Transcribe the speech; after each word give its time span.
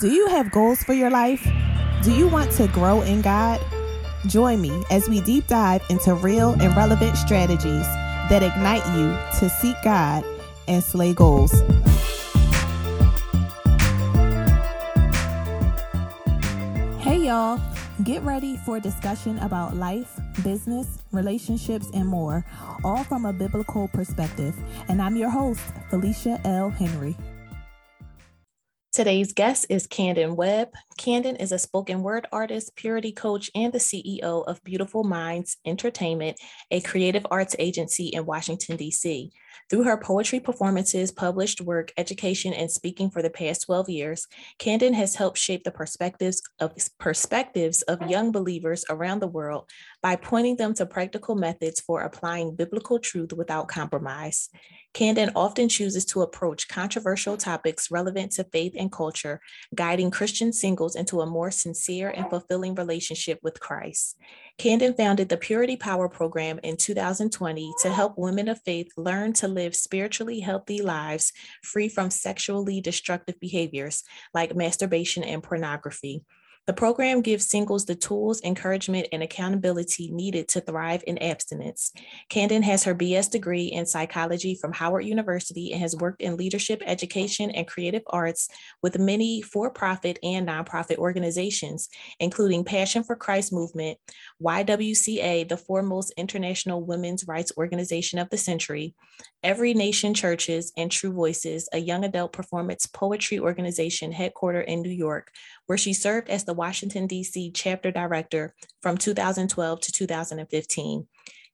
Do 0.00 0.08
you 0.08 0.28
have 0.28 0.52
goals 0.52 0.84
for 0.84 0.92
your 0.92 1.10
life? 1.10 1.44
Do 2.04 2.12
you 2.12 2.28
want 2.28 2.52
to 2.52 2.68
grow 2.68 3.00
in 3.00 3.20
God? 3.20 3.60
Join 4.28 4.60
me 4.60 4.84
as 4.92 5.08
we 5.08 5.20
deep 5.20 5.48
dive 5.48 5.82
into 5.90 6.14
real 6.14 6.52
and 6.52 6.76
relevant 6.76 7.16
strategies 7.16 7.84
that 8.30 8.44
ignite 8.44 8.86
you 8.96 9.08
to 9.40 9.50
seek 9.50 9.74
God 9.82 10.24
and 10.68 10.84
slay 10.84 11.14
goals. 11.14 11.50
Hey, 17.00 17.18
y'all. 17.18 17.60
Get 18.04 18.22
ready 18.22 18.56
for 18.58 18.76
a 18.76 18.80
discussion 18.80 19.40
about 19.40 19.74
life, 19.74 20.20
business, 20.44 20.98
relationships, 21.10 21.90
and 21.92 22.06
more, 22.06 22.44
all 22.84 23.02
from 23.02 23.24
a 23.24 23.32
biblical 23.32 23.88
perspective. 23.88 24.54
And 24.88 25.02
I'm 25.02 25.16
your 25.16 25.30
host, 25.30 25.60
Phylicia 25.90 26.40
L. 26.44 26.70
Henry. 26.70 27.16
Today's 28.98 29.32
guest 29.32 29.66
is 29.68 29.86
Canden 29.86 30.34
Webb. 30.34 30.72
Canden 30.98 31.36
is 31.40 31.52
a 31.52 31.58
spoken 31.58 32.02
word 32.02 32.26
artist, 32.32 32.74
purity 32.74 33.12
coach, 33.12 33.50
and 33.54 33.72
the 33.72 33.78
CEO 33.78 34.44
of 34.46 34.62
Beautiful 34.64 35.04
Minds 35.04 35.56
Entertainment, 35.64 36.36
a 36.72 36.80
creative 36.80 37.24
arts 37.30 37.54
agency 37.60 38.08
in 38.08 38.26
Washington, 38.26 38.76
D.C. 38.76 39.30
Through 39.70 39.84
her 39.84 39.96
poetry 39.96 40.40
performances, 40.40 41.12
published 41.12 41.60
work, 41.60 41.92
education, 41.96 42.52
and 42.52 42.70
speaking 42.70 43.10
for 43.10 43.22
the 43.22 43.30
past 43.30 43.66
12 43.66 43.88
years, 43.90 44.26
Canden 44.58 44.94
has 44.94 45.14
helped 45.14 45.38
shape 45.38 45.62
the 45.62 45.70
perspectives 45.70 46.42
of 46.58 46.72
perspectives 46.98 47.82
of 47.82 48.10
young 48.10 48.32
believers 48.32 48.84
around 48.90 49.20
the 49.20 49.28
world 49.28 49.68
by 50.02 50.16
pointing 50.16 50.56
them 50.56 50.74
to 50.74 50.86
practical 50.86 51.34
methods 51.34 51.80
for 51.80 52.02
applying 52.02 52.56
biblical 52.56 52.98
truth 52.98 53.32
without 53.32 53.68
compromise. 53.68 54.48
Canden 54.94 55.30
often 55.36 55.68
chooses 55.68 56.04
to 56.06 56.22
approach 56.22 56.68
controversial 56.68 57.36
topics 57.36 57.90
relevant 57.90 58.32
to 58.32 58.44
faith 58.44 58.74
and 58.76 58.90
culture, 58.90 59.40
guiding 59.74 60.10
Christian 60.10 60.52
singles 60.52 60.87
into 60.96 61.20
a 61.20 61.26
more 61.26 61.50
sincere 61.50 62.10
and 62.10 62.28
fulfilling 62.28 62.74
relationship 62.74 63.38
with 63.42 63.60
Christ. 63.60 64.16
Canden 64.58 64.96
founded 64.96 65.28
the 65.28 65.36
Purity 65.36 65.76
Power 65.76 66.08
Program 66.08 66.58
in 66.62 66.76
2020 66.76 67.72
to 67.82 67.90
help 67.90 68.18
women 68.18 68.48
of 68.48 68.60
faith 68.62 68.90
learn 68.96 69.32
to 69.34 69.48
live 69.48 69.74
spiritually 69.74 70.40
healthy 70.40 70.82
lives 70.82 71.32
free 71.62 71.88
from 71.88 72.10
sexually 72.10 72.80
destructive 72.80 73.38
behaviors 73.40 74.02
like 74.34 74.56
masturbation 74.56 75.22
and 75.22 75.42
pornography. 75.42 76.24
The 76.68 76.74
program 76.74 77.22
gives 77.22 77.48
singles 77.48 77.86
the 77.86 77.94
tools, 77.94 78.42
encouragement, 78.44 79.08
and 79.10 79.22
accountability 79.22 80.10
needed 80.10 80.48
to 80.48 80.60
thrive 80.60 81.02
in 81.06 81.16
abstinence. 81.16 81.94
Canden 82.28 82.62
has 82.62 82.84
her 82.84 82.94
BS 82.94 83.30
degree 83.30 83.64
in 83.64 83.86
psychology 83.86 84.54
from 84.54 84.74
Howard 84.74 85.06
University 85.06 85.72
and 85.72 85.80
has 85.80 85.96
worked 85.96 86.20
in 86.20 86.36
leadership, 86.36 86.82
education, 86.84 87.50
and 87.52 87.66
creative 87.66 88.02
arts 88.08 88.50
with 88.82 88.98
many 88.98 89.40
for 89.40 89.70
profit 89.70 90.18
and 90.22 90.46
nonprofit 90.46 90.98
organizations, 90.98 91.88
including 92.20 92.64
Passion 92.64 93.02
for 93.02 93.16
Christ 93.16 93.50
Movement, 93.50 93.96
YWCA, 94.42 95.48
the 95.48 95.56
foremost 95.56 96.12
international 96.16 96.84
women's 96.84 97.26
rights 97.26 97.52
organization 97.56 98.18
of 98.18 98.30
the 98.30 98.38
century, 98.38 98.94
Every 99.42 99.74
Nation 99.74 100.14
Churches, 100.14 100.72
and 100.76 100.90
True 100.90 101.12
Voices, 101.12 101.68
a 101.72 101.78
young 101.78 102.04
adult 102.04 102.32
performance 102.32 102.86
poetry 102.86 103.38
organization 103.38 104.12
headquartered 104.12 104.66
in 104.66 104.82
New 104.82 104.90
York, 104.90 105.32
where 105.66 105.78
she 105.78 105.92
served 105.92 106.30
as 106.30 106.44
the 106.44 106.54
Washington, 106.54 107.06
D.C. 107.06 107.50
chapter 107.52 107.90
director 107.90 108.54
from 108.80 108.96
2012 108.96 109.80
to 109.80 109.92
2015. 109.92 111.06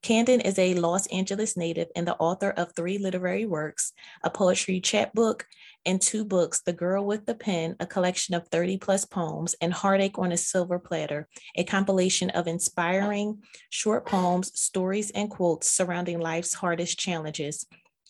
Canden 0.04 0.44
is 0.44 0.58
a 0.58 0.74
Los 0.74 1.06
Angeles 1.06 1.56
native 1.56 1.88
and 1.96 2.06
the 2.06 2.16
author 2.16 2.50
of 2.50 2.72
three 2.72 2.98
literary 2.98 3.46
works, 3.46 3.94
a 4.22 4.28
poetry 4.28 4.78
chapbook, 4.78 5.46
and 5.86 6.00
two 6.00 6.24
books 6.24 6.60
The 6.60 6.72
Girl 6.72 7.04
with 7.04 7.26
the 7.26 7.34
Pen, 7.34 7.76
a 7.80 7.86
collection 7.86 8.34
of 8.34 8.48
30 8.48 8.78
plus 8.78 9.04
poems, 9.04 9.54
and 9.60 9.72
Heartache 9.72 10.18
on 10.18 10.32
a 10.32 10.36
Silver 10.36 10.78
Platter, 10.78 11.28
a 11.56 11.64
compilation 11.64 12.30
of 12.30 12.46
inspiring 12.46 13.42
short 13.70 14.06
poems, 14.06 14.58
stories, 14.58 15.10
and 15.10 15.30
quotes 15.30 15.70
surrounding 15.70 16.20
life's 16.20 16.54
hardest 16.54 16.98
challenges. 16.98 17.66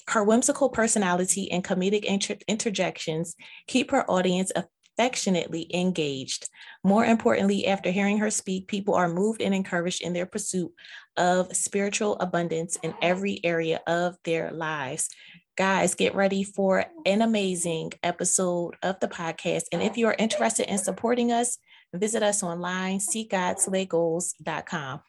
Her 0.08 0.22
whimsical 0.22 0.68
personality 0.68 1.50
and 1.50 1.64
comedic 1.64 2.04
inter- 2.04 2.36
interjections 2.46 3.34
keep 3.66 3.90
her 3.90 4.08
audience 4.10 4.52
affectionately 4.96 5.68
engaged. 5.74 6.48
More 6.84 7.04
importantly, 7.04 7.66
after 7.66 7.90
hearing 7.90 8.18
her 8.18 8.30
speak, 8.30 8.68
people 8.68 8.94
are 8.94 9.08
moved 9.08 9.42
and 9.42 9.54
encouraged 9.54 10.02
in 10.02 10.12
their 10.12 10.26
pursuit 10.26 10.72
of 11.16 11.54
spiritual 11.56 12.16
abundance 12.20 12.76
in 12.82 12.94
every 13.02 13.40
area 13.44 13.80
of 13.86 14.16
their 14.24 14.52
lives. 14.52 15.08
Guys, 15.56 15.94
get 15.94 16.16
ready 16.16 16.42
for 16.42 16.84
an 17.06 17.22
amazing 17.22 17.92
episode 18.02 18.74
of 18.82 18.98
the 18.98 19.06
podcast. 19.06 19.66
And 19.70 19.80
if 19.80 19.96
you 19.96 20.08
are 20.08 20.16
interested 20.18 20.68
in 20.68 20.78
supporting 20.78 21.30
us, 21.30 21.58
visit 21.92 22.24
us 22.24 22.42
online, 22.42 22.98
seekgodslaygoals.com. 22.98 25.00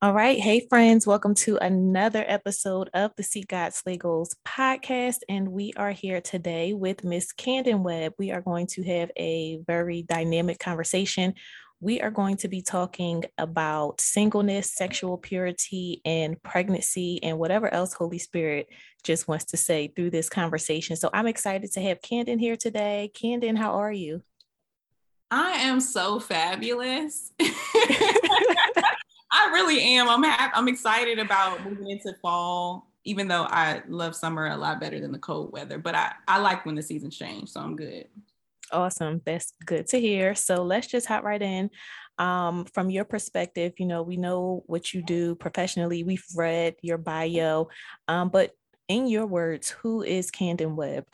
All 0.00 0.12
right. 0.12 0.38
Hey, 0.38 0.64
friends. 0.68 1.08
Welcome 1.08 1.34
to 1.34 1.56
another 1.56 2.24
episode 2.28 2.88
of 2.94 3.10
the 3.16 3.24
Seek 3.24 3.48
God 3.48 3.74
Slay 3.74 3.96
Goals 3.96 4.36
podcast. 4.46 5.22
And 5.28 5.48
we 5.48 5.72
are 5.76 5.90
here 5.90 6.20
today 6.20 6.72
with 6.72 7.02
Miss 7.02 7.32
Canden 7.32 7.82
Webb. 7.82 8.12
We 8.16 8.30
are 8.30 8.40
going 8.40 8.68
to 8.68 8.84
have 8.84 9.10
a 9.18 9.58
very 9.66 10.02
dynamic 10.02 10.60
conversation 10.60 11.34
we 11.80 12.00
are 12.00 12.10
going 12.10 12.36
to 12.38 12.48
be 12.48 12.60
talking 12.60 13.24
about 13.36 14.00
singleness, 14.00 14.72
sexual 14.72 15.16
purity, 15.16 16.00
and 16.04 16.42
pregnancy, 16.42 17.22
and 17.22 17.38
whatever 17.38 17.72
else 17.72 17.92
Holy 17.92 18.18
Spirit 18.18 18.68
just 19.04 19.28
wants 19.28 19.44
to 19.46 19.56
say 19.56 19.88
through 19.88 20.10
this 20.10 20.28
conversation. 20.28 20.96
So 20.96 21.08
I'm 21.12 21.26
excited 21.26 21.72
to 21.72 21.80
have 21.82 22.00
Canden 22.00 22.40
here 22.40 22.56
today. 22.56 23.12
Canden, 23.14 23.56
how 23.56 23.74
are 23.74 23.92
you? 23.92 24.22
I 25.30 25.52
am 25.52 25.80
so 25.80 26.18
fabulous. 26.18 27.32
I 29.30 29.50
really 29.52 29.80
am. 29.80 30.08
I'm 30.08 30.22
happy. 30.22 30.52
I'm 30.56 30.68
excited 30.68 31.18
about 31.18 31.64
moving 31.64 31.90
into 31.90 32.12
fall, 32.20 32.90
even 33.04 33.28
though 33.28 33.44
I 33.44 33.82
love 33.88 34.16
summer 34.16 34.48
a 34.48 34.56
lot 34.56 34.80
better 34.80 34.98
than 34.98 35.12
the 35.12 35.18
cold 35.18 35.52
weather. 35.52 35.78
But 35.78 35.94
I, 35.94 36.12
I 36.26 36.38
like 36.38 36.66
when 36.66 36.74
the 36.74 36.82
seasons 36.82 37.16
change, 37.16 37.50
so 37.50 37.60
I'm 37.60 37.76
good. 37.76 38.06
Awesome. 38.72 39.22
That's 39.24 39.52
good 39.64 39.86
to 39.88 40.00
hear. 40.00 40.34
So 40.34 40.62
let's 40.62 40.86
just 40.86 41.06
hop 41.06 41.24
right 41.24 41.40
in. 41.40 41.70
Um, 42.18 42.64
from 42.74 42.90
your 42.90 43.04
perspective, 43.04 43.74
you 43.78 43.86
know, 43.86 44.02
we 44.02 44.16
know 44.16 44.64
what 44.66 44.92
you 44.92 45.02
do 45.02 45.36
professionally. 45.36 46.02
We've 46.02 46.24
read 46.34 46.74
your 46.82 46.98
bio, 46.98 47.68
um, 48.08 48.28
but 48.28 48.50
in 48.88 49.06
your 49.06 49.26
words, 49.26 49.70
who 49.70 50.02
is 50.02 50.30
Canden 50.30 50.74
Webb? 50.74 51.04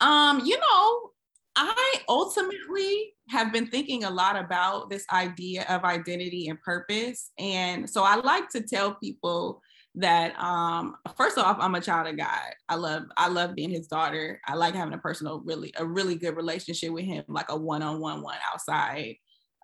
Um, 0.00 0.42
you 0.44 0.56
know, 0.58 1.10
I 1.56 1.94
ultimately 2.08 3.14
have 3.28 3.52
been 3.52 3.66
thinking 3.66 4.04
a 4.04 4.10
lot 4.10 4.36
about 4.36 4.90
this 4.90 5.04
idea 5.12 5.64
of 5.68 5.84
identity 5.84 6.48
and 6.48 6.60
purpose. 6.62 7.30
And 7.38 7.88
so 7.88 8.02
I 8.04 8.16
like 8.16 8.48
to 8.50 8.60
tell 8.60 8.94
people 8.94 9.62
that 9.94 10.38
um 10.42 10.96
first 11.16 11.36
off 11.36 11.58
i'm 11.60 11.74
a 11.74 11.80
child 11.80 12.08
of 12.08 12.16
god. 12.16 12.52
I 12.68 12.76
love 12.76 13.04
i 13.16 13.28
love 13.28 13.54
being 13.54 13.70
his 13.70 13.88
daughter. 13.88 14.40
I 14.46 14.54
like 14.54 14.74
having 14.74 14.94
a 14.94 14.98
personal 14.98 15.42
really 15.44 15.72
a 15.76 15.84
really 15.84 16.14
good 16.14 16.36
relationship 16.36 16.92
with 16.92 17.04
him 17.04 17.24
like 17.28 17.50
a 17.50 17.56
one-on-one 17.56 18.22
one 18.22 18.38
outside 18.52 19.16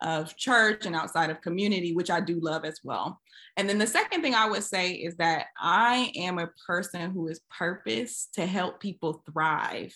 of 0.03 0.37
church 0.37 0.87
and 0.87 0.95
outside 0.95 1.31
of 1.31 1.41
community 1.41 1.93
which 1.95 2.11
i 2.11 2.21
do 2.21 2.39
love 2.41 2.65
as 2.65 2.81
well. 2.85 3.21
And 3.57 3.69
then 3.69 3.79
the 3.79 3.87
second 3.87 4.21
thing 4.21 4.35
i 4.35 4.49
would 4.49 4.65
say 4.65 4.93
is 4.93 5.17
that 5.17 5.47
i 5.59 6.13
am 6.15 6.39
a 6.39 6.51
person 6.67 7.11
who 7.11 7.29
is 7.29 7.41
purpose 7.57 8.29
to 8.35 8.45
help 8.45 8.81
people 8.81 9.23
thrive 9.33 9.95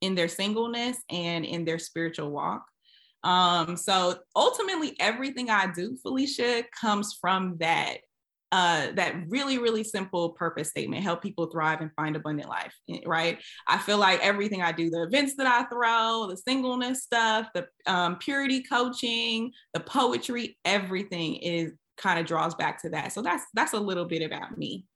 in 0.00 0.14
their 0.14 0.28
singleness 0.28 0.98
and 1.10 1.44
in 1.44 1.64
their 1.64 1.78
spiritual 1.78 2.30
walk. 2.30 2.64
Um, 3.24 3.76
so 3.76 4.18
ultimately 4.36 4.94
everything 5.00 5.50
i 5.50 5.66
do 5.66 5.98
Phylicia 6.04 6.64
comes 6.78 7.16
from 7.20 7.56
that 7.58 7.98
uh, 8.54 8.92
that 8.92 9.16
really, 9.30 9.58
really 9.58 9.82
simple 9.82 10.30
purpose 10.30 10.70
statement 10.70 11.02
help 11.02 11.20
people 11.20 11.46
thrive 11.46 11.80
and 11.80 11.90
find 11.96 12.14
abundant 12.14 12.48
life, 12.48 12.72
eh, 12.88 13.00
right? 13.04 13.40
I 13.66 13.78
feel 13.78 13.98
like 13.98 14.20
everything 14.20 14.62
I 14.62 14.70
do, 14.70 14.90
the 14.90 15.02
events 15.02 15.34
that 15.38 15.48
I 15.48 15.64
throw, 15.64 16.28
the 16.30 16.36
singleness 16.36 17.02
stuff, 17.02 17.48
the 17.52 17.66
um, 17.86 18.16
purity 18.18 18.62
coaching, 18.62 19.50
the 19.72 19.80
poetry, 19.80 20.56
everything 20.64 21.34
is 21.34 21.72
kind 21.96 22.20
of 22.20 22.26
draws 22.26 22.54
back 22.54 22.80
to 22.82 22.90
that. 22.90 23.12
So 23.12 23.22
that's 23.22 23.42
that's 23.54 23.72
a 23.72 23.80
little 23.80 24.04
bit 24.04 24.22
about 24.22 24.56
me. 24.56 24.86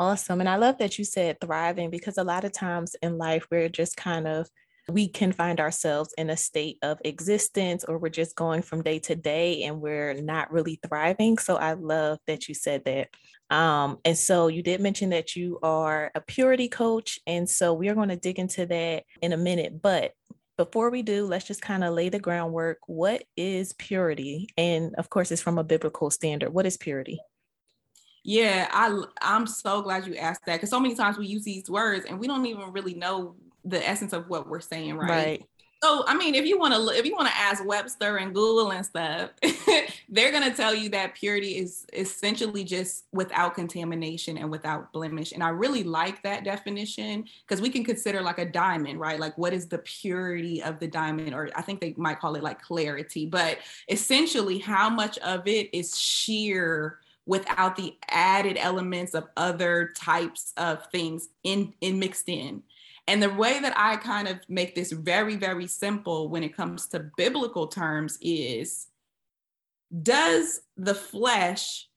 Awesome. 0.00 0.40
And 0.40 0.48
I 0.48 0.56
love 0.56 0.78
that 0.78 0.98
you 0.98 1.04
said 1.04 1.36
thriving 1.40 1.90
because 1.90 2.18
a 2.18 2.24
lot 2.24 2.44
of 2.44 2.50
times 2.50 2.96
in 3.02 3.18
life 3.18 3.46
we're 3.52 3.68
just 3.68 3.96
kind 3.96 4.26
of 4.26 4.50
we 4.88 5.08
can 5.08 5.32
find 5.32 5.58
ourselves 5.58 6.14
in 6.16 6.30
a 6.30 6.36
state 6.36 6.78
of 6.82 6.98
existence 7.04 7.84
or 7.84 7.98
we're 7.98 8.08
just 8.08 8.36
going 8.36 8.62
from 8.62 8.82
day 8.82 9.00
to 9.00 9.16
day 9.16 9.64
and 9.64 9.80
we're 9.80 10.14
not 10.14 10.52
really 10.52 10.78
thriving. 10.86 11.38
So 11.38 11.56
I 11.56 11.72
love 11.72 12.18
that 12.26 12.48
you 12.48 12.54
said 12.54 12.84
that. 12.84 13.08
Um, 13.50 13.98
and 14.04 14.16
so 14.16 14.46
you 14.46 14.62
did 14.62 14.80
mention 14.80 15.10
that 15.10 15.34
you 15.34 15.58
are 15.62 16.12
a 16.14 16.20
purity 16.20 16.68
coach. 16.68 17.18
And 17.26 17.48
so 17.48 17.74
we 17.74 17.88
are 17.88 17.94
going 17.94 18.10
to 18.10 18.16
dig 18.16 18.38
into 18.38 18.66
that 18.66 19.04
in 19.20 19.32
a 19.32 19.36
minute. 19.36 19.82
But 19.82 20.12
before 20.56 20.90
we 20.90 21.02
do, 21.02 21.26
let's 21.26 21.46
just 21.46 21.62
kind 21.62 21.82
of 21.82 21.92
lay 21.92 22.08
the 22.08 22.20
groundwork. 22.20 22.78
What 22.86 23.24
is 23.36 23.72
purity? 23.74 24.48
And 24.56 24.94
of 24.96 25.10
course, 25.10 25.32
it's 25.32 25.42
from 25.42 25.58
a 25.58 25.64
biblical 25.64 26.10
standard. 26.10 26.50
What 26.50 26.66
is 26.66 26.76
purity? 26.76 27.20
Yeah, 28.24 28.68
I 28.72 29.04
I'm 29.20 29.46
so 29.46 29.82
glad 29.82 30.04
you 30.06 30.16
asked 30.16 30.46
that 30.46 30.56
because 30.56 30.70
so 30.70 30.80
many 30.80 30.96
times 30.96 31.16
we 31.16 31.28
use 31.28 31.44
these 31.44 31.70
words 31.70 32.06
and 32.06 32.18
we 32.18 32.26
don't 32.26 32.44
even 32.46 32.72
really 32.72 32.94
know 32.94 33.36
the 33.66 33.86
essence 33.86 34.12
of 34.12 34.28
what 34.28 34.48
we're 34.48 34.60
saying, 34.60 34.96
right? 34.96 35.08
right. 35.08 35.46
So 35.82 36.04
I 36.06 36.16
mean, 36.16 36.34
if 36.34 36.46
you 36.46 36.58
want 36.58 36.72
to, 36.72 36.98
if 36.98 37.04
you 37.04 37.14
want 37.14 37.28
to 37.28 37.36
ask 37.36 37.64
Webster 37.64 38.16
and 38.16 38.34
Google 38.34 38.72
and 38.72 38.84
stuff, 38.84 39.30
they're 40.08 40.32
gonna 40.32 40.54
tell 40.54 40.74
you 40.74 40.88
that 40.90 41.14
purity 41.14 41.58
is 41.58 41.86
essentially 41.92 42.64
just 42.64 43.04
without 43.12 43.54
contamination 43.54 44.38
and 44.38 44.50
without 44.50 44.90
blemish. 44.92 45.32
And 45.32 45.42
I 45.42 45.50
really 45.50 45.84
like 45.84 46.22
that 46.22 46.44
definition 46.44 47.26
because 47.46 47.60
we 47.60 47.68
can 47.68 47.84
consider 47.84 48.22
like 48.22 48.38
a 48.38 48.46
diamond, 48.46 48.98
right? 48.98 49.20
Like 49.20 49.36
what 49.36 49.52
is 49.52 49.68
the 49.68 49.78
purity 49.78 50.62
of 50.62 50.80
the 50.80 50.88
diamond, 50.88 51.34
or 51.34 51.50
I 51.54 51.60
think 51.60 51.80
they 51.80 51.94
might 51.98 52.20
call 52.20 52.36
it 52.36 52.42
like 52.42 52.62
clarity, 52.62 53.26
but 53.26 53.58
essentially 53.88 54.58
how 54.58 54.88
much 54.88 55.18
of 55.18 55.46
it 55.46 55.68
is 55.74 55.98
sheer 55.98 57.00
without 57.26 57.76
the 57.76 57.96
added 58.08 58.56
elements 58.58 59.14
of 59.14 59.28
other 59.36 59.92
types 59.96 60.52
of 60.56 60.86
things 60.90 61.28
in 61.42 61.74
in 61.80 61.98
mixed 61.98 62.28
in 62.28 62.62
and 63.08 63.22
the 63.22 63.32
way 63.32 63.60
that 63.60 63.72
I 63.76 63.96
kind 63.96 64.26
of 64.26 64.40
make 64.48 64.74
this 64.74 64.90
very, 64.90 65.36
very 65.36 65.66
simple 65.66 66.28
when 66.28 66.42
it 66.42 66.56
comes 66.56 66.86
to 66.88 67.10
biblical 67.16 67.68
terms 67.68 68.18
is 68.20 68.88
does 70.02 70.60
the 70.76 70.94
flesh 70.94 71.88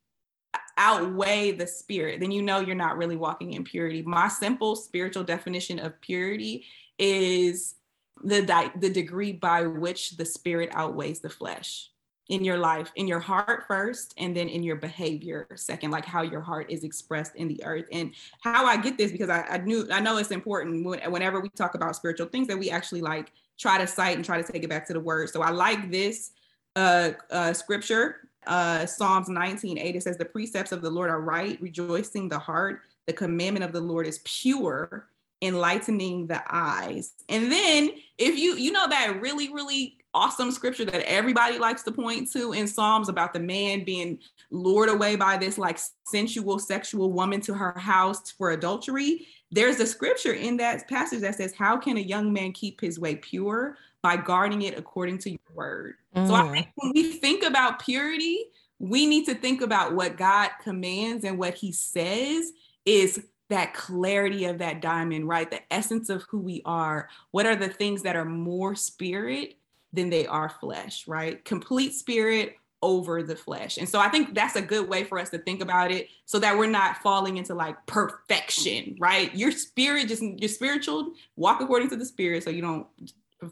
outweigh 0.78 1.52
the 1.52 1.66
spirit? 1.66 2.20
Then 2.20 2.32
you 2.32 2.44
know 2.44 2.60
you're 2.60 2.76
not 2.76 2.98
really 2.98 3.16
walking 3.16 3.54
in 3.54 3.64
purity. 3.64 4.04
My 4.04 4.28
simple 4.28 4.76
spiritual 4.76 5.24
definition 5.24 5.80
of 5.80 6.00
purity 6.00 6.66
is 7.00 7.76
the, 8.24 8.72
the 8.80 8.90
degree 8.90 9.32
by 9.32 9.64
which 9.66 10.12
the 10.12 10.26
spirit 10.26 10.70
outweighs 10.74 11.22
the 11.22 11.30
flesh 11.30 11.90
in 12.30 12.44
your 12.44 12.58
life, 12.58 12.92
in 12.96 13.08
your 13.08 13.20
heart 13.20 13.66
first, 13.68 14.14
and 14.18 14.38
then 14.38 14.48
in 14.48 14.64
your 14.64 14.76
behavior 14.76 15.48
second, 15.56 15.92
like 15.92 16.06
how 16.06 16.22
your 16.22 16.42
heart 16.42 16.70
is 16.70 16.84
expressed 16.84 17.36
in 17.36 17.48
the 17.48 17.62
earth. 17.66 17.86
And 17.92 18.14
how 18.42 18.66
I 18.66 18.78
get 18.78 18.98
this 18.98 19.12
because 19.12 19.30
I, 19.30 19.42
I 19.42 19.58
knew 19.58 19.88
I 19.92 20.00
know 20.00 20.18
it's 20.18 20.32
important 20.32 20.86
whenever 20.86 21.40
we 21.40 21.50
talk 21.50 21.74
about 21.74 21.96
spiritual 21.96 22.28
things 22.28 22.48
that 22.48 22.58
we 22.58 22.70
actually 22.70 23.02
like 23.02 23.32
try 23.58 23.78
to 23.78 23.88
cite 23.88 24.16
and 24.16 24.24
try 24.24 24.42
to 24.42 24.52
take 24.52 24.64
it 24.64 24.70
back 24.70 24.88
to 24.88 24.94
the 24.94 25.00
word. 25.00 25.30
So 25.30 25.42
I 25.42 25.50
like 25.50 25.92
this 25.92 26.32
uh, 26.76 27.12
uh, 27.32 27.52
scripture, 27.54 28.30
uh, 28.48 28.86
Psalms 28.86 29.28
19, 29.28 29.78
8. 29.78 29.96
It 29.96 30.04
says, 30.04 30.18
The 30.18 30.26
precepts 30.26 30.72
of 30.72 30.82
the 30.82 30.90
Lord 30.90 31.10
are 31.10 31.22
right, 31.22 31.60
rejoicing 31.62 32.30
the 32.30 32.40
heart. 32.40 32.82
The 33.08 33.14
commandment 33.14 33.66
of 33.66 33.72
the 33.72 33.82
Lord 33.82 34.06
is 34.06 34.20
pure, 34.24 35.08
enlightening 35.42 36.28
the 36.28 36.42
eyes. 36.50 37.14
And 37.30 37.52
then 37.52 37.92
if 38.18 38.38
you 38.38 38.56
you 38.56 38.72
know 38.72 38.88
that 38.88 39.22
really 39.22 39.54
really 39.54 40.00
awesome 40.14 40.52
scripture 40.52 40.86
that 40.86 41.08
everybody 41.08 41.60
likes 41.60 41.84
to 41.84 41.92
point 41.92 42.32
to 42.32 42.54
in 42.54 42.68
Psalms 42.68 43.10
about 43.10 43.34
the 43.34 43.40
man 43.40 43.84
being 43.84 44.20
lured 44.52 44.90
away 44.90 45.16
by 45.16 45.38
this 45.38 45.58
like 45.58 45.80
sensual 46.06 46.60
sexual 46.60 47.12
woman 47.12 47.42
to 47.42 47.54
her 47.54 47.78
house 47.78 48.32
for 48.32 48.52
adultery. 48.52 49.28
There's 49.52 49.80
a 49.80 49.86
scripture 49.86 50.34
in 50.34 50.58
that 50.58 50.88
passage 50.90 51.22
that 51.22 51.36
says, 51.36 51.54
How 51.54 51.78
can 51.78 51.98
a 51.98 52.02
young 52.02 52.34
man 52.34 52.52
keep 52.52 52.82
his 52.82 53.00
way 53.00 53.16
pure? 53.16 53.78
By 54.02 54.16
guarding 54.16 54.62
it 54.62 54.78
according 54.78 55.18
to 55.20 55.32
your 55.32 55.40
word. 55.54 55.96
Mm. 56.16 56.28
So 56.28 56.34
I 56.34 56.44
mm. 56.44 56.52
think 56.54 56.68
when 56.76 56.92
we 56.96 57.12
think 57.14 57.44
about 57.44 57.80
purity, 57.80 58.46
we 58.80 59.06
need 59.06 59.26
to 59.26 59.36
think 59.36 59.62
about 59.62 59.94
what 59.94 60.18
God 60.18 60.52
commands 60.64 61.26
and 61.26 61.38
what 61.38 61.56
he 61.56 61.74
says 61.74 62.54
is 62.86 63.22
that 63.50 63.74
clarity 63.74 64.46
of 64.46 64.60
that 64.60 64.82
diamond, 64.82 65.28
right? 65.28 65.50
The 65.50 65.62
essence 65.72 66.10
of 66.10 66.24
who 66.30 66.40
we 66.40 66.62
are. 66.66 67.10
What 67.32 67.46
are 67.46 67.56
the 67.56 67.70
things 67.70 68.04
that 68.04 68.16
are 68.16 68.26
more 68.26 68.76
spirit 68.76 69.56
than 69.92 70.10
they 70.10 70.28
are 70.28 70.50
flesh, 70.50 71.08
right? 71.08 71.44
Complete 71.46 71.94
spirit 71.94 72.56
over 72.82 73.24
the 73.24 73.36
flesh. 73.36 73.78
And 73.78 73.90
so 73.90 74.00
I 74.00 74.08
think 74.10 74.34
that's 74.34 74.56
a 74.56 74.62
good 74.62 74.88
way 74.88 75.04
for 75.04 75.20
us 75.20 75.30
to 75.32 75.38
think 75.40 75.62
about 75.62 75.92
it 75.92 76.08
so 76.26 76.40
that 76.40 76.58
we're 76.58 76.70
not 76.70 76.98
falling 76.98 77.38
into 77.38 77.54
like 77.54 77.76
perfection, 77.88 78.96
right? 79.00 79.34
Your 79.36 79.52
spirit 79.52 80.08
just 80.08 80.22
your 80.22 80.50
spiritual 80.50 81.14
walk 81.36 81.62
according 81.62 81.90
to 81.90 81.98
the 81.98 82.06
spirit 82.06 82.44
so 82.44 82.50
you 82.50 82.62
don't 82.62 82.88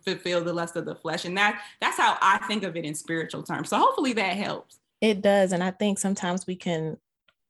fulfill 0.06 0.44
the 0.44 0.54
lust 0.54 0.76
of 0.76 0.86
the 0.86 0.96
flesh 0.96 1.24
and 1.24 1.38
that 1.38 1.62
that's 1.80 1.98
how 1.98 2.18
I 2.22 2.40
think 2.40 2.64
of 2.64 2.76
it 2.76 2.86
in 2.86 2.94
spiritual 2.94 3.44
terms. 3.44 3.70
So 3.70 3.78
hopefully 3.78 4.14
that 4.14 4.38
helps. 4.38 4.80
It 5.02 5.22
does 5.22 5.52
and 5.52 5.64
I 5.64 5.72
think 5.72 6.00
sometimes 6.00 6.48
we 6.48 6.56
can 6.56 6.98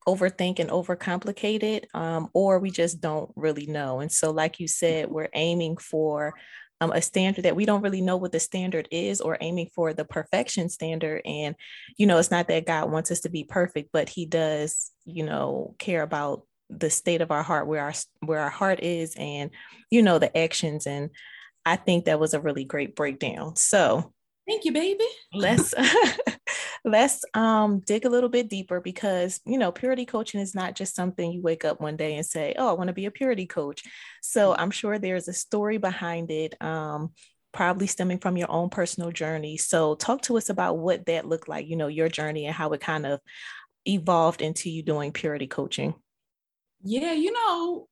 overthink 0.08 0.58
and 0.58 0.70
overcomplicate 0.70 1.62
it 1.62 1.88
um, 1.92 2.28
or 2.32 2.58
we 2.58 2.70
just 2.70 3.00
don't 3.00 3.30
really 3.36 3.66
know. 3.66 4.00
And 4.00 4.10
so 4.10 4.30
like 4.30 4.58
you 4.58 4.66
said, 4.66 5.10
we're 5.10 5.28
aiming 5.34 5.76
for 5.76 6.34
um, 6.80 6.92
a 6.92 7.02
standard 7.02 7.42
that 7.42 7.56
we 7.56 7.66
don't 7.66 7.82
really 7.82 8.00
know 8.00 8.16
what 8.16 8.32
the 8.32 8.40
standard 8.40 8.88
is 8.90 9.20
or 9.20 9.36
aiming 9.40 9.70
for 9.74 9.92
the 9.92 10.04
perfection 10.04 10.68
standard. 10.68 11.22
And, 11.26 11.56
you 11.98 12.06
know, 12.06 12.18
it's 12.18 12.30
not 12.30 12.48
that 12.48 12.66
God 12.66 12.90
wants 12.90 13.10
us 13.10 13.20
to 13.20 13.28
be 13.28 13.44
perfect, 13.44 13.90
but 13.92 14.08
he 14.08 14.24
does, 14.26 14.90
you 15.04 15.24
know, 15.24 15.74
care 15.78 16.02
about 16.02 16.42
the 16.70 16.88
state 16.88 17.20
of 17.20 17.30
our 17.30 17.42
heart, 17.42 17.66
where 17.66 17.82
our, 17.82 17.92
where 18.20 18.40
our 18.40 18.50
heart 18.50 18.80
is 18.80 19.14
and, 19.18 19.50
you 19.90 20.02
know, 20.02 20.18
the 20.18 20.36
actions. 20.36 20.86
And 20.86 21.10
I 21.66 21.76
think 21.76 22.04
that 22.04 22.20
was 22.20 22.32
a 22.32 22.40
really 22.40 22.64
great 22.64 22.94
breakdown. 22.94 23.56
So 23.56 24.12
thank 24.48 24.64
you, 24.64 24.72
baby. 24.72 25.04
Let's, 25.34 25.74
let's 26.88 27.24
um, 27.34 27.80
dig 27.80 28.04
a 28.04 28.08
little 28.08 28.28
bit 28.28 28.48
deeper 28.48 28.80
because 28.80 29.40
you 29.46 29.58
know 29.58 29.70
purity 29.70 30.04
coaching 30.04 30.40
is 30.40 30.54
not 30.54 30.74
just 30.74 30.94
something 30.94 31.30
you 31.30 31.42
wake 31.42 31.64
up 31.64 31.80
one 31.80 31.96
day 31.96 32.16
and 32.16 32.26
say 32.26 32.54
oh 32.58 32.68
i 32.68 32.72
want 32.72 32.88
to 32.88 32.94
be 32.94 33.06
a 33.06 33.10
purity 33.10 33.46
coach. 33.46 33.82
So 34.22 34.54
i'm 34.54 34.70
sure 34.70 34.98
there's 34.98 35.28
a 35.28 35.32
story 35.32 35.78
behind 35.78 36.30
it 36.30 36.60
um, 36.62 37.12
probably 37.52 37.86
stemming 37.86 38.18
from 38.18 38.36
your 38.36 38.50
own 38.50 38.68
personal 38.70 39.10
journey. 39.10 39.56
So 39.56 39.94
talk 39.94 40.22
to 40.22 40.36
us 40.36 40.50
about 40.50 40.78
what 40.78 41.06
that 41.06 41.26
looked 41.26 41.48
like 41.48 41.68
you 41.68 41.76
know 41.76 41.88
your 41.88 42.08
journey 42.08 42.46
and 42.46 42.54
how 42.54 42.70
it 42.72 42.80
kind 42.80 43.06
of 43.06 43.20
evolved 43.86 44.42
into 44.42 44.70
you 44.70 44.82
doing 44.82 45.12
purity 45.12 45.46
coaching. 45.46 45.94
Yeah 46.82 47.12
you 47.12 47.32
know 47.32 47.88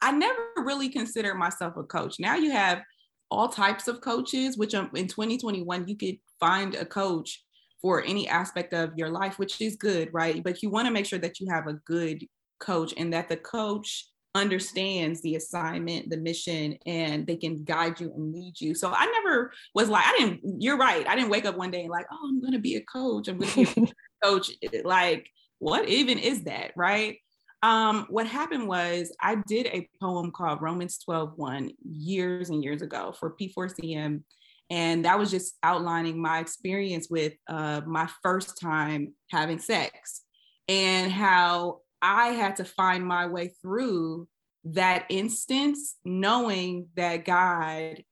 i 0.00 0.10
never 0.10 0.38
really 0.58 0.88
considered 0.88 1.36
myself 1.36 1.76
a 1.76 1.84
coach. 1.84 2.16
Now 2.18 2.34
you 2.34 2.50
have 2.50 2.82
all 3.30 3.48
types 3.48 3.88
of 3.88 4.00
coaches 4.00 4.56
which 4.56 4.74
um, 4.74 4.90
in 4.94 5.08
2021 5.08 5.88
you 5.88 5.96
could 5.96 6.16
find 6.38 6.74
a 6.74 6.84
coach 6.84 7.43
for 7.84 8.02
any 8.02 8.26
aspect 8.26 8.72
of 8.72 8.96
your 8.96 9.10
life, 9.10 9.38
which 9.38 9.60
is 9.60 9.76
good, 9.76 10.08
right? 10.14 10.42
But 10.42 10.62
you 10.62 10.70
want 10.70 10.86
to 10.86 10.90
make 10.90 11.04
sure 11.04 11.18
that 11.18 11.38
you 11.38 11.50
have 11.50 11.66
a 11.66 11.74
good 11.84 12.24
coach 12.58 12.94
and 12.96 13.12
that 13.12 13.28
the 13.28 13.36
coach 13.36 14.08
understands 14.34 15.20
the 15.20 15.34
assignment, 15.34 16.08
the 16.08 16.16
mission, 16.16 16.78
and 16.86 17.26
they 17.26 17.36
can 17.36 17.62
guide 17.62 18.00
you 18.00 18.10
and 18.16 18.32
lead 18.32 18.58
you. 18.58 18.74
So 18.74 18.90
I 18.90 19.04
never 19.04 19.52
was 19.74 19.90
like, 19.90 20.02
I 20.06 20.16
didn't, 20.16 20.62
you're 20.62 20.78
right. 20.78 21.06
I 21.06 21.14
didn't 21.14 21.28
wake 21.28 21.44
up 21.44 21.58
one 21.58 21.70
day 21.70 21.82
and 21.82 21.90
like, 21.90 22.06
oh, 22.10 22.26
I'm 22.26 22.40
going 22.40 22.54
to 22.54 22.58
be 22.58 22.76
a 22.76 22.80
coach. 22.80 23.28
I'm 23.28 23.36
going 23.36 23.66
to 23.66 23.74
be 23.74 23.82
a 23.82 23.86
coach. 24.26 24.50
Like, 24.82 25.28
what 25.58 25.86
even 25.86 26.18
is 26.18 26.44
that? 26.44 26.70
Right. 26.76 27.18
Um, 27.62 28.06
what 28.08 28.26
happened 28.26 28.66
was 28.66 29.14
I 29.20 29.36
did 29.46 29.66
a 29.66 29.86
poem 30.00 30.30
called 30.30 30.62
Romans 30.62 30.96
12 31.04 31.34
1 31.36 31.70
years 31.86 32.48
and 32.48 32.64
years 32.64 32.80
ago 32.80 33.12
for 33.20 33.36
P4CM 33.38 34.22
and 34.70 35.04
that 35.04 35.18
was 35.18 35.30
just 35.30 35.54
outlining 35.62 36.20
my 36.20 36.38
experience 36.38 37.08
with 37.10 37.34
uh, 37.48 37.82
my 37.86 38.08
first 38.22 38.60
time 38.60 39.14
having 39.30 39.58
sex 39.58 40.22
and 40.68 41.12
how 41.12 41.80
I 42.00 42.28
had 42.28 42.56
to 42.56 42.64
find 42.64 43.04
my 43.04 43.26
way 43.26 43.52
through 43.60 44.28
that 44.64 45.06
instance, 45.10 45.96
knowing 46.04 46.88
that 46.96 47.24
God 47.24 48.02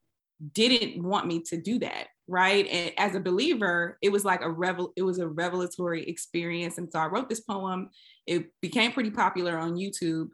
didn't 0.51 1.01
want 1.01 1.25
me 1.27 1.41
to 1.47 1.57
do 1.57 1.79
that 1.79 2.07
right? 2.27 2.67
And 2.67 2.91
as 2.97 3.15
a 3.15 3.19
believer 3.19 3.97
it 4.01 4.09
was 4.09 4.23
like 4.23 4.41
a 4.41 4.49
revel 4.49 4.93
it 4.95 5.01
was 5.01 5.19
a 5.19 5.27
revelatory 5.27 6.03
experience. 6.07 6.77
And 6.77 6.89
so 6.91 6.99
i 6.99 7.05
wrote 7.05 7.29
this 7.29 7.41
poem. 7.41 7.89
It 8.25 8.47
became 8.61 8.91
pretty 8.91 9.11
popular 9.11 9.57
on 9.57 9.75
youtube. 9.75 10.29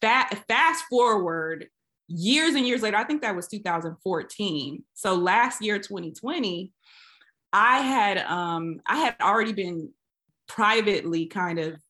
Fast 0.00 0.84
forward 0.88 1.66
years 2.08 2.54
and 2.54 2.66
years 2.66 2.82
later, 2.82 2.96
I 2.96 3.04
think 3.04 3.22
that 3.22 3.36
was 3.36 3.48
2014. 3.48 4.82
So 4.94 5.14
last 5.14 5.62
year, 5.62 5.78
2020, 5.78 6.72
I 7.52 7.78
had 7.78 8.18
um, 8.18 8.80
I 8.86 8.96
had 8.96 9.16
already 9.20 9.52
been 9.52 9.90
privately 10.46 11.26
kind 11.26 11.58
of 11.58 11.80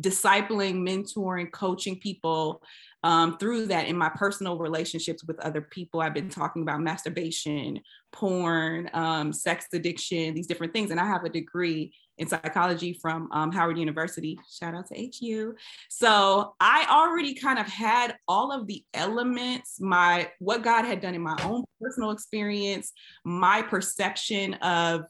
discipling, 0.00 0.76
mentoring, 0.76 1.50
coaching 1.52 1.98
people 1.98 2.62
um, 3.04 3.36
through 3.38 3.66
that 3.66 3.86
in 3.86 3.96
my 3.96 4.08
personal 4.08 4.58
relationships 4.58 5.24
with 5.24 5.38
other 5.40 5.60
people. 5.60 6.00
I've 6.00 6.14
been 6.14 6.28
talking 6.28 6.62
about 6.62 6.80
masturbation, 6.80 7.80
porn, 8.12 8.88
um, 8.94 9.32
sex 9.32 9.66
addiction, 9.72 10.34
these 10.34 10.46
different 10.46 10.72
things. 10.72 10.90
And 10.90 11.00
I 11.00 11.06
have 11.06 11.24
a 11.24 11.28
degree 11.28 11.92
in 12.18 12.28
psychology 12.28 12.98
from 13.00 13.28
um, 13.32 13.50
Howard 13.52 13.78
University. 13.78 14.38
Shout 14.50 14.74
out 14.74 14.86
to 14.88 15.10
HU. 15.18 15.54
So 15.88 16.54
I 16.60 16.86
already 16.90 17.34
kind 17.34 17.58
of 17.58 17.66
had 17.66 18.16
all 18.28 18.52
of 18.52 18.66
the 18.66 18.84
elements, 18.94 19.80
my 19.80 20.30
what 20.38 20.62
God 20.62 20.84
had 20.84 21.00
done 21.00 21.14
in 21.14 21.22
my 21.22 21.36
own 21.42 21.64
personal 21.80 22.10
experience, 22.10 22.92
my 23.24 23.62
perception 23.62 24.54
of 24.54 25.04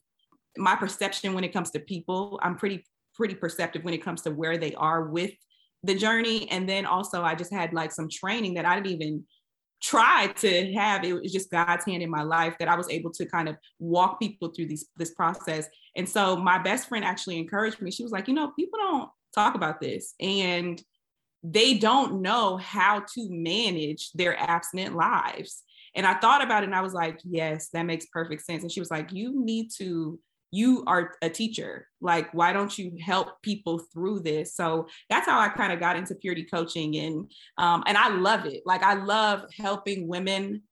my 0.56 0.76
perception 0.76 1.34
when 1.34 1.44
it 1.44 1.52
comes 1.52 1.70
to 1.72 1.80
people. 1.80 2.38
I'm 2.42 2.56
pretty 2.56 2.84
pretty 3.14 3.34
perceptive 3.34 3.84
when 3.84 3.94
it 3.94 4.02
comes 4.02 4.22
to 4.22 4.30
where 4.30 4.56
they 4.56 4.74
are 4.74 5.04
with 5.04 5.32
the 5.82 5.94
journey. 5.94 6.50
And 6.50 6.68
then 6.68 6.86
also 6.86 7.22
I 7.22 7.34
just 7.34 7.52
had 7.52 7.72
like 7.72 7.92
some 7.92 8.08
training 8.08 8.54
that 8.54 8.64
I 8.64 8.76
didn't 8.76 8.92
even 8.92 9.24
try 9.82 10.28
to 10.28 10.72
have. 10.74 11.04
It 11.04 11.14
was 11.14 11.32
just 11.32 11.50
God's 11.50 11.84
hand 11.84 12.02
in 12.02 12.10
my 12.10 12.22
life 12.22 12.56
that 12.58 12.68
I 12.68 12.76
was 12.76 12.88
able 12.88 13.10
to 13.12 13.26
kind 13.26 13.48
of 13.48 13.56
walk 13.78 14.20
people 14.20 14.48
through 14.48 14.66
these 14.66 14.86
this 14.96 15.12
process. 15.12 15.66
And 15.96 16.08
so 16.08 16.36
my 16.36 16.58
best 16.58 16.88
friend 16.88 17.04
actually 17.04 17.38
encouraged 17.38 17.82
me. 17.82 17.90
She 17.90 18.02
was 18.02 18.12
like, 18.12 18.28
you 18.28 18.34
know, 18.34 18.52
people 18.56 18.78
don't 18.78 19.10
talk 19.34 19.54
about 19.54 19.80
this. 19.80 20.14
And 20.20 20.82
they 21.42 21.74
don't 21.74 22.22
know 22.22 22.56
how 22.56 23.00
to 23.14 23.28
manage 23.28 24.12
their 24.12 24.38
abstinent 24.38 24.94
lives. 24.94 25.62
And 25.94 26.06
I 26.06 26.14
thought 26.14 26.42
about 26.42 26.62
it 26.62 26.66
and 26.66 26.74
I 26.74 26.80
was 26.80 26.94
like, 26.94 27.18
yes, 27.24 27.68
that 27.70 27.82
makes 27.82 28.06
perfect 28.06 28.42
sense. 28.42 28.62
And 28.62 28.72
she 28.72 28.80
was 28.80 28.90
like, 28.90 29.12
you 29.12 29.44
need 29.44 29.70
to 29.78 30.18
you 30.52 30.84
are 30.86 31.14
a 31.22 31.30
teacher. 31.30 31.88
Like 32.00 32.32
why 32.32 32.52
don't 32.52 32.76
you 32.78 32.96
help 33.00 33.42
people 33.42 33.78
through 33.78 34.20
this? 34.20 34.54
So 34.54 34.86
that's 35.10 35.26
how 35.26 35.40
i 35.40 35.48
kind 35.48 35.72
of 35.72 35.80
got 35.80 35.96
into 35.96 36.14
purity 36.14 36.44
coaching 36.44 36.96
and 36.96 37.30
um, 37.58 37.82
and 37.86 37.96
i 37.96 38.08
love 38.08 38.46
it. 38.46 38.62
Like 38.64 38.82
i 38.82 38.94
love 38.94 39.44
helping 39.56 40.06
women 40.06 40.62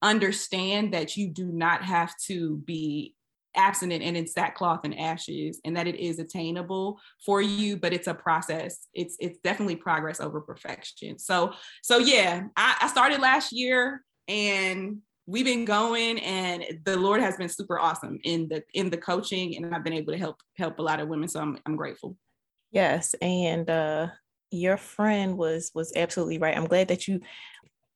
understand 0.00 0.94
that 0.94 1.16
you 1.16 1.28
do 1.28 1.46
not 1.46 1.82
have 1.82 2.14
to 2.26 2.58
be 2.58 3.14
abstinent 3.56 4.02
and 4.02 4.16
in 4.16 4.26
sackcloth 4.26 4.80
and 4.84 4.98
ashes 4.98 5.60
and 5.64 5.76
that 5.76 5.86
it 5.86 5.94
is 5.94 6.18
attainable 6.18 6.98
for 7.24 7.40
you 7.40 7.76
but 7.76 7.92
it's 7.92 8.06
a 8.06 8.14
process. 8.14 8.86
It's 8.94 9.16
it's 9.18 9.38
definitely 9.38 9.76
progress 9.76 10.20
over 10.20 10.40
perfection. 10.40 11.18
So 11.18 11.54
so 11.82 11.98
yeah 11.98 12.44
I, 12.56 12.76
I 12.82 12.88
started 12.88 13.20
last 13.20 13.52
year 13.52 14.02
and 14.28 14.98
we've 15.26 15.44
been 15.44 15.64
going 15.64 16.18
and 16.20 16.64
the 16.84 16.96
lord 16.96 17.20
has 17.20 17.36
been 17.36 17.48
super 17.48 17.78
awesome 17.78 18.18
in 18.24 18.48
the 18.48 18.62
in 18.74 18.90
the 18.90 18.96
coaching 18.96 19.56
and 19.56 19.74
i've 19.74 19.84
been 19.84 19.92
able 19.92 20.12
to 20.12 20.18
help 20.18 20.36
help 20.56 20.78
a 20.78 20.82
lot 20.82 21.00
of 21.00 21.08
women 21.08 21.28
so 21.28 21.40
i'm, 21.40 21.58
I'm 21.66 21.76
grateful 21.76 22.16
yes 22.70 23.14
and 23.20 23.68
uh 23.70 24.08
your 24.50 24.76
friend 24.76 25.36
was 25.36 25.70
was 25.74 25.92
absolutely 25.96 26.38
right 26.38 26.56
i'm 26.56 26.66
glad 26.66 26.88
that 26.88 27.08
you 27.08 27.20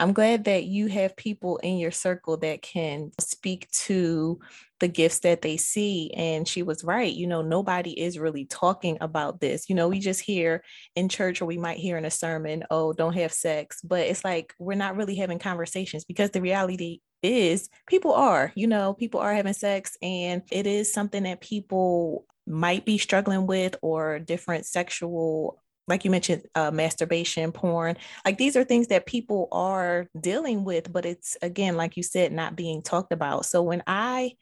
I'm 0.01 0.13
glad 0.13 0.45
that 0.45 0.65
you 0.65 0.87
have 0.87 1.17
people 1.17 1.57
in 1.57 1.77
your 1.79 1.91
circle 1.91 2.37
that 2.39 2.63
can 2.63 3.11
speak 3.19 3.69
to 3.73 4.39
the 4.79 4.87
gifts 4.87 5.21
that 5.21 5.43
they 5.43 5.57
see. 5.57 6.13
And 6.15 6.47
she 6.47 6.63
was 6.63 6.85
right. 6.85 7.13
You 7.13 7.27
know, 7.27 7.43
nobody 7.43 8.01
is 8.01 8.17
really 8.17 8.45
talking 8.45 8.97
about 9.01 9.41
this. 9.41 9.69
You 9.69 9.75
know, 9.75 9.89
we 9.89 9.99
just 9.99 10.21
hear 10.21 10.63
in 10.95 11.09
church 11.09 11.43
or 11.43 11.47
we 11.47 11.59
might 11.59 11.79
hear 11.79 11.99
in 11.99 12.05
a 12.05 12.13
sermon, 12.13 12.63
oh, 12.71 12.93
don't 12.93 13.15
have 13.15 13.33
sex. 13.33 13.81
But 13.83 14.07
it's 14.07 14.25
like 14.25 14.55
we're 14.61 14.75
not 14.75 14.95
really 14.95 15.17
having 15.17 15.41
conversations 15.41 16.05
because 16.05 16.31
the 16.31 16.41
reality 16.41 17.01
is 17.23 17.69
people 17.87 18.13
are, 18.13 18.53
you 18.55 18.67
know, 18.67 18.95
people 18.95 19.21
are 19.21 19.35
having 19.35 19.53
sex 19.53 19.97
and 20.03 20.43
it 20.51 20.67
is 20.67 20.93
something 20.93 21.25
that 21.25 21.41
people 21.41 22.27
might 22.47 22.85
be 22.85 22.99
struggling 22.99 23.47
with 23.47 23.77
or 23.83 24.19
different 24.19 24.67
sexual 24.67 25.61
like 25.87 26.05
you 26.05 26.11
mentioned 26.11 26.43
uh, 26.55 26.71
masturbation 26.71 27.51
porn 27.51 27.97
like 28.25 28.37
these 28.37 28.57
are 28.57 28.65
things 28.65 28.89
that 28.89 29.07
people 29.07 29.49
are 29.53 30.07
dealing 30.19 30.65
with 30.65 30.93
but 30.93 31.05
it's 31.07 31.37
again 31.43 31.77
like 31.77 31.97
you 31.97 32.03
said 32.03 32.33
not 32.33 32.57
being 32.57 32.83
talked 32.83 33.13
about. 33.13 33.45
So 33.45 33.63
when 33.63 33.83
i 33.87 34.33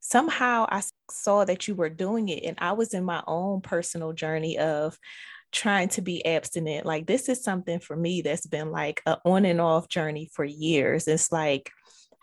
somehow 0.00 0.66
i 0.68 0.82
saw 1.10 1.44
that 1.44 1.66
you 1.66 1.74
were 1.74 1.88
doing 1.88 2.28
it 2.28 2.44
and 2.44 2.56
i 2.60 2.72
was 2.72 2.94
in 2.94 3.02
my 3.02 3.22
own 3.26 3.60
personal 3.60 4.12
journey 4.12 4.56
of 4.58 4.96
trying 5.52 5.88
to 5.88 6.02
be 6.02 6.24
abstinent 6.26 6.84
like 6.84 7.06
this 7.06 7.28
is 7.28 7.42
something 7.42 7.80
for 7.80 7.96
me 7.96 8.20
that's 8.20 8.46
been 8.46 8.70
like 8.70 9.00
a 9.06 9.16
on 9.24 9.44
and 9.44 9.60
off 9.60 9.88
journey 9.88 10.28
for 10.34 10.44
years. 10.44 11.08
It's 11.08 11.32
like 11.32 11.70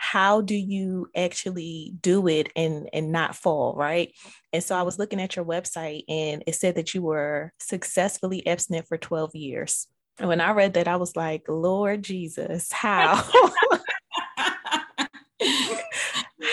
how 0.03 0.41
do 0.41 0.53
you 0.53 1.10
actually 1.15 1.93
do 2.01 2.27
it 2.27 2.51
and 2.57 2.89
and 2.91 3.13
not 3.13 3.38
fall 3.38 3.74
right? 3.77 4.13
And 4.51 4.62
so 4.62 4.75
i 4.75 4.81
was 4.81 5.00
looking 5.00 5.22
at 5.22 5.38
your 5.38 5.45
website 5.45 6.03
and 6.10 6.43
it 6.45 6.55
said 6.55 6.75
that 6.75 6.93
you 6.93 7.01
were 7.01 7.53
successfully 7.57 8.45
abstinent 8.45 8.86
for 8.88 8.98
12 8.98 9.33
years. 9.33 9.88
And 10.19 10.27
when 10.27 10.41
i 10.41 10.51
read 10.51 10.74
that 10.74 10.89
i 10.89 10.98
was 10.98 11.15
like 11.15 11.43
lord 11.48 12.03
jesus 12.03 12.69
how? 12.72 13.24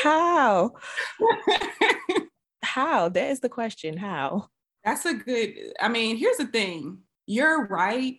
How? 0.02 0.72
How? 2.62 3.08
That 3.08 3.30
is 3.30 3.40
the 3.40 3.48
question 3.48 3.96
how? 3.96 4.48
That's 4.84 5.04
a 5.04 5.14
good 5.14 5.54
i 5.80 5.88
mean 5.88 6.16
here's 6.16 6.36
the 6.36 6.46
thing. 6.46 6.98
You're 7.26 7.66
right. 7.66 8.16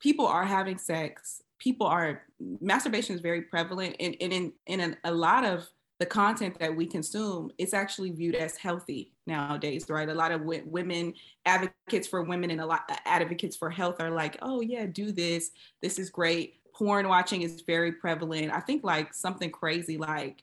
People 0.00 0.26
are 0.26 0.46
having 0.46 0.78
sex 0.78 1.42
people 1.60 1.86
are 1.86 2.22
masturbation 2.60 3.14
is 3.14 3.20
very 3.20 3.42
prevalent 3.42 3.94
and, 4.00 4.16
and 4.20 4.32
in 4.32 4.52
in 4.66 4.96
a 5.04 5.12
lot 5.12 5.44
of 5.44 5.68
the 6.00 6.06
content 6.06 6.58
that 6.58 6.74
we 6.74 6.86
consume 6.86 7.50
it's 7.58 7.74
actually 7.74 8.10
viewed 8.10 8.34
as 8.34 8.56
healthy 8.56 9.12
nowadays 9.26 9.84
right? 9.88 10.08
A 10.08 10.14
lot 10.14 10.32
of 10.32 10.40
w- 10.40 10.64
women 10.66 11.14
advocates 11.44 12.08
for 12.08 12.22
women 12.22 12.50
and 12.50 12.60
a 12.60 12.66
lot 12.66 12.82
uh, 12.90 12.96
advocates 13.04 13.56
for 13.56 13.70
health 13.70 14.00
are 14.00 14.10
like 14.10 14.36
oh 14.42 14.60
yeah 14.60 14.86
do 14.86 15.12
this. 15.12 15.50
This 15.82 15.98
is 15.98 16.10
great. 16.10 16.54
Porn 16.74 17.08
watching 17.08 17.42
is 17.42 17.62
very 17.66 17.92
prevalent. 17.92 18.50
I 18.52 18.60
think 18.60 18.82
like 18.82 19.12
something 19.12 19.50
crazy 19.50 19.98
like 19.98 20.42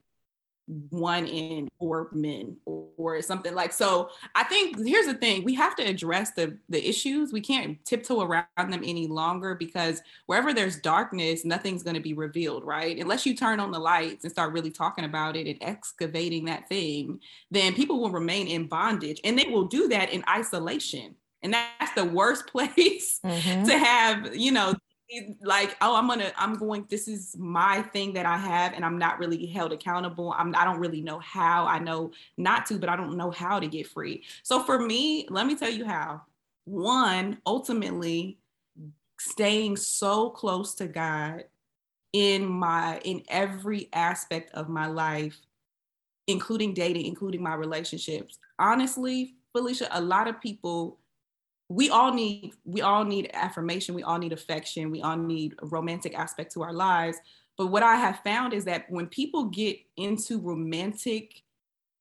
one 0.90 1.26
in 1.26 1.68
four 1.80 2.10
men 2.12 2.58
or 2.66 3.22
something 3.22 3.56
like 3.56 3.72
so 3.72 4.10
i 4.36 4.44
think 4.44 4.78
here's 4.86 5.06
the 5.06 5.14
thing 5.14 5.44
we 5.44 5.54
have 5.54 5.76
to 5.76 5.84
address 5.84 6.32
the 6.32 6.58
the 6.70 6.88
issues. 6.88 7.32
We 7.32 7.42
can't 7.42 7.84
tiptoe 7.86 8.22
around 8.22 8.48
them 8.58 8.82
any 8.84 9.08
longer 9.08 9.56
because 9.56 10.02
wherever 10.26 10.54
there's 10.54 10.80
darkness 10.80 11.46
nothing's 11.46 11.84
going 11.84 11.96
to 11.96 12.02
be 12.02 12.14
revealed 12.14 12.64
right? 12.64 12.98
Unless 12.98 13.26
you 13.26 13.36
turn 13.36 13.60
on 13.60 13.72
the 13.72 13.80
lights 13.80 14.24
and 14.24 14.32
start 14.32 14.54
really 14.54 14.72
talking 14.72 15.06
about 15.06 15.36
it 15.36 15.48
and 15.48 15.58
excavating 15.62 16.46
that 16.46 16.68
thing 16.70 17.20
then 17.52 17.74
people 17.74 18.00
will 18.00 18.12
remain 18.12 18.48
in 18.48 18.68
bondage 18.68 19.20
and 19.24 19.38
they 19.38 19.46
will 19.46 19.66
do 19.66 19.88
that 19.90 20.12
in 20.12 20.24
isolation. 20.30 21.16
And 21.44 21.54
that's 21.54 21.94
the 21.94 22.06
worst 22.06 22.48
place 22.52 23.20
mm-hmm. 23.24 23.64
to 23.66 23.78
have 23.78 24.36
you 24.36 24.52
know 24.52 24.74
like 25.42 25.76
oh 25.82 25.96
i'm 25.96 26.08
gonna 26.08 26.32
i'm 26.38 26.56
going 26.56 26.86
this 26.90 27.08
is 27.08 27.36
my 27.38 27.82
thing 27.82 28.14
that 28.14 28.26
i 28.26 28.38
have 28.38 28.74
and 28.74 28.84
i'm 28.84 28.98
not 28.98 29.20
really 29.20 29.46
held 29.46 29.72
accountable. 29.72 30.34
I'm 30.38 30.54
i 30.56 30.66
don't 30.66 30.80
really 30.80 31.02
know 31.02 31.20
how. 31.20 31.66
I 31.66 31.80
know 31.80 32.12
not 32.38 32.66
to 32.68 32.78
but 32.78 32.90
i 32.90 32.96
don't 32.96 33.16
know 33.16 33.32
how 33.32 33.60
to 33.60 33.68
get 33.68 33.88
free. 33.88 34.24
So 34.44 34.62
for 34.64 34.80
me 34.80 35.26
let 35.30 35.48
me 35.48 35.56
tell 35.56 35.70
you 35.70 35.86
how. 35.86 36.22
One 36.66 37.38
ultimately 37.46 38.38
staying 39.20 39.78
so 39.78 40.30
close 40.30 40.76
to 40.76 40.88
god 40.88 41.46
in 42.14 42.46
my 42.46 43.00
in 43.06 43.24
every 43.30 43.90
aspect 43.94 44.52
of 44.54 44.68
my 44.68 44.88
life 44.88 45.40
including 46.28 46.74
dating 46.74 47.06
including 47.06 47.42
my 47.42 47.54
relationships. 47.54 48.40
Honestly 48.60 49.36
Phylicia 49.56 49.88
a 49.92 50.02
lot 50.02 50.28
of 50.28 50.42
people 50.42 51.00
we 51.70 51.90
all 51.90 52.14
need 52.14 52.54
we 52.66 52.82
all 52.82 53.04
need 53.04 53.30
affirmation. 53.34 53.94
We 53.96 54.04
all 54.04 54.18
need 54.18 54.34
affection. 54.34 54.92
We 54.92 55.02
all 55.02 55.18
need 55.18 55.56
a 55.62 55.66
romantic 55.66 56.18
aspect 56.18 56.54
to 56.54 56.64
our 56.64 56.74
lives. 56.74 57.18
But 57.58 57.68
what 57.68 57.84
i 57.84 57.96
have 57.96 58.20
found 58.20 58.54
is 58.54 58.66
that 58.66 58.86
when 58.90 59.08
people 59.08 59.46
get 59.46 59.78
into 59.98 60.40
romantic 60.40 61.42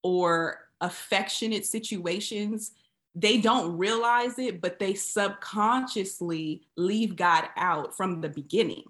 or 0.02 0.60
affectionate 0.80 1.64
situations 1.64 2.72
they 3.18 3.40
don't 3.40 3.78
realize 3.78 4.38
it 4.38 4.60
but 4.60 4.78
they 4.78 4.92
subconsciously 4.92 6.60
leave 6.76 7.16
god 7.16 7.48
out 7.56 7.96
from 7.96 8.20
the 8.20 8.28
beginning. 8.28 8.84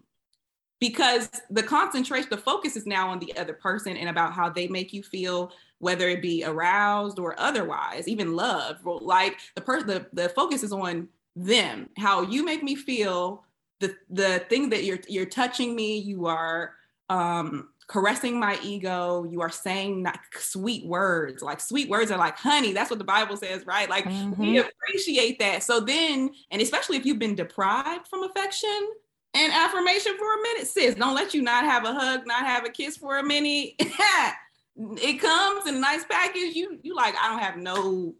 Because 0.79 1.31
the 1.49 1.63
concentration 1.63 2.29
the 2.31 2.37
focus 2.37 2.77
is 2.77 2.87
now 2.87 3.09
on 3.09 3.19
the 3.19 3.35
other 3.39 3.55
person 3.55 3.97
and 3.97 4.11
about 4.11 4.35
how 4.35 4.51
they 4.51 4.69
make 4.69 4.93
you 4.93 5.03
feel 5.03 5.53
whether 5.79 6.09
it 6.09 6.23
be 6.23 6.45
aroused 6.45 7.19
or 7.19 7.39
otherwise, 7.39 8.09
even 8.09 8.35
love. 8.35 8.79
Like 8.85 9.39
the 9.55 9.61
person, 9.61 9.89
the, 9.89 10.07
the 10.13 10.29
focus 10.31 10.63
is 10.63 10.73
on 10.73 11.09
them, 11.35 11.91
how 11.97 12.23
you 12.23 12.45
make 12.45 12.63
me 12.63 12.75
feel, 12.75 13.45
the 13.81 13.95
the 14.09 14.39
thing 14.49 14.71
that 14.71 14.85
you're 14.85 15.01
you're 15.09 15.27
touching 15.27 15.77
me, 15.77 15.99
you 15.99 16.27
are 16.27 16.73
um 17.11 17.69
caressing 17.87 18.39
my 18.39 18.59
ego 18.65 19.25
you 19.31 19.41
are 19.41 19.51
saying 19.51 20.03
like 20.03 20.19
sweet 20.37 20.85
words 20.87 21.41
like 21.41 21.61
sweet 21.61 21.89
words 21.89 22.11
are 22.11 22.19
like 22.19 22.37
honey 22.37 22.73
that's 22.73 22.91
what 22.91 22.99
the 22.99 23.05
bible 23.05 23.37
says 23.37 23.65
right 23.65 23.89
like 23.89 24.05
mm-hmm. 24.05 24.41
we 24.41 24.59
appreciate 24.59 25.39
that 25.39 25.63
so 25.63 25.79
then 25.79 26.31
and 26.51 26.61
especially 26.61 26.97
if 26.97 27.07
you've 27.07 27.21
been 27.21 27.37
deprived 27.37 28.09
from 28.09 28.25
affection 28.25 28.89
and 29.35 29.53
affirmation 29.53 30.17
for 30.19 30.35
a 30.35 30.43
minute 30.43 30.67
sis 30.67 30.97
don't 30.97 31.15
let 31.15 31.33
you 31.33 31.43
not 31.43 31.65
have 31.65 31.85
a 31.85 31.93
hug 31.93 32.27
not 32.27 32.45
have 32.45 32.65
a 32.65 32.71
kiss 32.71 32.97
for 32.97 33.19
a 33.19 33.23
minute 33.23 33.75
it 34.77 35.21
comes 35.21 35.67
in 35.67 35.77
a 35.77 35.81
nice 35.81 36.05
package. 36.05 36.55
You 36.55 36.79
you 36.83 36.95
like, 36.95 37.15
I 37.21 37.29
don't 37.29 37.39
have 37.39 37.57
no, 37.57 38.15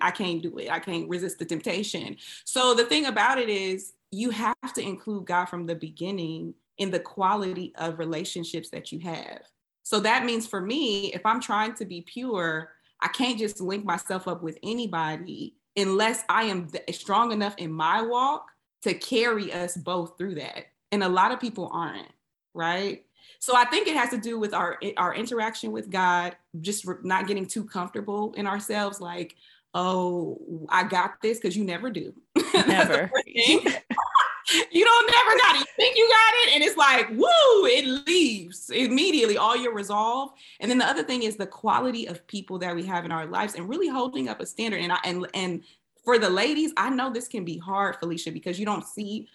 I 0.00 0.10
can't 0.10 0.42
do 0.42 0.56
it. 0.58 0.70
I 0.70 0.78
can't 0.78 1.08
resist 1.08 1.38
the 1.38 1.44
temptation. 1.44 2.16
So 2.44 2.74
the 2.74 2.84
thing 2.84 3.06
about 3.06 3.38
it 3.38 3.48
is 3.48 3.94
you 4.10 4.30
have 4.30 4.72
to 4.74 4.82
include 4.82 5.26
God 5.26 5.46
from 5.46 5.66
the 5.66 5.74
beginning 5.74 6.54
in 6.78 6.90
the 6.90 7.00
quality 7.00 7.72
of 7.76 7.98
relationships 7.98 8.70
that 8.70 8.92
you 8.92 9.00
have. 9.00 9.40
So 9.82 10.00
that 10.00 10.24
means 10.24 10.46
for 10.46 10.60
me, 10.60 11.12
if 11.12 11.24
I'm 11.26 11.40
trying 11.40 11.74
to 11.74 11.84
be 11.84 12.00
pure, 12.00 12.70
I 13.00 13.08
can't 13.08 13.38
just 13.38 13.60
link 13.60 13.84
myself 13.84 14.26
up 14.26 14.42
with 14.42 14.58
anybody 14.62 15.54
unless 15.76 16.22
I 16.28 16.44
am 16.44 16.68
strong 16.92 17.32
enough 17.32 17.54
in 17.58 17.72
my 17.72 18.02
walk 18.02 18.46
to 18.82 18.94
carry 18.94 19.52
us 19.52 19.76
both 19.76 20.16
through 20.16 20.36
that. 20.36 20.66
And 20.92 21.02
a 21.02 21.08
lot 21.08 21.32
of 21.32 21.40
people 21.40 21.70
aren't, 21.72 22.12
right? 22.54 23.04
So 23.44 23.54
I 23.54 23.66
think 23.66 23.86
it 23.86 23.94
has 23.94 24.08
to 24.08 24.16
do 24.16 24.38
with 24.38 24.54
our 24.54 24.80
our 24.96 25.14
interaction 25.14 25.70
with 25.70 25.90
God, 25.90 26.34
just 26.62 26.86
not 27.02 27.26
getting 27.26 27.44
too 27.44 27.62
comfortable 27.62 28.32
in 28.38 28.46
ourselves, 28.46 29.02
like, 29.02 29.36
oh, 29.74 30.66
I 30.70 30.84
got 30.84 31.20
this, 31.20 31.40
because 31.40 31.54
you 31.54 31.62
never 31.62 31.90
do. 31.90 32.14
Never. 32.54 33.10
you 33.26 33.60
don't 33.60 35.10
never 35.10 35.38
got 35.38 35.56
it. 35.56 35.58
You 35.58 35.66
think 35.76 35.94
you 35.94 36.08
got 36.08 36.34
it, 36.36 36.54
and 36.54 36.64
it's 36.64 36.78
like, 36.78 37.10
woo, 37.10 37.66
it 37.66 38.06
leaves 38.06 38.70
immediately, 38.70 39.36
all 39.36 39.54
your 39.54 39.74
resolve. 39.74 40.30
And 40.60 40.70
then 40.70 40.78
the 40.78 40.86
other 40.86 41.02
thing 41.02 41.24
is 41.24 41.36
the 41.36 41.46
quality 41.46 42.06
of 42.06 42.26
people 42.26 42.58
that 42.60 42.74
we 42.74 42.82
have 42.86 43.04
in 43.04 43.12
our 43.12 43.26
lives 43.26 43.56
and 43.56 43.68
really 43.68 43.88
holding 43.88 44.26
up 44.30 44.40
a 44.40 44.46
standard. 44.46 44.80
And 44.80 44.90
I 44.90 45.00
and 45.04 45.26
and 45.34 45.64
for 46.02 46.18
the 46.18 46.30
ladies, 46.30 46.72
I 46.78 46.88
know 46.88 47.12
this 47.12 47.28
can 47.28 47.44
be 47.44 47.58
hard, 47.58 47.96
Phylicia, 47.96 48.32
because 48.32 48.58
you 48.58 48.64
don't 48.64 48.86
see 48.86 49.28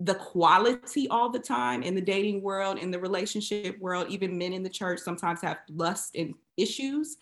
the 0.00 0.14
quality 0.14 1.06
all 1.08 1.28
the 1.28 1.38
time 1.38 1.82
in 1.82 1.94
the 1.94 2.00
dating 2.00 2.42
world, 2.42 2.78
in 2.78 2.90
the 2.90 2.98
relationship 2.98 3.78
world, 3.78 4.06
even 4.08 4.38
men 4.38 4.54
in 4.54 4.62
the 4.62 4.70
church 4.70 4.98
sometimes 4.98 5.42
have 5.42 5.58
lust 5.68 6.16
and 6.16 6.34
issues. 6.56 7.18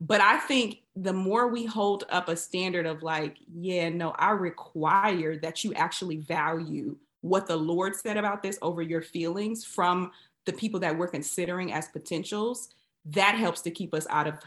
But 0.00 0.20
I 0.20 0.38
think 0.38 0.78
the 0.96 1.12
more 1.12 1.48
we 1.48 1.66
hold 1.66 2.04
up 2.08 2.28
a 2.28 2.36
standard 2.36 2.86
of 2.86 3.02
like, 3.02 3.36
yeah, 3.54 3.90
no, 3.90 4.10
I 4.18 4.30
require 4.30 5.36
that 5.36 5.62
you 5.62 5.74
actually 5.74 6.16
value 6.16 6.96
what 7.20 7.46
the 7.46 7.56
Lord 7.56 7.94
said 7.94 8.16
about 8.16 8.42
this 8.42 8.58
over 8.62 8.82
your 8.82 9.02
feelings 9.02 9.64
from 9.64 10.10
the 10.44 10.52
people 10.52 10.80
that 10.80 10.96
we're 10.96 11.06
considering 11.06 11.72
as 11.72 11.86
potentials, 11.88 12.70
that 13.04 13.36
helps 13.36 13.60
to 13.60 13.70
keep 13.70 13.94
us 13.94 14.06
out 14.10 14.26
of 14.26 14.38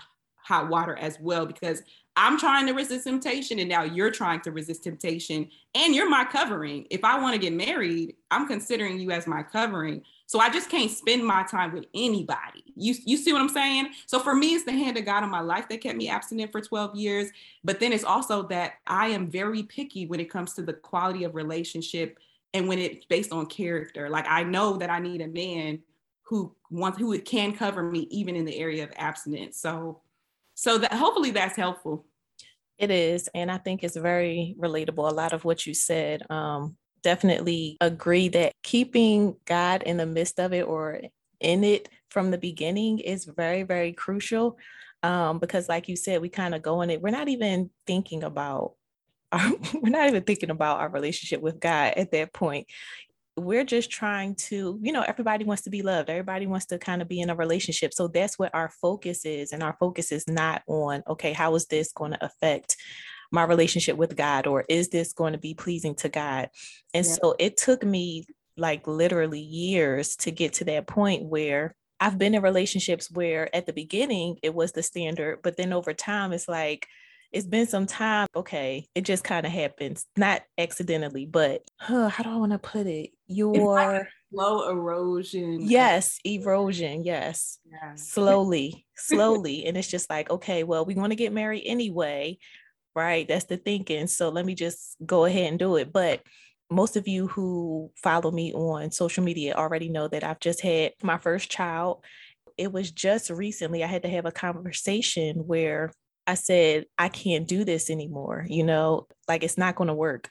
hot 0.45 0.69
water 0.69 0.95
as 0.97 1.19
well 1.19 1.45
because 1.45 1.81
I'm 2.15 2.39
trying 2.39 2.67
to 2.67 2.73
resist 2.73 3.05
temptation 3.05 3.57
and 3.59 3.67
now 3.67 3.83
you're 3.83 4.11
trying 4.11 4.41
to 4.41 4.51
resist 4.51 4.83
temptation 4.83 5.49
and 5.73 5.95
you're 5.95 6.09
my 6.09 6.23
covering. 6.23 6.85
If 6.91 7.03
I 7.03 7.19
want 7.19 7.33
to 7.33 7.39
get 7.39 7.51
married, 7.51 8.15
I'm 8.29 8.47
considering 8.47 8.99
you 8.99 9.09
as 9.09 9.25
my 9.25 9.41
covering. 9.41 10.03
So 10.27 10.39
I 10.39 10.49
just 10.49 10.69
can't 10.69 10.91
spend 10.91 11.25
my 11.25 11.43
time 11.43 11.73
with 11.73 11.85
anybody. 11.95 12.63
You 12.75 12.93
you 13.05 13.17
see 13.17 13.33
what 13.33 13.41
I'm 13.41 13.49
saying? 13.49 13.89
So 14.05 14.19
for 14.19 14.35
me 14.35 14.53
it's 14.53 14.65
the 14.65 14.71
hand 14.71 14.97
of 14.97 15.05
God 15.05 15.23
in 15.23 15.29
my 15.29 15.41
life 15.41 15.67
that 15.69 15.81
kept 15.81 15.97
me 15.97 16.07
abstinent 16.07 16.51
for 16.51 16.61
12 16.61 16.95
years, 16.95 17.29
but 17.63 17.79
then 17.79 17.91
it's 17.91 18.03
also 18.03 18.43
that 18.49 18.73
I 18.85 19.07
am 19.07 19.27
very 19.27 19.63
picky 19.63 20.05
when 20.05 20.19
it 20.19 20.29
comes 20.29 20.53
to 20.53 20.61
the 20.61 20.73
quality 20.73 21.23
of 21.23 21.33
relationship 21.33 22.19
and 22.53 22.67
when 22.67 22.77
it's 22.77 23.05
based 23.05 23.31
on 23.31 23.47
character. 23.47 24.09
Like 24.09 24.27
I 24.29 24.43
know 24.43 24.77
that 24.77 24.91
I 24.91 24.99
need 24.99 25.21
a 25.21 25.27
man 25.27 25.79
who 26.21 26.55
wants 26.71 26.97
who 26.97 27.17
can 27.19 27.53
cover 27.53 27.83
me 27.83 28.07
even 28.11 28.35
in 28.35 28.45
the 28.45 28.57
area 28.57 28.83
of 28.83 28.91
abstinence. 28.95 29.57
So 29.57 30.01
so 30.55 30.77
that 30.77 30.93
hopefully 30.93 31.31
that's 31.31 31.55
helpful. 31.55 32.05
It 32.77 32.91
is. 32.91 33.29
And 33.33 33.51
I 33.51 33.57
think 33.57 33.83
it's 33.83 33.95
very 33.95 34.55
relatable. 34.59 35.09
A 35.09 35.13
lot 35.13 35.33
of 35.33 35.45
what 35.45 35.65
you 35.65 35.74
said. 35.74 36.24
Um, 36.29 36.77
definitely 37.03 37.77
agree 37.81 38.29
that 38.29 38.51
keeping 38.63 39.35
God 39.45 39.83
in 39.83 39.97
the 39.97 40.07
midst 40.07 40.39
of 40.39 40.53
it 40.53 40.63
or 40.63 41.01
in 41.39 41.63
it 41.63 41.88
from 42.09 42.31
the 42.31 42.38
beginning 42.38 43.00
is 43.00 43.25
very, 43.25 43.62
very 43.62 43.93
crucial. 43.93 44.57
Um, 45.03 45.38
because 45.38 45.69
like 45.69 45.88
you 45.88 45.95
said, 45.95 46.21
we 46.21 46.29
kind 46.29 46.55
of 46.55 46.63
go 46.63 46.81
in 46.81 46.89
it, 46.89 47.01
we're 47.01 47.12
not 47.12 47.27
even 47.27 47.69
thinking 47.85 48.24
about 48.24 48.74
our, 49.31 49.51
we're 49.75 49.89
not 49.89 50.07
even 50.07 50.24
thinking 50.24 50.50
about 50.50 50.79
our 50.79 50.89
relationship 50.89 51.41
with 51.41 51.59
God 51.59 51.93
at 51.95 52.12
that 52.12 52.33
point 52.33 52.67
we're 53.38 53.65
just 53.65 53.92
trying 53.92 54.36
to, 54.36 54.80
you 54.82 54.92
know, 54.92 55.01
everybody 55.01 55.44
wants 55.44 55.63
to 55.63 55.70
be 55.70 55.82
loved. 55.82 56.10
Everybody 56.10 56.48
wants 56.48 56.68
to 56.68 56.77
kind 56.77 57.01
of 57.01 57.08
be 57.08 57.20
in 57.20 57.30
a 57.30 57.36
relationship. 57.36 57.94
So 57.94 58.08
that's 58.08 58.39
what 58.39 58.56
our 58.56 58.70
focus 58.82 59.25
is. 59.25 59.51
And 59.51 59.62
our 59.62 59.75
focus 59.80 60.12
is 60.12 60.27
not 60.27 60.63
on, 60.68 61.04
okay, 61.08 61.34
how 61.34 61.56
is 61.56 61.65
this 61.65 61.92
going 61.92 62.12
to 62.12 62.25
affect 62.25 62.77
my 63.32 63.44
relationship 63.44 63.98
with 63.98 64.15
God? 64.15 64.48
Or 64.48 64.63
is 64.70 64.89
this 64.89 65.12
going 65.12 65.34
to 65.34 65.39
be 65.39 65.54
pleasing 65.54 65.96
to 65.96 66.10
God? 66.10 66.50
And 66.94 67.06
yeah. 67.06 67.12
so 67.12 67.36
it 67.38 67.58
took 67.58 67.84
me 67.84 68.25
like 68.56 68.88
literally 68.88 69.42
years 69.42 70.15
to 70.18 70.32
get 70.32 70.54
to 70.54 70.65
that 70.65 70.88
point 70.88 71.24
where 71.24 71.75
I've 72.00 72.18
been 72.18 72.36
in 72.36 72.42
relationships 72.42 73.12
where 73.12 73.54
at 73.54 73.65
the 73.65 73.74
beginning 73.74 74.38
it 74.44 74.54
was 74.54 74.72
the 74.72 74.84
standard, 74.84 75.39
but 75.44 75.58
then 75.58 75.74
over 75.74 75.94
time 75.94 76.32
it's 76.32 76.48
like, 76.48 76.88
it's 77.36 77.46
been 77.46 77.68
some 77.68 77.86
time. 77.86 78.27
Okay, 78.34 78.88
it 78.96 79.01
just 79.01 79.25
kind 79.25 79.46
of 79.46 79.51
happens, 79.51 80.06
not 80.15 80.42
accidentally, 80.58 81.25
but 81.25 81.63
huh, 81.77 82.08
how 82.08 82.24
do 82.24 82.30
I 82.30 82.38
want 82.38 82.54
to 82.54 82.60
put 82.60 82.88
it? 82.88 83.10
Your 83.27 83.74
like 83.74 84.08
slow 84.34 84.70
erosion. 84.70 85.58
Yes, 85.60 86.18
erosion. 86.25 87.04
Yes, 87.04 87.60
yeah. 87.70 87.96
slowly, 87.96 88.86
slowly, 88.96 89.65
and 89.65 89.75
it's 89.75 89.89
just 89.89 90.10
like, 90.10 90.30
okay, 90.30 90.63
well, 90.63 90.86
we 90.86 90.96
want 90.96 91.12
to 91.12 91.18
get 91.18 91.34
married 91.34 91.63
anyway, 91.65 92.38
right? 92.96 93.27
That's 93.27 93.46
the 93.46 93.58
thinking. 93.58 94.08
So 94.08 94.30
let 94.30 94.46
me 94.46 94.56
just 94.56 94.96
go 95.06 95.25
ahead 95.25 95.50
and 95.50 95.60
do 95.60 95.75
it. 95.75 95.92
But 95.92 96.22
most 96.72 96.96
of 96.96 97.06
you 97.06 97.27
who 97.27 97.92
follow 98.01 98.32
me 98.32 98.54
on 98.54 98.92
social 98.92 99.25
media 99.25 99.56
already 99.56 99.89
know 99.89 100.08
that 100.08 100.24
I've 100.24 100.39
just 100.39 100.62
had 100.62 100.94
my 101.04 101.18
first 101.18 101.51
child. 101.51 102.06
It 102.58 102.72
was 102.72 102.92
just 102.92 103.30
recently 103.30 103.84
I 103.84 103.88
had 103.88 104.04
to 104.04 104.10
have 104.10 104.25
a 104.25 104.32
conversation 104.32 105.46
where 105.46 105.92
I 106.27 106.36
said, 106.36 106.86
I 106.98 107.10
can't 107.10 107.48
do 107.48 107.63
this 107.63 107.89
anymore. 107.89 108.45
You 108.47 108.63
know, 108.63 109.08
like 109.28 109.43
it's 109.43 109.58
not 109.58 109.76
going 109.76 109.88
to 109.88 109.93
work. 109.93 110.30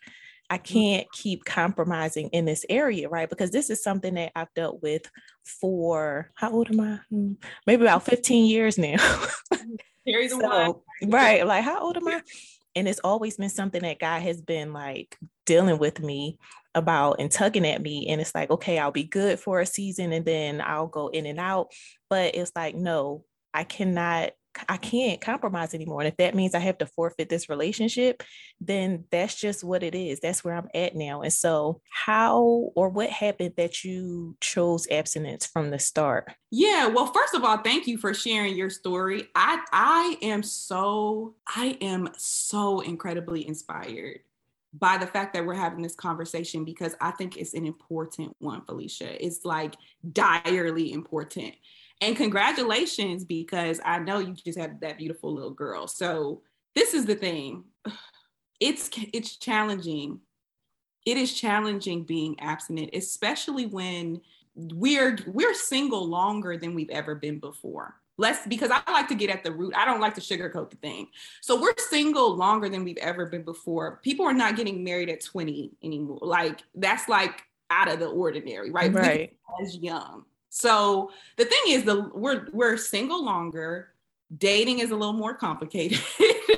I 0.51 0.59
mm. 0.59 0.64
can't 0.64 1.12
keep 1.12 1.45
compromising 1.45 2.29
in 2.29 2.45
this 2.45 2.64
area, 2.68 3.09
right? 3.09 3.29
Because 3.29 3.51
this 3.51 3.71
is 3.71 3.83
something 3.83 4.14
that 4.14 4.33
I've 4.35 4.53
dealt 4.55 4.83
with 4.83 5.11
for 5.61 6.31
how 6.35 6.53
old 6.53 6.71
am 6.71 6.81
I? 6.81 7.01
Hmm, 7.11 7.33
maybe 7.66 7.83
about 7.83 8.05
15 8.05 8.47
years 8.47 8.79
now. 8.79 8.97
so, 10.29 10.83
right. 11.07 11.47
Like, 11.47 11.64
how 11.64 11.81
old 11.81 11.97
am 11.97 12.09
I? 12.09 12.23
And 12.77 12.88
it's 12.88 13.01
always 13.05 13.37
been 13.37 13.51
something 13.51 13.83
that 13.83 14.01
God 14.01 14.21
has 14.23 14.42
been 14.42 14.73
like 14.73 15.16
dealing 15.47 15.79
with 15.79 16.01
me 16.01 16.38
about 16.75 17.21
and 17.21 17.31
tugging 17.31 17.66
at 17.66 17.81
me. 17.81 18.09
And 18.09 18.21
it's 18.21 18.35
like, 18.35 18.51
okay, 18.51 18.79
I'll 18.79 18.90
be 18.90 19.05
good 19.05 19.38
for 19.38 19.61
a 19.61 19.66
season 19.66 20.12
and 20.12 20.25
then 20.25 20.61
I'll 20.61 20.88
go 20.88 21.09
in 21.09 21.25
and 21.27 21.38
out. 21.38 21.68
But 22.11 22.35
it's 22.35 22.51
like, 22.57 22.75
no, 22.75 23.25
I 23.53 23.62
cannot 23.62 24.33
I 24.69 24.77
can't 24.77 25.21
compromise 25.21 25.75
anymore. 25.75 26.01
And 26.01 26.09
if 26.09 26.17
that 26.19 26.35
means 26.35 26.55
I 26.55 26.61
have 26.61 26.79
to 26.79 26.87
forfeit 26.87 27.29
this 27.29 27.49
relationship, 27.49 28.23
then 28.61 29.05
that's 29.11 29.35
just 29.35 29.64
what 29.64 29.83
it 29.83 29.95
is. 29.95 30.21
That's 30.21 30.45
where 30.45 30.55
I'm 30.55 30.69
at 30.75 30.95
now. 30.95 31.23
And 31.23 31.33
so, 31.33 31.81
how 31.90 32.71
or 32.75 32.88
what 32.88 33.11
happened 33.11 33.55
that 33.57 33.85
you 33.85 34.37
chose 34.40 34.87
abstinence 34.90 35.47
from 35.47 35.71
the 35.71 35.79
start? 35.79 36.33
Yeah, 36.51 36.87
well, 36.87 37.07
first 37.07 37.35
of 37.35 37.45
all, 37.45 37.59
thank 37.59 37.87
you 37.87 37.99
for 37.99 38.14
sharing 38.14 38.57
your 38.57 38.71
story. 38.71 39.29
I 39.35 39.61
I 39.73 40.17
am 40.23 40.43
so 40.43 41.35
I 41.49 41.77
am 41.81 42.09
so 42.17 42.81
incredibly 42.81 43.47
inspired 43.47 44.21
by 44.79 44.99
the 44.99 45.07
fact 45.07 45.35
that 45.35 45.47
we're 45.47 45.55
having 45.55 45.83
this 45.83 45.95
conversation 45.95 46.64
because 46.64 46.97
I 47.01 47.12
think 47.12 47.37
it's 47.37 47.55
an 47.55 47.64
important 47.64 48.35
one, 48.40 48.62
Phylicia. 48.62 49.17
It's 49.21 49.45
like 49.45 49.75
direly 50.12 50.93
important. 50.93 51.55
And 52.05 52.14
congratulations, 52.14 53.25
because 53.25 53.81
I 53.83 53.99
know 53.99 54.19
you 54.19 54.35
just 54.35 54.59
had 54.59 54.79
that 54.83 54.99
beautiful 54.99 55.33
little 55.33 55.53
girl. 55.53 55.87
So 55.87 56.43
this 56.75 56.93
is 56.93 57.07
the 57.07 57.14
thing. 57.14 57.64
It's 58.61 58.90
it's 59.14 59.37
challenging. 59.37 60.21
It 61.07 61.17
is 61.17 61.33
challenging 61.33 62.05
being 62.05 62.38
abstinent, 62.40 62.90
especially 62.93 63.64
when 63.64 64.21
we're 64.55 65.17
we're 65.27 65.55
single 65.55 66.07
longer 66.07 66.59
than 66.59 66.75
we've 66.75 66.90
ever 66.90 67.14
been 67.14 67.38
before. 67.38 67.95
Less 68.19 68.47
because 68.47 68.71
I 68.71 68.83
like 68.93 69.09
to 69.09 69.14
get 69.14 69.31
at 69.31 69.43
the 69.43 69.53
root. 69.53 69.73
I 69.75 69.87
don't 69.87 70.01
like 70.01 70.14
to 70.17 70.21
sugarcoat 70.21 70.69
the 70.69 70.77
thing. 70.77 71.09
So 71.40 71.59
we're 71.59 71.75
single 71.79 72.37
longer 72.37 72.69
than 72.69 72.85
we've 72.85 72.99
ever 72.99 73.25
been 73.27 73.45
before. 73.45 73.99
People 74.03 74.27
are 74.27 74.35
not 74.35 74.57
getting 74.57 74.85
married 74.85 75.09
at 75.09 75.25
20 75.25 75.73
anymore. 75.83 76.19
Like 76.21 76.61
that's 76.75 77.09
like 77.09 77.43
out 77.71 77.90
of 77.90 77.99
the 77.99 78.09
ordinary, 78.09 78.71
right? 78.71 78.93
Right. 78.93 79.37
As 79.62 79.79
young. 79.79 80.27
So 80.55 81.11
the 81.37 81.47
thing 81.47 81.62
is, 81.67 81.83
the 81.83 82.09
we're 82.14 82.47
we're 82.53 82.77
single 82.77 83.25
longer. 83.25 83.88
Dating 84.38 84.79
is 84.79 84.93
a 84.93 84.97
little 84.97 85.12
more 85.12 85.35
complicated, 85.35 86.01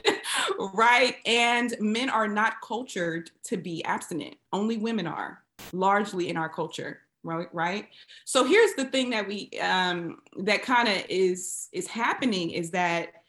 right? 0.74 1.16
And 1.24 1.74
men 1.80 2.10
are 2.10 2.28
not 2.28 2.60
cultured 2.60 3.30
to 3.44 3.56
be 3.56 3.82
abstinent. 3.84 4.36
Only 4.52 4.76
women 4.76 5.06
are, 5.06 5.42
largely 5.72 6.28
in 6.28 6.36
our 6.36 6.48
culture, 6.50 7.00
right? 7.24 7.48
Right. 7.54 7.88
So 8.26 8.44
here's 8.44 8.74
the 8.74 8.84
thing 8.84 9.08
that 9.10 9.26
we 9.26 9.48
um, 9.62 10.18
that 10.40 10.62
kind 10.62 10.88
of 10.88 11.02
is 11.08 11.70
is 11.72 11.86
happening 11.86 12.50
is 12.50 12.70
that 12.72 13.24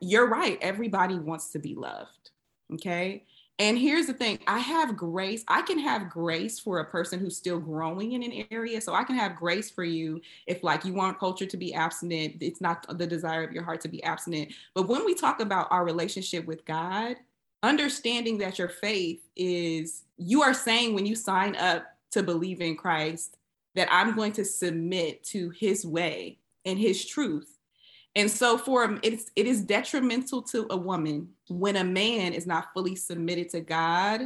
you're 0.00 0.28
right. 0.28 0.58
Everybody 0.60 1.14
wants 1.14 1.52
to 1.52 1.60
be 1.60 1.76
loved. 1.76 2.30
Okay. 2.74 3.22
And 3.60 3.76
here's 3.76 4.06
the 4.06 4.12
thing 4.12 4.38
I 4.46 4.60
have 4.60 4.96
grace. 4.96 5.44
I 5.48 5.62
can 5.62 5.80
have 5.80 6.08
grace 6.08 6.60
for 6.60 6.78
a 6.78 6.84
person 6.84 7.18
who's 7.18 7.36
still 7.36 7.58
growing 7.58 8.12
in 8.12 8.22
an 8.22 8.46
area. 8.52 8.80
So 8.80 8.94
I 8.94 9.02
can 9.02 9.16
have 9.16 9.34
grace 9.34 9.68
for 9.68 9.82
you 9.82 10.20
if, 10.46 10.62
like, 10.62 10.84
you 10.84 10.94
want 10.94 11.18
culture 11.18 11.46
to 11.46 11.56
be 11.56 11.74
abstinent. 11.74 12.36
It's 12.40 12.60
not 12.60 12.86
the 12.96 13.06
desire 13.06 13.42
of 13.42 13.52
your 13.52 13.64
heart 13.64 13.80
to 13.80 13.88
be 13.88 14.02
abstinent. 14.04 14.52
But 14.74 14.86
when 14.86 15.04
we 15.04 15.14
talk 15.14 15.40
about 15.40 15.66
our 15.72 15.84
relationship 15.84 16.46
with 16.46 16.64
God, 16.64 17.16
understanding 17.64 18.38
that 18.38 18.60
your 18.60 18.68
faith 18.68 19.26
is, 19.34 20.04
you 20.16 20.42
are 20.42 20.54
saying 20.54 20.94
when 20.94 21.06
you 21.06 21.16
sign 21.16 21.56
up 21.56 21.84
to 22.12 22.22
believe 22.22 22.60
in 22.60 22.76
Christ, 22.76 23.38
that 23.74 23.88
I'm 23.90 24.14
going 24.14 24.32
to 24.32 24.44
submit 24.44 25.24
to 25.24 25.50
his 25.50 25.84
way 25.84 26.38
and 26.64 26.78
his 26.78 27.04
truth 27.04 27.57
and 28.14 28.30
so 28.30 28.58
for 28.58 28.98
it's 29.02 29.30
it 29.36 29.46
is 29.46 29.62
detrimental 29.62 30.42
to 30.42 30.66
a 30.70 30.76
woman 30.76 31.28
when 31.48 31.76
a 31.76 31.84
man 31.84 32.32
is 32.32 32.46
not 32.46 32.72
fully 32.74 32.96
submitted 32.96 33.50
to 33.50 33.60
God 33.60 34.22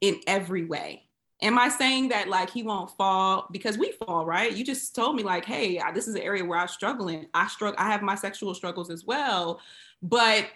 in 0.00 0.20
every 0.26 0.64
way. 0.64 1.04
Am 1.40 1.56
I 1.58 1.68
saying 1.68 2.08
that 2.08 2.28
like 2.28 2.50
he 2.50 2.62
won't 2.62 2.90
fall 2.96 3.46
because 3.52 3.78
we 3.78 3.92
fall, 3.92 4.26
right? 4.26 4.52
You 4.52 4.64
just 4.64 4.94
told 4.94 5.14
me 5.14 5.22
like, 5.22 5.44
hey, 5.44 5.80
this 5.94 6.08
is 6.08 6.16
an 6.16 6.22
area 6.22 6.44
where 6.44 6.58
I'm 6.58 6.68
struggling. 6.68 7.26
I 7.32 7.46
struggle. 7.46 7.78
I 7.78 7.90
have 7.90 8.02
my 8.02 8.16
sexual 8.16 8.54
struggles 8.54 8.90
as 8.90 9.04
well. 9.04 9.60
But 10.02 10.46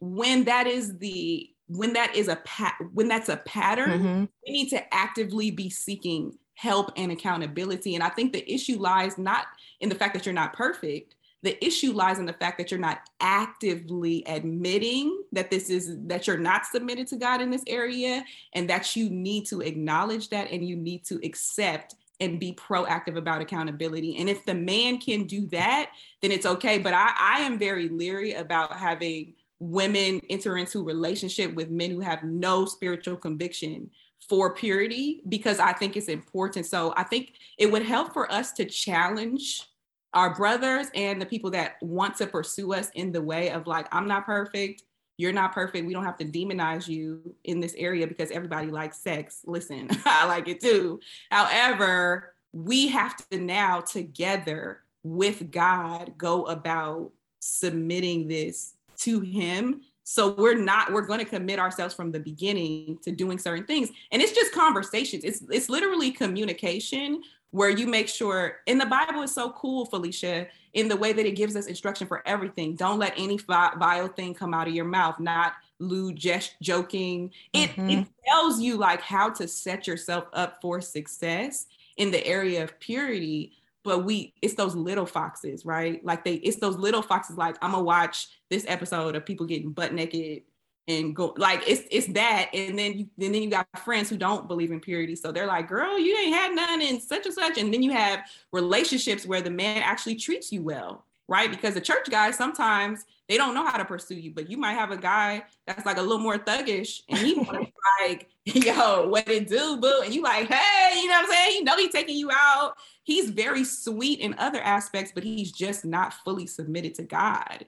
when 0.00 0.44
that 0.44 0.66
is 0.66 0.98
the 0.98 1.50
when 1.68 1.94
that 1.94 2.14
is 2.14 2.28
a 2.28 2.36
pat 2.36 2.74
when 2.92 3.08
that's 3.08 3.28
a 3.28 3.38
pattern, 3.38 3.90
mm-hmm. 3.90 4.24
we 4.46 4.52
need 4.52 4.68
to 4.70 4.94
actively 4.94 5.50
be 5.50 5.70
seeking 5.70 6.36
help 6.54 6.90
and 6.96 7.12
accountability. 7.12 7.94
And 7.94 8.04
I 8.04 8.08
think 8.08 8.32
the 8.32 8.52
issue 8.52 8.78
lies 8.78 9.18
not 9.18 9.46
in 9.80 9.88
the 9.88 9.94
fact 9.94 10.14
that 10.14 10.24
you're 10.24 10.34
not 10.34 10.54
perfect, 10.54 11.14
the 11.46 11.64
issue 11.64 11.92
lies 11.92 12.18
in 12.18 12.26
the 12.26 12.32
fact 12.32 12.58
that 12.58 12.72
you're 12.72 12.80
not 12.80 13.02
actively 13.20 14.24
admitting 14.26 15.22
that 15.30 15.48
this 15.48 15.70
is 15.70 15.96
that 16.08 16.26
you're 16.26 16.36
not 16.36 16.66
submitted 16.66 17.06
to 17.06 17.16
God 17.16 17.40
in 17.40 17.50
this 17.50 17.62
area 17.68 18.24
and 18.54 18.68
that 18.68 18.96
you 18.96 19.08
need 19.08 19.46
to 19.46 19.60
acknowledge 19.60 20.28
that 20.30 20.50
and 20.50 20.66
you 20.66 20.74
need 20.74 21.04
to 21.04 21.20
accept 21.24 21.94
and 22.18 22.40
be 22.40 22.52
proactive 22.54 23.16
about 23.16 23.42
accountability. 23.42 24.16
And 24.16 24.28
if 24.28 24.44
the 24.44 24.54
man 24.54 24.98
can 24.98 25.22
do 25.28 25.46
that, 25.48 25.92
then 26.20 26.32
it's 26.32 26.46
okay. 26.46 26.78
But 26.78 26.94
I, 26.94 27.12
I 27.16 27.40
am 27.42 27.60
very 27.60 27.90
leery 27.90 28.32
about 28.32 28.76
having 28.76 29.34
women 29.60 30.20
enter 30.28 30.58
into 30.58 30.82
relationship 30.82 31.54
with 31.54 31.70
men 31.70 31.92
who 31.92 32.00
have 32.00 32.24
no 32.24 32.64
spiritual 32.64 33.18
conviction 33.18 33.88
for 34.28 34.52
purity 34.52 35.22
because 35.28 35.60
I 35.60 35.74
think 35.74 35.96
it's 35.96 36.08
important. 36.08 36.66
So 36.66 36.92
I 36.96 37.04
think 37.04 37.34
it 37.56 37.70
would 37.70 37.84
help 37.84 38.12
for 38.12 38.30
us 38.32 38.50
to 38.54 38.64
challenge 38.64 39.68
our 40.16 40.34
brothers 40.34 40.86
and 40.94 41.20
the 41.20 41.26
people 41.26 41.50
that 41.50 41.76
want 41.82 42.16
to 42.16 42.26
pursue 42.26 42.72
us 42.72 42.90
in 42.94 43.12
the 43.12 43.20
way 43.20 43.50
of 43.50 43.66
like, 43.66 43.86
I'm 43.94 44.08
not 44.08 44.24
perfect. 44.24 44.82
You're 45.18 45.32
not 45.32 45.52
perfect. 45.52 45.86
We 45.86 45.92
don't 45.92 46.04
have 46.04 46.16
to 46.18 46.24
demonize 46.24 46.88
you 46.88 47.34
in 47.44 47.60
this 47.60 47.74
area 47.76 48.06
because 48.06 48.30
everybody 48.30 48.68
likes 48.68 48.96
sex. 48.96 49.42
Listen, 49.44 49.88
I 50.06 50.26
like 50.26 50.48
it 50.48 50.60
too. 50.60 51.00
However, 51.30 52.34
we 52.54 52.88
have 52.88 53.14
to 53.28 53.38
now 53.38 53.80
together 53.80 54.80
with 55.02 55.50
God 55.50 56.14
go 56.16 56.44
about 56.46 57.12
submitting 57.40 58.26
this 58.26 58.72
to 59.00 59.20
Him 59.20 59.82
so 60.08 60.34
we're 60.34 60.56
not 60.56 60.92
we're 60.92 61.04
going 61.04 61.18
to 61.18 61.24
commit 61.24 61.58
ourselves 61.58 61.92
from 61.92 62.12
the 62.12 62.20
beginning 62.20 62.96
to 63.02 63.10
doing 63.10 63.38
certain 63.38 63.66
things 63.66 63.90
and 64.12 64.22
it's 64.22 64.30
just 64.30 64.54
conversations 64.54 65.24
it's 65.24 65.42
it's 65.50 65.68
literally 65.68 66.12
communication 66.12 67.20
where 67.56 67.70
you 67.70 67.86
make 67.86 68.06
sure 68.06 68.58
in 68.66 68.76
the 68.76 68.84
bible 68.84 69.22
is 69.22 69.32
so 69.32 69.48
cool 69.52 69.86
Phylicia 69.86 70.46
in 70.74 70.88
the 70.88 70.96
way 70.96 71.14
that 71.14 71.24
it 71.24 71.36
gives 71.36 71.56
us 71.56 71.66
instruction 71.66 72.06
for 72.06 72.22
everything. 72.28 72.76
Don't 72.76 72.98
let 72.98 73.14
any 73.16 73.38
vile 73.38 74.08
thing 74.08 74.34
come 74.34 74.52
out 74.52 74.68
of 74.68 74.74
your 74.74 74.84
mouth 74.84 75.18
not 75.18 75.54
lewd 75.78 76.16
just 76.16 76.54
joking. 76.60 77.32
It, 77.54 77.70
mm-hmm. 77.70 77.88
it 77.88 78.08
tells 78.28 78.60
you 78.60 78.76
like 78.76 79.00
how 79.00 79.30
to 79.30 79.48
set 79.48 79.86
yourself 79.86 80.24
up 80.34 80.60
for 80.60 80.82
success 80.82 81.66
in 81.96 82.10
the 82.10 82.24
area 82.26 82.62
of 82.62 82.78
purity 82.78 83.52
but 83.84 84.04
we 84.04 84.34
it's 84.42 84.54
those 84.54 84.74
little 84.74 85.06
foxes 85.06 85.64
right? 85.64 86.04
Like 86.04 86.24
they 86.24 86.34
it's 86.34 86.58
those 86.58 86.76
little 86.76 87.02
foxes 87.02 87.38
like 87.38 87.56
i'm 87.62 87.70
gonna 87.70 87.82
watch 87.82 88.28
this 88.50 88.66
episode 88.68 89.16
of 89.16 89.24
people 89.24 89.46
getting 89.46 89.72
butt 89.72 89.94
naked 89.94 90.42
and 90.88 91.16
go 91.16 91.34
like 91.36 91.62
it's 91.66 91.82
it's 91.90 92.06
that 92.08 92.48
and 92.54 92.78
then 92.78 92.98
you 92.98 93.06
and 93.20 93.34
then 93.34 93.42
you 93.42 93.50
got 93.50 93.66
friends 93.84 94.08
who 94.08 94.16
don't 94.16 94.46
believe 94.46 94.70
in 94.70 94.80
purity. 94.80 95.16
So 95.16 95.32
they're 95.32 95.46
like 95.46 95.68
girl 95.68 95.98
you 95.98 96.16
ain't 96.16 96.34
had 96.34 96.54
none 96.54 96.82
and 96.82 97.02
such 97.02 97.26
and 97.26 97.34
such 97.34 97.58
and 97.58 97.72
then 97.72 97.82
you 97.82 97.92
have 97.92 98.20
relationships 98.52 99.26
where 99.26 99.40
the 99.40 99.50
man 99.50 99.82
actually 99.82 100.16
treats 100.16 100.52
you 100.52 100.62
well 100.62 101.04
right? 101.28 101.50
Because 101.50 101.74
the 101.74 101.80
church 101.80 102.08
guys 102.08 102.36
sometimes 102.36 103.04
they 103.28 103.36
don't 103.36 103.52
know 103.52 103.66
how 103.66 103.76
to 103.76 103.84
pursue 103.84 104.14
you 104.14 104.30
but 104.32 104.48
you 104.48 104.56
might 104.56 104.74
have 104.74 104.92
a 104.92 104.96
guy 104.96 105.42
that's 105.66 105.84
like 105.84 105.96
a 105.96 106.02
little 106.02 106.20
more 106.20 106.38
thuggish 106.38 107.02
and 107.08 107.18
he 107.18 107.34
like 108.08 108.28
yo 108.44 109.08
what 109.08 109.28
it 109.28 109.48
do 109.48 109.78
boo? 109.78 110.02
And 110.04 110.14
you 110.14 110.22
like 110.22 110.48
hey 110.48 111.00
you 111.00 111.08
know 111.08 111.14
what 111.14 111.24
i'm 111.24 111.30
saying? 111.30 111.56
You 111.58 111.64
know 111.64 111.76
he's 111.76 111.92
taking 111.92 112.16
you 112.16 112.30
out. 112.30 112.74
He's 113.02 113.30
very 113.30 113.64
sweet 113.64 114.20
in 114.20 114.34
other 114.38 114.60
aspects, 114.60 115.10
but 115.12 115.24
he's 115.24 115.50
just 115.50 115.84
not 115.84 116.14
fully 116.24 116.46
submitted 116.46 116.94
to 116.96 117.02
God. 117.02 117.64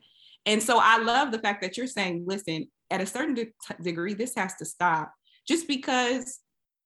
And 0.47 0.63
so 0.63 0.81
I 0.83 0.99
love 0.99 1.31
the 1.31 1.39
fact 1.39 1.61
that 1.63 1.77
you're 1.77 1.87
saying, 1.87 2.25
listen, 2.27 2.69
at 2.91 3.01
a 3.01 3.07
certain 3.07 3.35
de- 3.35 3.53
degree, 3.83 4.15
this 4.15 4.35
has 4.37 4.55
to 4.57 4.65
stop 4.65 5.13
just 5.47 5.69
because 5.69 6.41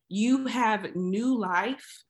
you 0.09 0.47
have 0.47 0.95
new 0.95 1.39
life 1.39 2.05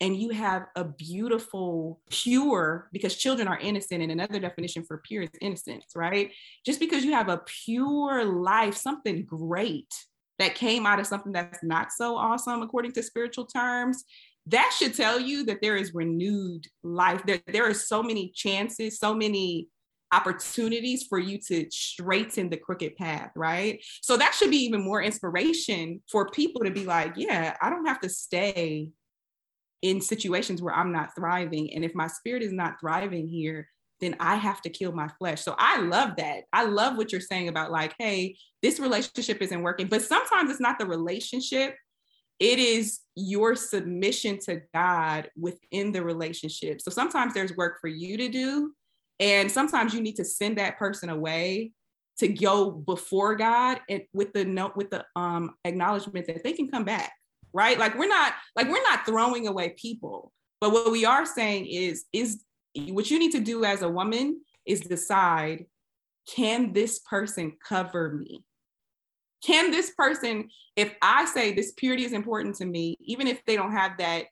and 0.00 0.14
you 0.14 0.30
have 0.30 0.66
a 0.76 0.84
beautiful, 0.84 2.00
pure, 2.10 2.90
because 2.92 3.16
children 3.16 3.48
are 3.48 3.58
innocent, 3.58 4.02
and 4.02 4.12
another 4.12 4.38
definition 4.38 4.84
for 4.84 4.98
pure 4.98 5.22
is 5.22 5.30
innocence, 5.40 5.86
right? 5.94 6.32
Just 6.66 6.80
because 6.80 7.02
you 7.02 7.12
have 7.12 7.30
a 7.30 7.42
pure 7.64 8.24
life, 8.24 8.76
something 8.76 9.24
great 9.24 9.92
that 10.38 10.54
came 10.54 10.84
out 10.84 11.00
of 11.00 11.06
something 11.06 11.32
that's 11.32 11.64
not 11.64 11.92
so 11.92 12.14
awesome 12.14 12.60
according 12.60 12.92
to 12.92 13.02
spiritual 13.02 13.46
terms, 13.46 14.04
that 14.48 14.70
should 14.76 14.94
tell 14.94 15.18
you 15.18 15.44
that 15.46 15.62
there 15.62 15.76
is 15.76 15.94
renewed 15.94 16.66
life. 16.82 17.22
There, 17.26 17.40
there 17.46 17.68
are 17.68 17.74
so 17.74 18.02
many 18.02 18.32
chances, 18.34 18.98
so 18.98 19.14
many 19.14 19.68
opportunities 20.12 21.04
for 21.04 21.18
you 21.18 21.38
to 21.48 21.66
straighten 21.70 22.48
the 22.48 22.56
crooked 22.56 22.96
path, 22.96 23.30
right? 23.34 23.84
So 24.02 24.16
that 24.16 24.34
should 24.34 24.50
be 24.50 24.64
even 24.64 24.82
more 24.82 25.02
inspiration 25.02 26.02
for 26.10 26.30
people 26.30 26.62
to 26.64 26.70
be 26.70 26.84
like, 26.84 27.14
yeah, 27.16 27.56
I 27.60 27.70
don't 27.70 27.86
have 27.86 28.00
to 28.00 28.08
stay 28.08 28.90
in 29.82 30.00
situations 30.00 30.62
where 30.62 30.74
I'm 30.74 30.92
not 30.92 31.14
thriving. 31.14 31.72
And 31.74 31.84
if 31.84 31.94
my 31.94 32.06
spirit 32.06 32.42
is 32.42 32.52
not 32.52 32.80
thriving 32.80 33.28
here, 33.28 33.68
then 34.00 34.16
I 34.20 34.36
have 34.36 34.60
to 34.62 34.70
kill 34.70 34.92
my 34.92 35.08
flesh. 35.18 35.42
So 35.42 35.54
I 35.58 35.80
love 35.80 36.16
that. 36.16 36.44
I 36.52 36.64
love 36.64 36.96
what 36.96 37.12
you're 37.12 37.20
saying 37.20 37.48
about 37.48 37.72
like, 37.72 37.94
hey, 37.98 38.36
this 38.62 38.78
relationship 38.78 39.40
isn't 39.40 39.62
working. 39.62 39.88
But 39.88 40.02
sometimes 40.02 40.50
it's 40.50 40.60
not 40.60 40.78
the 40.78 40.86
relationship 40.86 41.74
it 42.38 42.58
is 42.58 43.00
your 43.14 43.54
submission 43.54 44.38
to 44.40 44.60
God 44.74 45.30
within 45.38 45.92
the 45.92 46.02
relationship. 46.02 46.80
So 46.82 46.90
sometimes 46.90 47.32
there's 47.32 47.56
work 47.56 47.80
for 47.80 47.88
you 47.88 48.16
to 48.18 48.28
do, 48.28 48.74
and 49.20 49.50
sometimes 49.50 49.94
you 49.94 50.00
need 50.00 50.16
to 50.16 50.24
send 50.24 50.58
that 50.58 50.78
person 50.78 51.08
away 51.08 51.72
to 52.18 52.28
go 52.28 52.70
before 52.70 53.36
God 53.36 53.80
and 53.88 54.02
with 54.12 54.32
the 54.32 54.44
note 54.44 54.76
with 54.76 54.90
the 54.90 55.04
um 55.16 55.54
acknowledgement 55.64 56.26
that 56.26 56.42
they 56.42 56.52
can 56.52 56.68
come 56.68 56.84
back, 56.84 57.12
right? 57.52 57.78
Like 57.78 57.96
we're 57.98 58.08
not 58.08 58.32
like 58.54 58.68
we're 58.68 58.82
not 58.82 59.06
throwing 59.06 59.48
away 59.48 59.74
people, 59.76 60.32
but 60.60 60.72
what 60.72 60.92
we 60.92 61.04
are 61.04 61.26
saying 61.26 61.66
is 61.66 62.04
is 62.12 62.42
what 62.88 63.10
you 63.10 63.18
need 63.18 63.32
to 63.32 63.40
do 63.40 63.64
as 63.64 63.82
a 63.82 63.88
woman 63.88 64.40
is 64.66 64.80
decide 64.80 65.66
can 66.34 66.72
this 66.72 66.98
person 66.98 67.56
cover 67.66 68.12
me? 68.12 68.42
can 69.46 69.70
this 69.70 69.90
person, 69.90 70.48
if 70.74 70.94
I 71.00 71.24
say 71.26 71.52
this 71.52 71.72
purity 71.72 72.04
is 72.04 72.12
important 72.12 72.56
to 72.56 72.66
me, 72.66 72.96
even 73.00 73.26
if 73.26 73.44
they 73.44 73.56
don't 73.56 73.72
have 73.72 73.98
that, 73.98 74.24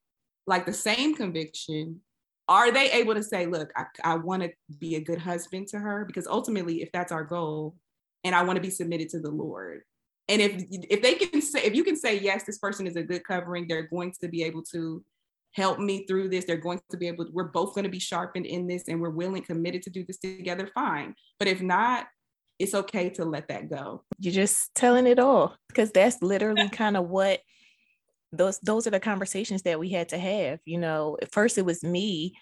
like 0.46 0.66
the 0.66 0.72
same 0.72 1.14
conviction, 1.14 2.00
are 2.48 2.72
they 2.72 2.90
able 2.92 3.14
to 3.14 3.22
say, 3.22 3.46
look, 3.46 3.70
I, 3.76 3.84
I 4.02 4.16
want 4.16 4.42
to 4.42 4.50
be 4.78 4.96
a 4.96 5.00
good 5.00 5.18
husband 5.18 5.68
to 5.68 5.78
her? 5.78 6.04
Because 6.04 6.26
ultimately, 6.26 6.82
if 6.82 6.90
that's 6.92 7.12
our 7.12 7.24
goal, 7.24 7.76
and 8.24 8.34
I 8.34 8.42
want 8.42 8.56
to 8.56 8.62
be 8.62 8.70
submitted 8.70 9.08
to 9.10 9.20
the 9.20 9.30
Lord. 9.30 9.82
And 10.28 10.40
if 10.40 10.64
if 10.70 11.02
they 11.02 11.14
can 11.14 11.42
say, 11.42 11.62
if 11.62 11.74
you 11.74 11.84
can 11.84 11.96
say, 11.96 12.18
yes, 12.18 12.44
this 12.44 12.58
person 12.58 12.86
is 12.86 12.96
a 12.96 13.02
good 13.02 13.24
covering, 13.24 13.66
they're 13.68 13.88
going 13.88 14.12
to 14.20 14.28
be 14.28 14.42
able 14.42 14.62
to 14.72 15.04
help 15.52 15.78
me 15.78 16.06
through 16.06 16.28
this. 16.28 16.44
They're 16.44 16.56
going 16.56 16.80
to 16.90 16.96
be 16.96 17.08
able, 17.08 17.26
to, 17.26 17.30
we're 17.32 17.44
both 17.44 17.74
going 17.74 17.84
to 17.84 17.90
be 17.90 18.00
sharpened 18.00 18.46
in 18.46 18.66
this 18.66 18.84
and 18.88 19.00
we're 19.00 19.10
willing, 19.10 19.42
committed 19.42 19.82
to 19.82 19.90
do 19.90 20.04
this 20.04 20.18
together, 20.18 20.68
fine. 20.74 21.14
But 21.38 21.48
if 21.48 21.62
not, 21.62 22.06
it's 22.58 22.74
okay 22.74 23.10
to 23.10 23.24
let 23.24 23.48
that 23.48 23.70
go. 23.70 24.02
You're 24.18 24.32
just 24.32 24.74
telling 24.74 25.06
it 25.06 25.18
all 25.18 25.56
because 25.68 25.90
that's 25.92 26.22
literally 26.22 26.68
kind 26.72 26.96
of 26.96 27.08
what 27.08 27.40
those 28.36 28.58
those 28.60 28.86
are 28.86 28.90
the 28.90 29.00
conversations 29.00 29.62
that 29.62 29.78
we 29.78 29.90
had 29.90 30.10
to 30.10 30.18
have. 30.18 30.60
You 30.64 30.78
know, 30.78 31.16
at 31.20 31.32
first 31.32 31.58
it 31.58 31.64
was 31.64 31.82
me. 31.82 32.34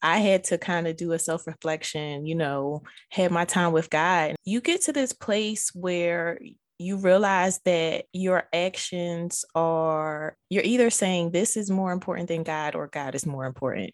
I 0.00 0.18
had 0.18 0.44
to 0.44 0.58
kind 0.58 0.86
of 0.86 0.96
do 0.96 1.12
a 1.12 1.18
self 1.18 1.46
reflection, 1.46 2.26
you 2.26 2.34
know, 2.34 2.82
have 3.10 3.30
my 3.30 3.44
time 3.44 3.72
with 3.72 3.90
God. 3.90 4.36
You 4.44 4.60
get 4.60 4.82
to 4.82 4.92
this 4.92 5.12
place 5.12 5.70
where 5.74 6.38
you 6.78 6.96
realize 6.96 7.58
that 7.64 8.04
your 8.12 8.44
actions 8.52 9.44
are, 9.56 10.36
you're 10.48 10.62
either 10.62 10.90
saying 10.90 11.32
this 11.32 11.56
is 11.56 11.70
more 11.70 11.90
important 11.90 12.28
than 12.28 12.44
God 12.44 12.76
or 12.76 12.86
God 12.86 13.16
is 13.16 13.26
more 13.26 13.46
important. 13.46 13.92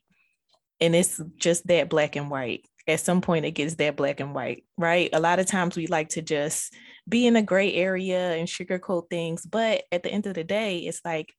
And 0.83 0.95
it's 0.95 1.19
just 1.37 1.67
that 1.69 1.89
black 1.89 2.17
and 2.17 2.31
white 2.31 2.67
at 2.87 3.01
some 3.01 3.21
point 3.21 3.45
it 3.45 3.53
gets 3.53 3.75
that 3.77 3.97
black 3.97 4.21
and 4.21 4.35
white, 4.35 4.65
right? 4.77 5.11
A 5.13 5.21
lot 5.21 5.39
of 5.39 5.47
times 5.47 5.77
we 5.77 5.87
like 5.87 6.11
to 6.11 6.23
just 6.23 6.75
be 7.09 7.27
in 7.27 7.37
a 7.37 7.43
gray 7.43 7.73
area 7.73 8.35
and 8.35 8.49
sugarcoat 8.49 9.09
things, 9.09 9.47
but 9.47 9.85
at 9.91 10.03
the 10.03 10.11
end 10.11 10.27
of 10.27 10.35
the 10.35 10.45
day, 10.45 10.79
it's 10.79 11.01
like, 11.05 11.33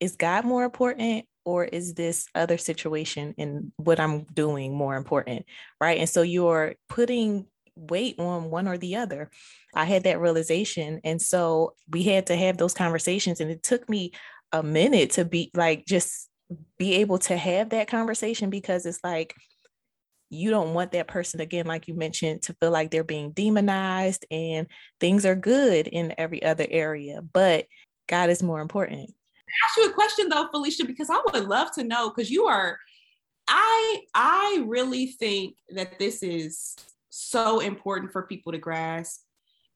is 0.00 0.16
God 0.16 0.44
more 0.44 0.64
important 0.64 1.26
or 1.44 1.64
is 1.64 1.94
this 1.94 2.26
other 2.34 2.58
situation 2.58 3.34
and 3.38 3.72
what 3.76 4.00
I'm 4.00 4.24
doing 4.24 4.74
more 4.74 4.96
important, 4.96 5.44
right? 5.80 5.98
And 5.98 6.08
so 6.08 6.22
you're 6.22 6.74
putting 6.88 7.46
weight 7.76 8.18
on 8.18 8.50
one 8.50 8.68
or 8.68 8.78
the 8.78 8.96
other. 8.96 9.30
I 9.74 9.84
had 9.84 10.04
that 10.04 10.20
realization. 10.20 11.00
And 11.04 11.20
so 11.20 11.74
we 11.88 12.04
had 12.04 12.26
to 12.28 12.36
have 12.36 12.56
those 12.56 12.74
conversations. 12.74 13.40
And 13.40 13.50
it 13.50 13.62
took 13.62 13.88
me 13.88 14.12
a 14.52 14.62
minute 14.62 15.10
to 15.12 15.24
be 15.24 15.50
like, 15.54 15.84
just 15.86 16.28
be 16.78 16.94
able 16.96 17.18
to 17.18 17.36
have 17.36 17.70
that 17.70 17.88
conversation 17.88 18.50
because 18.50 18.86
it's 18.86 19.00
like, 19.02 19.34
you 20.30 20.50
don't 20.50 20.74
want 20.74 20.92
that 20.92 21.06
person 21.06 21.40
again 21.40 21.66
like 21.66 21.86
you 21.86 21.94
mentioned 21.94 22.42
to 22.42 22.54
feel 22.54 22.70
like 22.70 22.90
they're 22.90 23.04
being 23.04 23.30
demonized 23.30 24.26
and 24.30 24.66
things 24.98 25.24
are 25.24 25.36
good 25.36 25.86
in 25.86 26.14
every 26.18 26.42
other 26.42 26.66
area 26.68 27.20
but 27.32 27.66
god 28.08 28.30
is 28.30 28.42
more 28.42 28.60
important 28.60 29.14
ask 29.64 29.76
you 29.76 29.88
a 29.88 29.92
question 29.92 30.28
though 30.28 30.48
Phylicia 30.52 30.86
because 30.86 31.10
i 31.10 31.20
would 31.32 31.46
love 31.46 31.72
to 31.72 31.84
know 31.84 32.10
because 32.10 32.30
you 32.30 32.44
are 32.46 32.78
i 33.48 34.00
i 34.14 34.64
really 34.66 35.06
think 35.06 35.56
that 35.70 35.98
this 35.98 36.22
is 36.22 36.74
so 37.10 37.60
important 37.60 38.12
for 38.12 38.22
people 38.22 38.52
to 38.52 38.58
grasp 38.58 39.20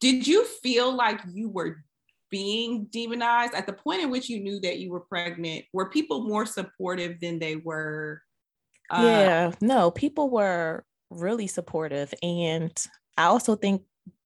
did 0.01 0.27
you 0.27 0.45
feel 0.62 0.93
like 0.95 1.21
you 1.33 1.49
were 1.49 1.85
being 2.31 2.87
demonized 2.91 3.55
at 3.55 3.67
the 3.67 3.73
point 3.73 4.03
in 4.03 4.11
which 4.11 4.29
you 4.29 4.41
knew 4.41 4.61
that 4.61 4.79
you 4.79 4.91
were 4.91 5.01
pregnant 5.01 5.64
were 5.73 5.88
people 5.91 6.27
more 6.27 6.45
supportive 6.45 7.19
than 7.21 7.38
they 7.38 7.57
were 7.57 8.21
uh, 8.91 9.03
yeah, 9.03 9.53
no, 9.61 9.91
people 9.91 10.31
were 10.31 10.85
really 11.11 11.47
supportive. 11.47 12.12
And 12.23 12.73
I 13.17 13.25
also 13.25 13.57
think 13.57 13.83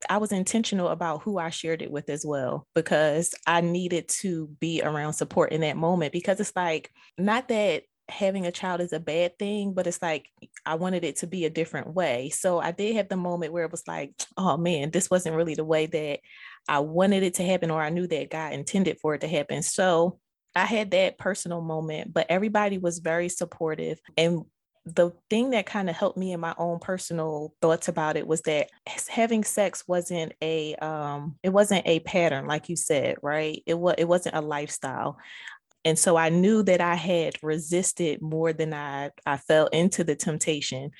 I 0.08 0.18
was 0.18 0.32
intentional 0.32 0.88
about 0.88 1.22
who 1.22 1.38
I 1.38 1.50
shared 1.50 1.82
it 1.82 1.90
with 1.90 2.08
as 2.08 2.24
well, 2.26 2.66
because 2.74 3.34
I 3.46 3.60
needed 3.60 4.08
to 4.20 4.48
be 4.60 4.82
around 4.82 5.14
support 5.14 5.52
in 5.52 5.62
that 5.62 5.76
moment. 5.76 6.12
Because 6.12 6.40
it's 6.40 6.56
like, 6.56 6.90
not 7.18 7.48
that 7.48 7.84
having 8.08 8.46
a 8.46 8.52
child 8.52 8.80
is 8.80 8.92
a 8.92 9.00
bad 9.00 9.38
thing, 9.38 9.72
but 9.72 9.86
it's 9.86 10.02
like 10.02 10.28
I 10.66 10.74
wanted 10.74 11.04
it 11.04 11.16
to 11.16 11.26
be 11.26 11.44
a 11.44 11.50
different 11.50 11.94
way. 11.94 12.30
So 12.30 12.58
I 12.58 12.72
did 12.72 12.96
have 12.96 13.08
the 13.08 13.16
moment 13.16 13.52
where 13.52 13.64
it 13.64 13.70
was 13.70 13.86
like, 13.86 14.12
oh 14.36 14.56
man, 14.56 14.90
this 14.90 15.08
wasn't 15.08 15.36
really 15.36 15.54
the 15.54 15.64
way 15.64 15.86
that 15.86 16.20
I 16.68 16.80
wanted 16.80 17.22
it 17.22 17.34
to 17.34 17.44
happen, 17.44 17.70
or 17.70 17.80
I 17.80 17.90
knew 17.90 18.06
that 18.08 18.30
God 18.30 18.52
intended 18.52 18.98
for 19.00 19.14
it 19.14 19.22
to 19.22 19.28
happen. 19.28 19.62
So 19.62 20.18
I 20.54 20.66
had 20.66 20.90
that 20.90 21.16
personal 21.16 21.62
moment, 21.62 22.12
but 22.12 22.26
everybody 22.28 22.76
was 22.76 22.98
very 22.98 23.28
supportive. 23.28 23.98
And 24.16 24.42
the 24.84 25.12
thing 25.30 25.50
that 25.50 25.66
kind 25.66 25.88
of 25.88 25.94
helped 25.94 26.18
me 26.18 26.32
in 26.32 26.40
my 26.40 26.54
own 26.58 26.78
personal 26.80 27.54
thoughts 27.62 27.86
about 27.86 28.16
it 28.16 28.26
was 28.26 28.42
that 28.42 28.68
having 29.08 29.44
sex 29.44 29.84
wasn't 29.86 30.32
a 30.42 30.74
um 30.76 31.36
it 31.42 31.50
wasn't 31.50 31.86
a 31.86 32.00
pattern 32.00 32.46
like 32.46 32.68
you 32.68 32.74
said 32.74 33.16
right 33.22 33.62
it 33.66 33.78
was 33.78 33.94
it 33.98 34.08
wasn't 34.08 34.34
a 34.34 34.40
lifestyle 34.40 35.16
and 35.84 35.96
so 35.96 36.16
i 36.16 36.30
knew 36.30 36.64
that 36.64 36.80
i 36.80 36.96
had 36.96 37.34
resisted 37.44 38.20
more 38.20 38.52
than 38.52 38.74
i 38.74 39.10
i 39.24 39.36
fell 39.36 39.68
into 39.68 40.02
the 40.02 40.16
temptation 40.16 40.90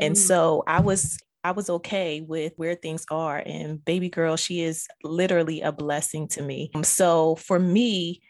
and 0.00 0.14
mm. 0.14 0.18
so 0.18 0.62
i 0.66 0.80
was 0.80 1.18
I 1.44 1.52
was 1.52 1.70
okay 1.70 2.22
with 2.22 2.54
where 2.56 2.74
things 2.74 3.06
are. 3.08 3.38
And 3.38 3.84
baby 3.84 4.08
girl, 4.08 4.34
she 4.34 4.62
is 4.62 4.88
literally 5.04 5.60
a 5.60 5.70
blessing 5.70 6.26
to 6.30 6.42
me. 6.42 6.72
So 6.82 7.36
for 7.36 7.56
me, 7.56 8.20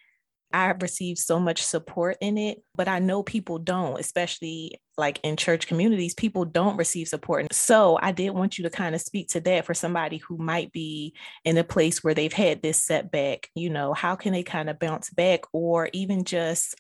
I 0.52 0.66
received 0.78 1.18
so 1.20 1.40
much 1.40 1.62
support 1.62 2.18
in 2.20 2.36
it, 2.36 2.62
but 2.74 2.88
I 2.88 2.98
know 2.98 3.22
people 3.22 3.58
don't, 3.58 3.98
especially 3.98 4.82
like 4.98 5.20
in 5.22 5.36
church 5.36 5.66
communities, 5.66 6.14
people 6.14 6.44
don't 6.44 6.76
receive 6.76 7.08
support. 7.08 7.52
So 7.52 7.98
I 8.00 8.12
did 8.12 8.30
want 8.30 8.58
you 8.58 8.64
to 8.64 8.70
kind 8.70 8.94
of 8.94 9.00
speak 9.00 9.28
to 9.28 9.40
that 9.40 9.66
for 9.66 9.74
somebody 9.74 10.18
who 10.18 10.38
might 10.38 10.72
be 10.72 11.14
in 11.44 11.58
a 11.58 11.64
place 11.64 12.02
where 12.02 12.14
they've 12.14 12.32
had 12.32 12.62
this 12.62 12.82
setback. 12.82 13.50
You 13.54 13.70
know, 13.70 13.92
how 13.92 14.16
can 14.16 14.32
they 14.32 14.42
kind 14.42 14.70
of 14.70 14.78
bounce 14.78 15.10
back 15.10 15.42
or 15.52 15.90
even 15.92 16.24
just 16.24 16.76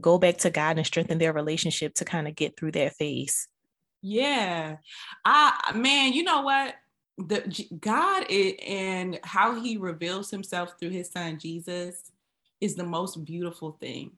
go 0.00 0.18
back 0.18 0.38
to 0.38 0.50
God 0.50 0.78
and 0.78 0.86
strengthen 0.86 1.18
their 1.18 1.32
relationship 1.32 1.94
to 1.94 2.04
kind 2.04 2.26
of 2.26 2.34
get 2.34 2.56
through 2.56 2.72
that 2.72 2.94
phase? 2.94 3.46
Yeah. 4.02 4.76
I, 5.24 5.72
man, 5.74 6.12
you 6.12 6.22
know 6.24 6.42
what? 6.42 6.74
The 7.18 7.68
God 7.78 8.30
and 8.30 9.20
how 9.22 9.60
he 9.60 9.76
reveals 9.76 10.30
himself 10.30 10.74
through 10.80 10.90
his 10.90 11.10
son 11.10 11.38
Jesus 11.38 12.10
is 12.60 12.74
the 12.74 12.84
most 12.84 13.24
beautiful 13.24 13.72
thing. 13.72 14.12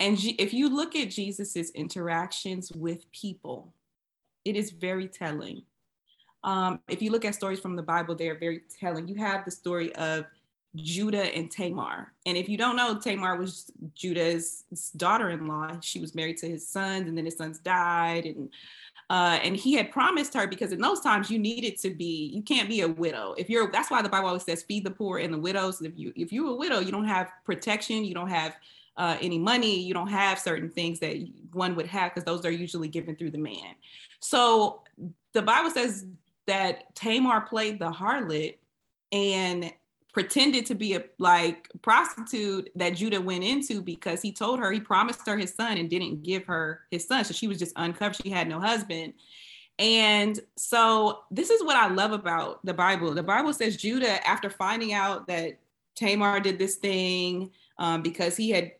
And 0.00 0.18
if 0.38 0.54
you 0.54 0.74
look 0.74 0.96
at 0.96 1.10
Jesus's 1.10 1.70
interactions 1.70 2.72
with 2.72 3.10
people, 3.12 3.72
it 4.44 4.56
is 4.56 4.70
very 4.70 5.06
telling. 5.06 5.62
Um, 6.42 6.80
if 6.88 7.02
you 7.02 7.12
look 7.12 7.26
at 7.26 7.34
stories 7.34 7.60
from 7.60 7.76
the 7.76 7.82
Bible, 7.82 8.14
they 8.14 8.28
are 8.28 8.38
very 8.38 8.62
telling. 8.80 9.06
You 9.06 9.16
have 9.16 9.44
the 9.44 9.50
story 9.50 9.94
of 9.96 10.24
Judah 10.74 11.24
and 11.36 11.50
Tamar. 11.50 12.12
And 12.24 12.36
if 12.36 12.48
you 12.48 12.56
don't 12.56 12.76
know, 12.76 12.98
Tamar 12.98 13.36
was 13.36 13.70
Judah's 13.94 14.64
daughter-in-law. 14.96 15.80
She 15.82 16.00
was 16.00 16.14
married 16.14 16.38
to 16.38 16.48
his 16.48 16.66
sons, 16.66 17.06
and 17.06 17.18
then 17.18 17.26
his 17.26 17.36
sons 17.36 17.58
died. 17.58 18.24
And 18.24 18.48
uh, 19.10 19.40
and 19.42 19.56
he 19.56 19.74
had 19.74 19.90
promised 19.90 20.32
her 20.34 20.46
because 20.46 20.70
in 20.70 20.80
those 20.80 21.00
times 21.00 21.32
you 21.32 21.38
needed 21.38 21.76
to 21.80 21.90
be, 21.90 22.30
you 22.32 22.42
can't 22.42 22.68
be 22.68 22.82
a 22.82 22.88
widow. 22.88 23.34
If 23.36 23.50
you're, 23.50 23.68
that's 23.72 23.90
why 23.90 24.02
the 24.02 24.08
Bible 24.08 24.28
always 24.28 24.44
says, 24.44 24.62
feed 24.62 24.84
the 24.84 24.90
poor 24.92 25.18
and 25.18 25.34
the 25.34 25.38
widows. 25.38 25.82
If 25.82 25.98
you 25.98 26.12
if 26.14 26.32
you're 26.32 26.52
a 26.52 26.54
widow, 26.54 26.78
you 26.78 26.92
don't 26.92 27.08
have 27.08 27.28
protection, 27.44 28.04
you 28.04 28.14
don't 28.14 28.30
have 28.30 28.54
uh, 29.00 29.16
any 29.22 29.38
money, 29.38 29.80
you 29.80 29.94
don't 29.94 30.08
have 30.08 30.38
certain 30.38 30.68
things 30.68 31.00
that 31.00 31.16
one 31.52 31.74
would 31.74 31.86
have 31.86 32.12
because 32.12 32.24
those 32.24 32.44
are 32.44 32.50
usually 32.50 32.86
given 32.86 33.16
through 33.16 33.30
the 33.30 33.38
man. 33.38 33.74
So 34.20 34.82
the 35.32 35.40
Bible 35.40 35.70
says 35.70 36.04
that 36.46 36.94
Tamar 36.94 37.40
played 37.40 37.78
the 37.78 37.90
harlot 37.90 38.56
and 39.10 39.72
pretended 40.12 40.66
to 40.66 40.74
be 40.74 40.96
a 40.96 41.04
like 41.18 41.66
prostitute 41.80 42.68
that 42.74 42.90
Judah 42.90 43.22
went 43.22 43.42
into 43.42 43.80
because 43.80 44.20
he 44.20 44.32
told 44.32 44.58
her 44.58 44.70
he 44.70 44.80
promised 44.80 45.26
her 45.26 45.38
his 45.38 45.54
son 45.54 45.78
and 45.78 45.88
didn't 45.88 46.22
give 46.22 46.44
her 46.44 46.82
his 46.90 47.06
son. 47.06 47.24
So 47.24 47.32
she 47.32 47.48
was 47.48 47.58
just 47.58 47.72
uncovered. 47.76 48.20
She 48.22 48.28
had 48.28 48.48
no 48.48 48.60
husband. 48.60 49.14
And 49.78 50.38
so 50.58 51.20
this 51.30 51.48
is 51.48 51.64
what 51.64 51.76
I 51.76 51.88
love 51.88 52.12
about 52.12 52.62
the 52.66 52.74
Bible. 52.74 53.14
The 53.14 53.22
Bible 53.22 53.54
says 53.54 53.78
Judah, 53.78 54.28
after 54.28 54.50
finding 54.50 54.92
out 54.92 55.26
that 55.28 55.58
Tamar 55.94 56.40
did 56.40 56.58
this 56.58 56.76
thing 56.76 57.50
um, 57.80 58.02
because 58.02 58.36
he 58.36 58.50
had 58.50 58.72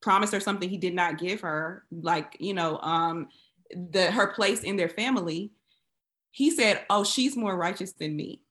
promised 0.00 0.32
her 0.32 0.38
something 0.38 0.68
he 0.68 0.76
did 0.76 0.94
not 0.94 1.18
give 1.18 1.40
her, 1.40 1.84
like 1.90 2.36
you 2.38 2.54
know, 2.54 2.78
um, 2.78 3.28
the 3.90 4.12
her 4.12 4.28
place 4.28 4.62
in 4.62 4.76
their 4.76 4.88
family, 4.88 5.50
he 6.30 6.50
said, 6.50 6.84
"Oh, 6.88 7.02
she's 7.02 7.36
more 7.36 7.56
righteous 7.56 7.92
than 7.92 8.14
me." 8.14 8.42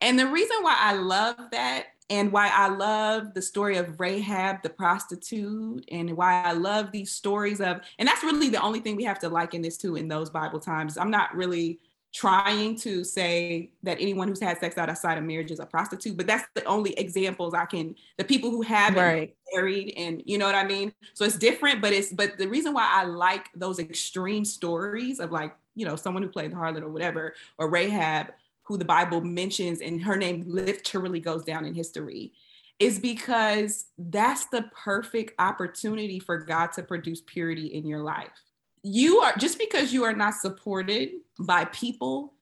And 0.00 0.18
the 0.18 0.28
reason 0.28 0.56
why 0.62 0.76
I 0.78 0.94
love 0.94 1.36
that 1.52 1.88
and 2.08 2.32
why 2.32 2.48
I 2.48 2.68
love 2.68 3.34
the 3.34 3.42
story 3.42 3.76
of 3.76 4.00
Rahab 4.00 4.62
the 4.62 4.70
prostitute 4.70 5.84
and 5.90 6.16
why 6.16 6.42
I 6.42 6.52
love 6.52 6.90
these 6.90 7.12
stories 7.12 7.60
of, 7.60 7.80
and 7.98 8.08
that's 8.08 8.24
really 8.24 8.48
the 8.48 8.62
only 8.62 8.80
thing 8.80 8.96
we 8.96 9.04
have 9.04 9.18
to 9.20 9.28
liken 9.28 9.62
this 9.62 9.76
to 9.78 9.96
in 9.96 10.08
those 10.08 10.30
Bible 10.30 10.60
times. 10.60 10.96
I'm 10.96 11.10
not 11.10 11.34
really 11.36 11.80
trying 12.12 12.76
to 12.76 13.04
say 13.04 13.70
that 13.82 13.98
anyone 14.00 14.26
who's 14.26 14.40
had 14.40 14.58
sex 14.58 14.76
outside 14.76 15.16
of 15.16 15.24
marriage 15.24 15.50
is 15.50 15.60
a 15.60 15.66
prostitute, 15.66 16.16
but 16.16 16.26
that's 16.26 16.44
the 16.54 16.64
only 16.64 16.92
examples 16.94 17.54
I 17.54 17.66
can, 17.66 17.94
the 18.18 18.24
people 18.24 18.50
who 18.50 18.62
have 18.62 18.96
right. 18.96 19.34
married 19.54 19.94
and 19.96 20.22
you 20.26 20.36
know 20.36 20.46
what 20.46 20.56
I 20.56 20.64
mean? 20.64 20.92
So 21.14 21.24
it's 21.24 21.38
different, 21.38 21.80
but 21.80 21.92
it's, 21.92 22.12
but 22.12 22.36
the 22.36 22.48
reason 22.48 22.74
why 22.74 22.90
I 22.92 23.04
like 23.04 23.48
those 23.54 23.78
extreme 23.78 24.44
stories 24.44 25.20
of 25.20 25.30
like, 25.30 25.54
you 25.76 25.86
know, 25.86 25.94
someone 25.94 26.22
who 26.22 26.28
played 26.28 26.50
the 26.50 26.56
harlot 26.56 26.82
or 26.82 26.88
whatever, 26.88 27.34
or 27.58 27.70
Rahab, 27.70 28.32
who 28.64 28.76
the 28.76 28.84
Bible 28.84 29.20
mentions, 29.20 29.80
and 29.80 30.02
her 30.02 30.16
name 30.16 30.44
literally 30.46 31.20
goes 31.20 31.44
down 31.44 31.64
in 31.64 31.74
history, 31.74 32.32
is 32.80 32.98
because 32.98 33.86
that's 33.98 34.46
the 34.46 34.62
perfect 34.72 35.34
opportunity 35.38 36.18
for 36.18 36.38
God 36.38 36.72
to 36.72 36.82
produce 36.82 37.20
purity 37.20 37.66
in 37.66 37.86
your 37.86 38.02
life. 38.02 38.30
You 38.82 39.18
are 39.18 39.36
just 39.36 39.58
because 39.58 39.92
you 39.92 40.04
are 40.04 40.14
not 40.14 40.34
supported 40.34 41.10
by 41.38 41.66
people. 41.66 42.34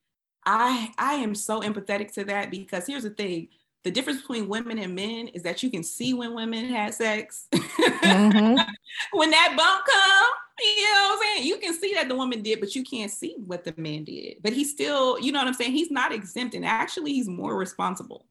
I 0.46 0.92
I 0.98 1.14
am 1.14 1.34
so 1.34 1.60
empathetic 1.60 2.12
to 2.14 2.24
that 2.24 2.50
because 2.50 2.86
here's 2.86 3.02
the 3.02 3.10
thing 3.10 3.48
the 3.84 3.90
difference 3.90 4.20
between 4.20 4.48
women 4.48 4.78
and 4.78 4.94
men 4.94 5.28
is 5.28 5.42
that 5.44 5.62
you 5.62 5.70
can 5.70 5.82
see 5.82 6.12
when 6.12 6.34
women 6.34 6.68
had 6.68 6.94
sex. 6.94 7.46
Mm-hmm. 7.52 8.56
when 9.12 9.30
that 9.30 9.54
bump 9.56 9.86
come, 9.86 10.30
you 10.60 10.82
know 10.82 11.02
what 11.02 11.12
I'm 11.12 11.18
saying? 11.36 11.46
You 11.46 11.56
can 11.58 11.74
see 11.74 11.94
that 11.94 12.08
the 12.08 12.16
woman 12.16 12.42
did, 12.42 12.60
but 12.60 12.74
you 12.74 12.82
can't 12.82 13.10
see 13.10 13.36
what 13.46 13.64
the 13.64 13.72
man 13.76 14.04
did. 14.04 14.38
But 14.42 14.52
he's 14.52 14.70
still, 14.70 15.18
you 15.20 15.30
know 15.30 15.38
what 15.38 15.48
I'm 15.48 15.54
saying? 15.54 15.72
He's 15.72 15.90
not 15.90 16.12
exempt 16.12 16.54
and 16.54 16.66
actually 16.66 17.12
he's 17.12 17.28
more 17.28 17.56
responsible. 17.56 18.26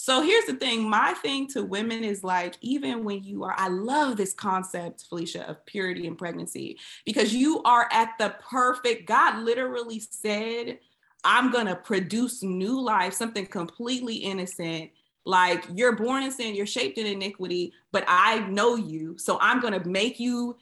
So 0.00 0.22
here's 0.22 0.44
the 0.44 0.54
thing 0.54 0.88
my 0.88 1.12
thing 1.14 1.48
to 1.48 1.64
women 1.64 2.04
is 2.04 2.22
like, 2.22 2.54
even 2.60 3.02
when 3.02 3.24
you 3.24 3.42
are, 3.42 3.54
I 3.58 3.66
love 3.66 4.16
this 4.16 4.32
concept, 4.32 5.04
Phylicia, 5.10 5.44
of 5.50 5.66
purity 5.66 6.06
and 6.06 6.16
pregnancy, 6.16 6.78
because 7.04 7.34
you 7.34 7.60
are 7.64 7.88
at 7.90 8.10
the 8.16 8.36
perfect, 8.48 9.08
God 9.08 9.42
literally 9.42 9.98
said, 9.98 10.78
I'm 11.24 11.50
going 11.50 11.66
to 11.66 11.74
produce 11.74 12.44
new 12.44 12.80
life, 12.80 13.12
something 13.12 13.44
completely 13.44 14.14
innocent. 14.14 14.92
Like 15.26 15.64
you're 15.74 15.96
born 15.96 16.22
in 16.22 16.30
sin, 16.30 16.54
you're 16.54 16.64
shaped 16.64 16.96
in 16.96 17.06
iniquity, 17.06 17.72
but 17.90 18.04
I 18.06 18.38
know 18.48 18.76
you. 18.76 19.18
So 19.18 19.36
I'm 19.40 19.60
going 19.60 19.78
to 19.78 19.88
make 19.88 20.20
you 20.20 20.56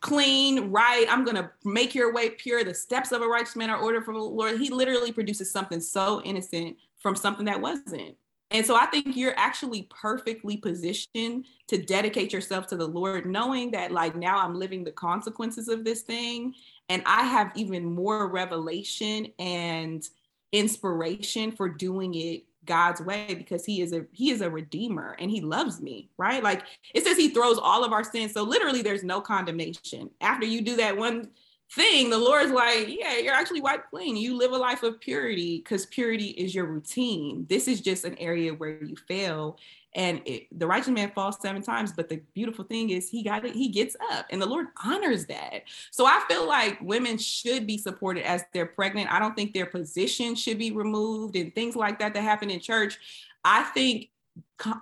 clean, 0.00 0.70
right. 0.70 1.06
I'm 1.08 1.24
going 1.24 1.36
to 1.36 1.50
make 1.64 1.94
your 1.94 2.12
way 2.12 2.28
pure. 2.28 2.62
The 2.62 2.74
steps 2.74 3.10
of 3.12 3.22
a 3.22 3.26
righteous 3.26 3.56
man 3.56 3.70
are 3.70 3.80
ordered 3.80 4.04
from 4.04 4.16
the 4.16 4.20
Lord. 4.20 4.58
He 4.58 4.68
literally 4.68 5.12
produces 5.12 5.50
something 5.50 5.80
so 5.80 6.20
innocent 6.24 6.76
from 6.98 7.16
something 7.16 7.46
that 7.46 7.58
wasn't. 7.58 8.16
And 8.50 8.64
so 8.64 8.76
I 8.76 8.86
think 8.86 9.16
you're 9.16 9.36
actually 9.36 9.88
perfectly 9.90 10.56
positioned 10.56 11.46
to 11.66 11.78
dedicate 11.78 12.32
yourself 12.32 12.66
to 12.68 12.76
the 12.76 12.86
Lord, 12.86 13.26
knowing 13.26 13.72
that 13.72 13.90
like 13.90 14.14
now 14.14 14.38
I'm 14.38 14.54
living 14.54 14.84
the 14.84 14.92
consequences 14.92 15.68
of 15.68 15.84
this 15.84 16.02
thing. 16.02 16.54
And 16.88 17.02
I 17.06 17.24
have 17.24 17.50
even 17.56 17.84
more 17.84 18.28
revelation 18.28 19.28
and 19.38 20.08
inspiration 20.52 21.50
for 21.50 21.68
doing 21.68 22.14
it 22.14 22.44
God's 22.64 23.00
way 23.00 23.34
because 23.34 23.64
he 23.64 23.80
is 23.80 23.92
a 23.92 24.06
he 24.12 24.30
is 24.30 24.40
a 24.40 24.50
redeemer 24.50 25.16
and 25.18 25.30
he 25.30 25.40
loves 25.40 25.80
me, 25.80 26.10
right? 26.18 26.42
Like 26.42 26.64
it 26.94 27.04
says 27.04 27.16
he 27.16 27.30
throws 27.30 27.58
all 27.58 27.84
of 27.84 27.92
our 27.92 28.04
sins. 28.04 28.32
So 28.32 28.42
literally 28.42 28.82
there's 28.82 29.04
no 29.04 29.20
condemnation. 29.20 30.10
After 30.20 30.46
you 30.46 30.60
do 30.60 30.76
that 30.76 30.96
one 30.96 31.30
thing, 31.70 32.10
the 32.10 32.18
Lord's 32.18 32.52
like, 32.52 32.88
yeah, 32.88 33.18
you're 33.18 33.34
actually 33.34 33.60
wiped 33.60 33.90
clean. 33.90 34.16
You 34.16 34.36
live 34.36 34.52
a 34.52 34.56
life 34.56 34.82
of 34.82 35.00
purity 35.00 35.58
because 35.58 35.86
purity 35.86 36.28
is 36.28 36.54
your 36.54 36.66
routine. 36.66 37.46
This 37.48 37.68
is 37.68 37.80
just 37.80 38.04
an 38.04 38.16
area 38.18 38.54
where 38.54 38.82
you 38.82 38.96
fail. 39.08 39.58
And 39.94 40.20
it, 40.26 40.46
the 40.56 40.66
righteous 40.66 40.88
man 40.88 41.10
falls 41.14 41.40
seven 41.40 41.62
times, 41.62 41.92
but 41.92 42.08
the 42.10 42.20
beautiful 42.34 42.64
thing 42.64 42.90
is 42.90 43.08
he 43.08 43.22
got 43.22 43.46
it, 43.46 43.54
he 43.54 43.68
gets 43.68 43.96
up, 44.12 44.26
and 44.28 44.42
the 44.42 44.46
Lord 44.46 44.66
honors 44.84 45.24
that. 45.26 45.62
So 45.90 46.04
I 46.04 46.22
feel 46.28 46.46
like 46.46 46.78
women 46.82 47.16
should 47.16 47.66
be 47.66 47.78
supported 47.78 48.26
as 48.26 48.44
they're 48.52 48.66
pregnant. 48.66 49.10
I 49.10 49.18
don't 49.18 49.34
think 49.34 49.54
their 49.54 49.66
position 49.66 50.34
should 50.34 50.58
be 50.58 50.70
removed 50.70 51.34
and 51.34 51.54
things 51.54 51.76
like 51.76 51.98
that 52.00 52.12
that 52.12 52.22
happen 52.22 52.50
in 52.50 52.60
church. 52.60 52.98
I 53.42 53.62
think 53.62 54.10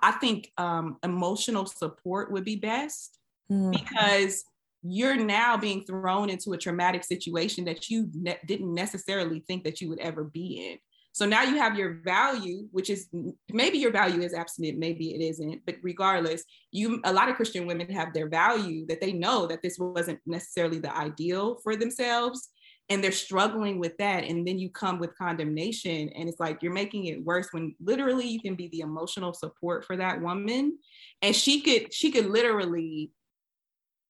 I 0.01 0.11
think 0.11 0.51
um, 0.57 0.97
emotional 1.01 1.65
support 1.65 2.29
would 2.31 2.43
be 2.43 2.57
best 2.57 3.17
mm. 3.49 3.71
because 3.71 4.43
you're 4.87 5.15
now 5.15 5.57
being 5.57 5.83
thrown 5.83 6.29
into 6.29 6.53
a 6.53 6.57
traumatic 6.57 7.03
situation 7.03 7.65
that 7.65 7.89
you 7.89 8.09
ne- 8.13 8.39
didn't 8.45 8.73
necessarily 8.73 9.39
think 9.47 9.63
that 9.63 9.81
you 9.81 9.89
would 9.89 9.99
ever 9.99 10.23
be 10.23 10.69
in. 10.71 10.77
So 11.11 11.25
now 11.25 11.43
you 11.43 11.55
have 11.57 11.77
your 11.77 12.01
value, 12.03 12.67
which 12.71 12.89
is 12.89 13.07
maybe 13.49 13.77
your 13.77 13.91
value 13.91 14.21
is 14.21 14.33
abstinent, 14.33 14.77
maybe 14.77 15.15
it 15.15 15.21
isn't, 15.21 15.61
but 15.65 15.77
regardless, 15.81 16.43
you 16.71 16.99
a 17.05 17.13
lot 17.13 17.29
of 17.29 17.37
Christian 17.37 17.65
women 17.65 17.89
have 17.89 18.13
their 18.13 18.27
value 18.27 18.85
that 18.87 18.99
they 18.99 19.13
know 19.13 19.47
that 19.47 19.61
this 19.61 19.79
wasn't 19.79 20.19
necessarily 20.25 20.77
the 20.77 20.93
ideal 20.93 21.57
for 21.63 21.77
themselves 21.77 22.49
and 22.89 23.03
they're 23.03 23.11
struggling 23.11 23.79
with 23.79 23.97
that 23.97 24.23
and 24.25 24.47
then 24.47 24.59
you 24.59 24.69
come 24.69 24.99
with 24.99 25.17
condemnation 25.17 26.09
and 26.09 26.29
it's 26.29 26.39
like 26.39 26.61
you're 26.61 26.73
making 26.73 27.05
it 27.05 27.23
worse 27.23 27.47
when 27.51 27.73
literally 27.83 28.27
you 28.27 28.39
can 28.39 28.55
be 28.55 28.67
the 28.67 28.81
emotional 28.81 29.33
support 29.33 29.85
for 29.85 29.97
that 29.97 30.21
woman 30.21 30.77
and 31.21 31.35
she 31.35 31.61
could 31.61 31.93
she 31.93 32.11
could 32.11 32.27
literally 32.27 33.09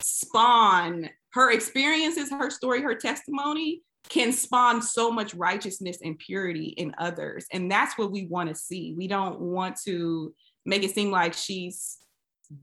spawn 0.01 1.10
her 1.34 1.51
experiences, 1.51 2.31
her 2.31 2.49
story, 2.49 2.81
her 2.81 2.95
testimony 2.95 3.81
can 4.10 4.31
spawn 4.31 4.81
so 4.81 5.12
much 5.12 5.34
righteousness 5.34 5.97
and 6.03 6.17
purity 6.17 6.67
in 6.77 6.93
others. 6.97 7.45
And 7.51 7.71
that's 7.71 7.97
what 7.97 8.12
we 8.12 8.25
want 8.25 8.49
to 8.49 8.55
see. 8.55 8.93
We 8.95 9.08
don't 9.08 9.39
want 9.39 9.77
to 9.86 10.34
make 10.65 10.84
it 10.84 10.93
seem 10.93 11.12
like 11.12 11.34
she's 11.34 11.97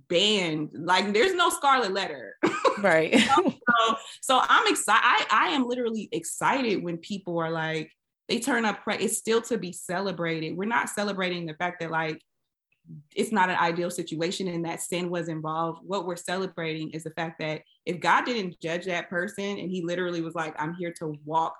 banned. 0.08 0.70
Like 0.72 1.12
there's 1.12 1.34
no 1.34 1.50
scarlet 1.50 1.92
letter. 1.92 2.36
Right. 2.78 3.14
so, 3.36 3.96
so 4.22 4.40
I'm 4.42 4.66
excited. 4.72 5.02
I, 5.04 5.26
I 5.30 5.48
am 5.50 5.68
literally 5.68 6.08
excited 6.10 6.82
when 6.82 6.96
people 6.96 7.38
are 7.38 7.50
like, 7.50 7.92
they 8.28 8.40
turn 8.40 8.64
up, 8.64 8.82
pre- 8.82 8.96
it's 8.96 9.18
still 9.18 9.42
to 9.42 9.58
be 9.58 9.72
celebrated. 9.72 10.56
We're 10.56 10.64
not 10.64 10.88
celebrating 10.88 11.44
the 11.44 11.52
fact 11.54 11.80
that 11.80 11.90
like 11.90 12.18
it's 13.14 13.32
not 13.32 13.50
an 13.50 13.56
ideal 13.56 13.90
situation 13.90 14.48
and 14.48 14.64
that 14.64 14.80
sin 14.80 15.10
was 15.10 15.28
involved. 15.28 15.80
What 15.84 16.06
we're 16.06 16.16
celebrating 16.16 16.90
is 16.90 17.04
the 17.04 17.10
fact 17.10 17.38
that 17.40 17.62
if 17.86 18.00
God 18.00 18.24
didn't 18.24 18.60
judge 18.60 18.86
that 18.86 19.10
person 19.10 19.58
and 19.58 19.70
he 19.70 19.82
literally 19.82 20.20
was 20.20 20.34
like, 20.34 20.54
I'm 20.58 20.74
here 20.74 20.92
to 20.98 21.14
walk, 21.24 21.54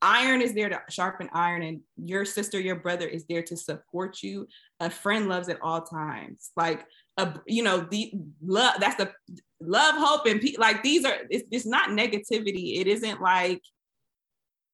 iron 0.00 0.42
is 0.42 0.54
there 0.54 0.68
to 0.68 0.80
sharpen 0.90 1.28
iron, 1.32 1.62
and 1.62 1.80
your 1.96 2.24
sister, 2.24 2.58
your 2.58 2.76
brother 2.76 3.06
is 3.06 3.24
there 3.28 3.42
to 3.42 3.56
support 3.56 4.22
you. 4.22 4.48
A 4.80 4.90
friend 4.90 5.28
loves 5.28 5.48
at 5.48 5.60
all 5.62 5.82
times. 5.82 6.50
Like, 6.56 6.84
a, 7.16 7.38
you 7.46 7.62
know, 7.62 7.86
the 7.90 8.12
love, 8.44 8.74
that's 8.80 8.96
the 8.96 9.12
love, 9.60 9.94
hope, 9.96 10.26
and 10.26 10.40
pe- 10.40 10.56
like 10.58 10.82
these 10.82 11.04
are, 11.04 11.18
it's, 11.30 11.44
it's 11.52 11.66
not 11.66 11.90
negativity. 11.90 12.80
It 12.80 12.86
isn't 12.88 13.20
like, 13.20 13.62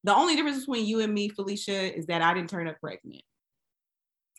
the 0.05 0.14
only 0.14 0.37
difference 0.37 0.61
between 0.61 0.87
you 0.87 1.01
and 1.01 1.12
me, 1.12 1.29
Phylicia, 1.29 1.92
is 1.92 2.07
that 2.07 2.23
I 2.23 2.33
didn't 2.33 2.49
turn 2.49 2.68
up 2.68 2.81
pregnant 2.81 3.23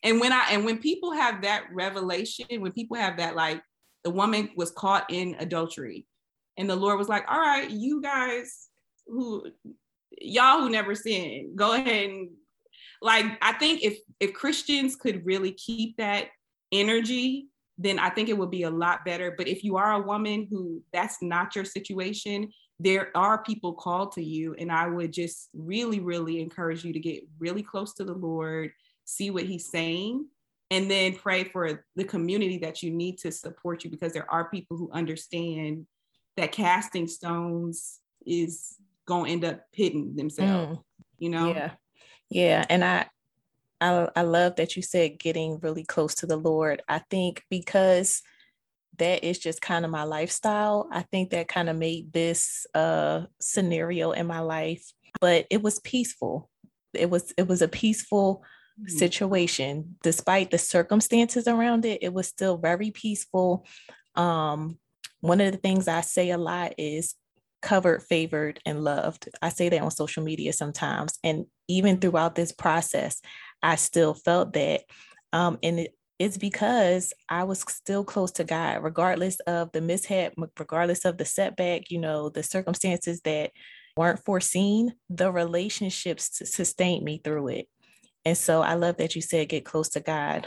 and 0.03 0.19
when 0.19 0.31
I 0.31 0.47
and 0.51 0.65
when 0.65 0.79
people 0.79 1.11
have 1.11 1.41
that 1.41 1.65
revelation, 1.73 2.61
when 2.61 2.71
people 2.71 2.97
have 2.97 3.17
that 3.17 3.35
like 3.35 3.61
the 4.03 4.09
woman 4.09 4.49
was 4.55 4.71
caught 4.71 5.05
in 5.09 5.35
adultery, 5.39 6.05
and 6.57 6.69
the 6.69 6.75
Lord 6.75 6.97
was 6.97 7.09
like, 7.09 7.25
"All 7.29 7.39
right, 7.39 7.69
you 7.69 8.01
guys 8.01 8.69
who 9.07 9.45
y'all 10.21 10.61
who 10.61 10.69
never 10.69 10.95
sin 10.95 11.53
go 11.55 11.73
ahead 11.73 12.09
and 12.09 12.29
like 13.01 13.25
I 13.41 13.53
think 13.53 13.83
if 13.83 13.99
if 14.19 14.33
Christians 14.33 14.95
could 14.95 15.25
really 15.25 15.51
keep 15.51 15.97
that 15.97 16.27
energy, 16.71 17.47
then 17.77 17.99
I 17.99 18.09
think 18.09 18.29
it 18.29 18.37
would 18.37 18.51
be 18.51 18.63
a 18.63 18.69
lot 18.69 19.05
better. 19.05 19.33
But 19.37 19.47
if 19.47 19.63
you 19.63 19.77
are 19.77 19.93
a 19.93 20.05
woman 20.05 20.47
who 20.49 20.81
that's 20.91 21.21
not 21.21 21.55
your 21.55 21.65
situation, 21.65 22.51
there 22.79 23.09
are 23.15 23.43
people 23.43 23.73
called 23.73 24.11
to 24.13 24.23
you, 24.23 24.55
and 24.55 24.71
I 24.71 24.87
would 24.87 25.13
just 25.13 25.49
really, 25.53 25.99
really 25.99 26.41
encourage 26.41 26.83
you 26.83 26.93
to 26.93 26.99
get 26.99 27.23
really 27.37 27.63
close 27.63 27.93
to 27.95 28.03
the 28.03 28.13
Lord 28.13 28.71
see 29.09 29.31
what 29.31 29.43
he's 29.43 29.69
saying, 29.69 30.25
and 30.71 30.89
then 30.89 31.15
pray 31.15 31.43
for 31.43 31.85
the 31.95 32.03
community 32.03 32.59
that 32.59 32.83
you 32.83 32.91
need 32.91 33.17
to 33.19 33.31
support 33.31 33.83
you 33.83 33.89
because 33.89 34.13
there 34.13 34.31
are 34.31 34.49
people 34.49 34.77
who 34.77 34.91
understand 34.91 35.87
that 36.37 36.51
casting 36.51 37.07
stones 37.07 37.99
is 38.25 38.75
going 39.07 39.25
to 39.25 39.31
end 39.31 39.45
up 39.45 39.61
hitting 39.71 40.15
themselves, 40.15 40.77
mm. 40.77 40.83
you 41.17 41.29
know? 41.29 41.49
Yeah. 41.49 41.71
Yeah. 42.29 42.65
And 42.69 42.83
I, 42.83 43.07
I, 43.81 44.09
I 44.15 44.21
love 44.21 44.57
that 44.57 44.75
you 44.75 44.83
said 44.83 45.17
getting 45.17 45.59
really 45.59 45.83
close 45.83 46.13
to 46.15 46.27
the 46.27 46.37
Lord. 46.37 46.83
I 46.87 46.99
think 47.09 47.43
because 47.49 48.21
that 48.99 49.23
is 49.23 49.39
just 49.39 49.61
kind 49.61 49.85
of 49.85 49.91
my 49.91 50.03
lifestyle. 50.03 50.87
I 50.91 51.01
think 51.01 51.31
that 51.31 51.47
kind 51.47 51.69
of 51.69 51.77
made 51.77 52.13
this 52.13 52.67
uh, 52.75 53.23
scenario 53.39 54.11
in 54.11 54.27
my 54.27 54.41
life, 54.41 54.93
but 55.19 55.47
it 55.49 55.63
was 55.63 55.79
peaceful. 55.79 56.49
It 56.93 57.09
was 57.09 57.33
it 57.37 57.47
was 57.47 57.61
a 57.61 57.67
peaceful. 57.67 58.43
Situation 58.87 59.95
despite 60.03 60.51
the 60.51 60.57
circumstances 60.57 61.47
around 61.47 61.85
it 61.85 62.01
it 62.01 62.13
was 62.13 62.27
still 62.27 62.57
very 62.57 62.91
peaceful. 62.91 63.65
Um 64.15 64.77
one 65.21 65.41
of 65.41 65.51
the 65.51 65.57
things 65.57 65.87
i 65.87 66.01
say 66.01 66.29
a 66.29 66.37
lot 66.37 66.73
is 66.77 67.15
covered 67.61 68.01
favored 68.03 68.59
and 68.65 68.83
loved. 68.83 69.27
I 69.41 69.49
say 69.49 69.67
that 69.69 69.81
on 69.81 69.91
social 69.91 70.23
media 70.23 70.53
sometimes 70.53 71.19
and 71.23 71.45
even 71.67 71.97
throughout 71.99 72.35
this 72.35 72.51
process 72.51 73.21
i 73.61 73.75
still 73.75 74.13
felt 74.13 74.53
that. 74.53 74.81
Um 75.33 75.59
and 75.61 75.81
it, 75.81 75.95
it's 76.19 76.37
because 76.37 77.13
I 77.29 77.45
was 77.45 77.61
still 77.61 78.03
close 78.03 78.31
to 78.33 78.43
God, 78.43 78.83
regardless 78.83 79.39
of 79.41 79.71
the 79.71 79.79
mishap, 79.79 80.33
regardless 80.59 81.05
of 81.05 81.17
the 81.17 81.23
setback, 81.23 81.89
you 81.89 81.97
know, 81.97 82.27
the 82.27 82.43
circumstances 82.43 83.21
that 83.21 83.51
weren't 83.95 84.23
foreseen, 84.25 84.93
the 85.09 85.31
relationships 85.31 86.41
sustained 86.43 87.05
me 87.05 87.21
through 87.23 87.47
it. 87.47 87.67
And 88.29 88.37
so 88.37 88.61
I 88.61 88.75
love 88.75 88.97
that 88.97 89.15
you 89.15 89.23
said 89.23 89.49
get 89.49 89.65
close 89.65 89.89
to 89.89 89.99
God. 89.99 90.45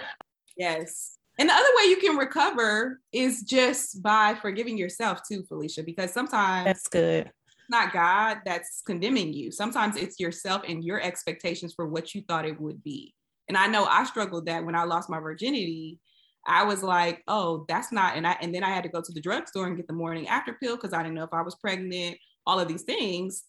Yes. 0.56 1.18
And 1.36 1.48
the 1.48 1.52
other 1.52 1.68
way 1.76 1.90
you 1.90 1.96
can 1.96 2.16
recover 2.16 3.00
is 3.12 3.42
just 3.42 4.00
by 4.00 4.36
forgiving 4.40 4.78
yourself 4.78 5.22
too, 5.26 5.42
Phylicia, 5.50 5.84
because 5.84 6.12
sometimes 6.12 6.66
that's 6.66 6.86
good. 6.86 7.32
Not 7.68 7.92
God 7.92 8.38
that's 8.44 8.82
condemning 8.86 9.32
you. 9.32 9.50
Sometimes 9.50 9.96
it's 9.96 10.20
yourself 10.20 10.62
and 10.68 10.84
your 10.84 11.00
expectations 11.00 11.74
for 11.74 11.88
what 11.88 12.14
you 12.14 12.22
thought 12.28 12.44
it 12.44 12.60
would 12.60 12.84
be. 12.84 13.14
And 13.48 13.58
I 13.58 13.66
know 13.66 13.84
I 13.84 14.04
struggled 14.04 14.46
that 14.46 14.64
when 14.64 14.76
I 14.76 14.84
lost 14.84 15.10
my 15.10 15.18
virginity. 15.18 15.98
I 16.46 16.62
was 16.62 16.84
like, 16.84 17.24
oh, 17.26 17.64
that's 17.68 17.90
not, 17.90 18.16
and 18.16 18.26
I 18.26 18.36
and 18.40 18.54
then 18.54 18.62
I 18.62 18.68
had 18.68 18.84
to 18.84 18.88
go 18.88 19.00
to 19.00 19.12
the 19.12 19.20
drugstore 19.20 19.66
and 19.66 19.76
get 19.76 19.88
the 19.88 19.92
morning 19.92 20.28
after 20.28 20.52
pill 20.52 20.76
because 20.76 20.92
I 20.92 21.02
didn't 21.02 21.14
know 21.14 21.24
if 21.24 21.32
I 21.32 21.42
was 21.42 21.56
pregnant, 21.56 22.16
all 22.46 22.60
of 22.60 22.68
these 22.68 22.82
things 22.82 23.42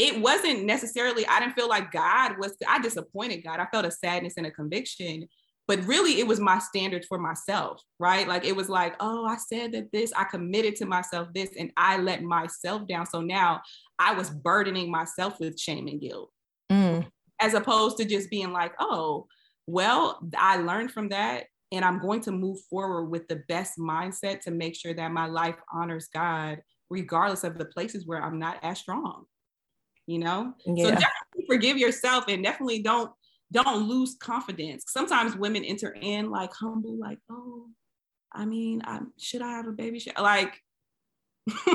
it 0.00 0.18
wasn't 0.18 0.64
necessarily, 0.64 1.26
I 1.26 1.40
didn't 1.40 1.54
feel 1.54 1.68
like 1.68 1.92
God 1.92 2.38
was, 2.38 2.56
I 2.66 2.80
disappointed 2.80 3.44
God. 3.44 3.60
I 3.60 3.66
felt 3.66 3.84
a 3.84 3.90
sadness 3.90 4.34
and 4.38 4.46
a 4.46 4.50
conviction, 4.50 5.28
but 5.68 5.84
really 5.84 6.18
it 6.18 6.26
was 6.26 6.40
my 6.40 6.58
standards 6.58 7.06
for 7.06 7.18
myself, 7.18 7.82
right? 7.98 8.26
Like 8.26 8.46
it 8.46 8.56
was 8.56 8.70
like, 8.70 8.94
oh, 8.98 9.26
I 9.26 9.36
said 9.36 9.72
that 9.72 9.92
this, 9.92 10.10
I 10.16 10.24
committed 10.24 10.76
to 10.76 10.86
myself 10.86 11.28
this, 11.34 11.50
and 11.58 11.70
I 11.76 11.98
let 11.98 12.22
myself 12.22 12.88
down. 12.88 13.04
So 13.04 13.20
now 13.20 13.60
I 13.98 14.14
was 14.14 14.30
burdening 14.30 14.90
myself 14.90 15.38
with 15.38 15.60
shame 15.60 15.86
and 15.86 16.00
guilt, 16.00 16.30
mm. 16.72 17.06
as 17.38 17.52
opposed 17.52 17.98
to 17.98 18.06
just 18.06 18.30
being 18.30 18.52
like, 18.52 18.72
oh, 18.80 19.26
well, 19.66 20.18
I 20.34 20.56
learned 20.56 20.92
from 20.92 21.10
that. 21.10 21.44
And 21.72 21.84
I'm 21.84 22.00
going 22.00 22.22
to 22.22 22.32
move 22.32 22.58
forward 22.70 23.10
with 23.10 23.28
the 23.28 23.42
best 23.48 23.78
mindset 23.78 24.40
to 24.40 24.50
make 24.50 24.74
sure 24.74 24.94
that 24.94 25.12
my 25.12 25.26
life 25.26 25.56
honors 25.70 26.08
God, 26.12 26.62
regardless 26.88 27.44
of 27.44 27.58
the 27.58 27.66
places 27.66 28.06
where 28.06 28.22
I'm 28.22 28.38
not 28.38 28.58
as 28.62 28.78
strong 28.78 29.26
you 30.10 30.18
know? 30.18 30.52
Yeah. 30.66 30.84
so 30.84 30.90
definitely 30.90 31.46
forgive 31.46 31.78
yourself 31.78 32.24
and 32.28 32.42
definitely 32.42 32.82
don't 32.82 33.12
don't 33.52 33.88
lose 33.88 34.16
confidence. 34.20 34.84
Sometimes 34.88 35.36
women 35.36 35.64
enter 35.64 35.96
in 36.00 36.30
like 36.30 36.52
humble 36.52 36.98
like 36.98 37.18
oh 37.30 37.66
i 38.32 38.44
mean 38.44 38.80
I, 38.84 39.00
should 39.18 39.42
i 39.42 39.50
have 39.50 39.66
a 39.66 39.72
baby? 39.72 40.02
Like 40.18 40.60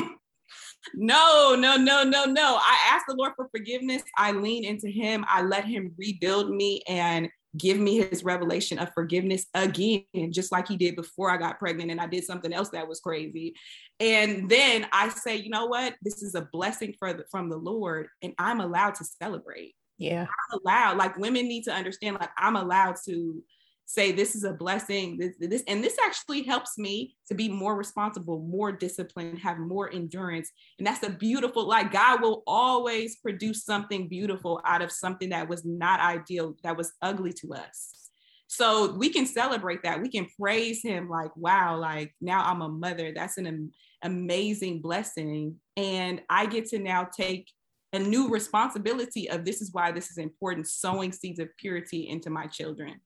no 0.93 1.55
no 1.57 1.77
no 1.77 2.03
no 2.03 2.25
no. 2.25 2.57
I 2.61 2.91
ask 2.91 3.05
the 3.07 3.15
lord 3.15 3.33
for 3.37 3.47
forgiveness. 3.49 4.03
I 4.17 4.31
lean 4.33 4.65
into 4.65 4.89
him. 4.89 5.25
I 5.27 5.41
let 5.41 5.65
him 5.65 5.93
rebuild 5.97 6.49
me 6.49 6.81
and 6.87 7.29
give 7.57 7.77
me 7.77 7.97
his 7.97 8.23
revelation 8.23 8.79
of 8.79 8.93
forgiveness 8.93 9.45
again, 9.53 10.03
just 10.31 10.51
like 10.51 10.67
he 10.67 10.77
did 10.77 10.95
before 10.95 11.29
I 11.29 11.37
got 11.37 11.59
pregnant 11.59 11.91
and 11.91 12.01
I 12.01 12.07
did 12.07 12.25
something 12.25 12.51
else 12.51 12.69
that 12.69 12.87
was 12.87 12.99
crazy. 12.99 13.53
And 13.99 14.49
then 14.49 14.87
I 14.91 15.09
say, 15.09 15.37
you 15.37 15.49
know 15.49 15.67
what? 15.67 15.95
This 16.01 16.21
is 16.21 16.35
a 16.35 16.47
blessing 16.51 16.93
for 16.99 17.13
the, 17.13 17.23
from 17.31 17.49
the 17.49 17.57
Lord, 17.57 18.07
and 18.21 18.33
I'm 18.37 18.59
allowed 18.59 18.95
to 18.95 19.05
celebrate. 19.05 19.75
Yeah. 19.97 20.23
I'm 20.23 20.59
allowed, 20.59 20.97
like 20.97 21.17
women 21.17 21.47
need 21.47 21.63
to 21.63 21.73
understand, 21.73 22.17
like 22.19 22.31
I'm 22.37 22.57
allowed 22.57 22.97
to 23.05 23.41
say 23.85 24.11
this 24.11 24.35
is 24.35 24.43
a 24.43 24.53
blessing 24.53 25.17
this, 25.17 25.35
this 25.39 25.63
and 25.67 25.83
this 25.83 25.95
actually 26.03 26.41
helps 26.41 26.77
me 26.77 27.15
to 27.27 27.35
be 27.35 27.47
more 27.47 27.75
responsible 27.75 28.39
more 28.39 28.71
disciplined 28.71 29.37
have 29.37 29.59
more 29.59 29.93
endurance 29.93 30.51
and 30.79 30.87
that's 30.87 31.03
a 31.03 31.09
beautiful 31.09 31.67
like 31.67 31.91
god 31.91 32.21
will 32.21 32.43
always 32.47 33.17
produce 33.17 33.63
something 33.63 34.07
beautiful 34.07 34.59
out 34.65 34.81
of 34.81 34.91
something 34.91 35.29
that 35.29 35.47
was 35.47 35.63
not 35.65 35.99
ideal 35.99 36.55
that 36.63 36.75
was 36.75 36.93
ugly 37.01 37.31
to 37.31 37.53
us 37.53 38.04
so 38.47 38.93
we 38.93 39.09
can 39.09 39.25
celebrate 39.25 39.81
that 39.83 40.01
we 40.01 40.09
can 40.09 40.27
praise 40.39 40.81
him 40.83 41.09
like 41.09 41.35
wow 41.35 41.77
like 41.77 42.13
now 42.21 42.43
i'm 42.45 42.61
a 42.61 42.69
mother 42.69 43.11
that's 43.15 43.37
an 43.37 43.47
am- 43.47 43.71
amazing 44.03 44.81
blessing 44.81 45.55
and 45.77 46.21
i 46.29 46.45
get 46.45 46.65
to 46.65 46.79
now 46.79 47.03
take 47.03 47.49
a 47.93 47.99
new 47.99 48.29
responsibility 48.29 49.29
of 49.29 49.45
this 49.45 49.61
is 49.61 49.71
why 49.71 49.91
this 49.91 50.11
is 50.11 50.17
important 50.17 50.67
sowing 50.67 51.11
seeds 51.11 51.39
of 51.39 51.47
purity 51.57 52.07
into 52.09 52.29
my 52.29 52.45
children 52.45 52.99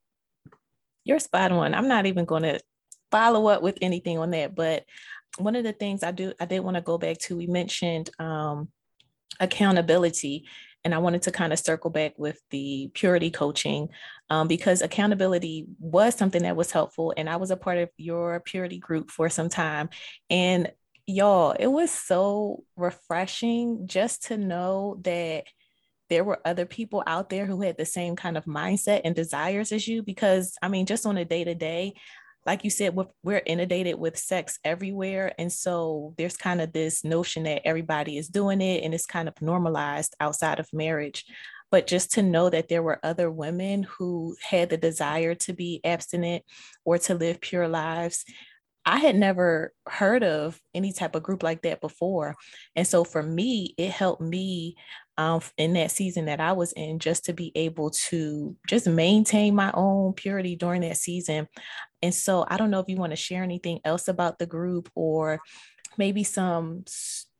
you're 1.09 1.19
spot 1.19 1.51
on. 1.51 1.73
I'm 1.73 1.87
not 1.87 2.05
even 2.05 2.25
going 2.25 2.43
to 2.43 2.59
follow 3.11 3.47
up 3.47 3.61
with 3.61 3.77
anything 3.81 4.19
on 4.19 4.31
that, 4.31 4.55
but 4.55 4.85
one 5.37 5.55
of 5.55 5.63
the 5.63 5.73
things 5.73 6.03
I 6.03 6.11
do, 6.11 6.33
I 6.39 6.45
did 6.45 6.59
want 6.59 6.75
to 6.75 6.81
go 6.81 6.97
back 6.97 7.17
to, 7.19 7.37
we 7.37 7.47
mentioned 7.47 8.09
um, 8.19 8.69
accountability. 9.39 10.45
And 10.83 10.95
I 10.95 10.99
wanted 10.99 11.23
to 11.23 11.31
kind 11.31 11.51
of 11.51 11.59
circle 11.59 11.89
back 11.89 12.13
with 12.17 12.41
the 12.51 12.89
purity 12.93 13.31
coaching 13.31 13.89
um, 14.29 14.47
because 14.47 14.81
accountability 14.81 15.65
was 15.79 16.15
something 16.15 16.43
that 16.43 16.55
was 16.55 16.71
helpful. 16.71 17.13
And 17.17 17.29
I 17.29 17.35
was 17.35 17.51
a 17.51 17.57
part 17.57 17.77
of 17.77 17.89
your 17.97 18.39
purity 18.39 18.79
group 18.79 19.11
for 19.11 19.29
some 19.29 19.49
time. 19.49 19.89
And 20.29 20.71
y'all, 21.05 21.51
it 21.51 21.67
was 21.67 21.91
so 21.91 22.63
refreshing 22.77 23.87
just 23.87 24.27
to 24.27 24.37
know 24.37 24.99
that 25.03 25.45
there 26.09 26.23
were 26.23 26.41
other 26.43 26.65
people 26.65 27.03
out 27.05 27.29
there 27.29 27.45
who 27.45 27.61
had 27.61 27.77
the 27.77 27.85
same 27.85 28.15
kind 28.15 28.37
of 28.37 28.45
mindset 28.45 29.01
and 29.03 29.15
desires 29.15 29.71
as 29.71 29.87
you 29.87 30.01
because 30.03 30.57
i 30.61 30.67
mean 30.67 30.85
just 30.85 31.05
on 31.05 31.17
a 31.17 31.25
day 31.25 31.43
to 31.43 31.55
day 31.55 31.93
like 32.49 32.63
you 32.63 32.71
said 32.71 32.97
we're 33.21 33.43
inundated 33.45 33.99
with 33.99 34.17
sex 34.17 34.57
everywhere 34.63 35.35
and 35.37 35.53
so 35.53 36.15
there's 36.17 36.35
kind 36.35 36.59
of 36.59 36.73
this 36.73 37.03
notion 37.03 37.43
that 37.43 37.61
everybody 37.63 38.17
is 38.17 38.27
doing 38.27 38.59
it 38.59 38.83
and 38.83 38.91
it's 38.91 39.05
kind 39.05 39.27
of 39.27 39.39
normalized 39.39 40.15
outside 40.19 40.59
of 40.59 40.67
marriage 40.73 41.25
but 41.69 41.85
just 41.85 42.13
to 42.13 42.23
know 42.23 42.49
that 42.49 42.67
there 42.67 42.81
were 42.81 42.99
other 43.03 43.29
women 43.29 43.83
who 43.83 44.35
had 44.41 44.71
the 44.71 44.77
desire 44.77 45.35
to 45.35 45.53
be 45.53 45.79
abstinent 45.83 46.43
or 46.85 46.97
to 46.97 47.13
live 47.13 47.39
pure 47.39 47.67
lives 47.67 48.25
I 48.83 48.97
had 48.97 49.15
never 49.15 49.71
heard 49.87 50.23
of 50.23 50.59
any 50.73 50.93
type 50.93 51.13
of 51.13 51.21
group 51.21 51.43
like 51.43 51.61
that 51.61 51.79
before. 51.79 52.35
And 52.75 52.87
so 52.87 53.03
for 53.03 53.21
me, 53.21 53.75
it 53.77 53.91
helped 53.91 54.21
me 54.21 54.77
um, 55.19 55.41
in 55.57 55.73
that 55.73 55.91
season 55.91 56.25
that 56.25 56.39
I 56.39 56.53
was 56.53 56.71
in 56.71 56.97
just 56.97 57.25
to 57.25 57.33
be 57.33 57.51
able 57.53 57.89
to 57.89 58.55
just 58.69 58.87
maintain 58.87 59.53
my 59.53 59.69
own 59.73 60.13
purity 60.13 60.55
during 60.55 60.79
that 60.81 60.95
season. 60.95 61.49
And 62.01 62.15
so 62.15 62.45
I 62.47 62.55
don't 62.55 62.71
know 62.71 62.79
if 62.79 62.87
you 62.87 62.95
want 62.95 63.11
to 63.11 63.17
share 63.17 63.43
anything 63.43 63.81
else 63.83 64.07
about 64.07 64.39
the 64.39 64.45
group 64.45 64.89
or 64.95 65.41
maybe 65.97 66.23
some 66.23 66.85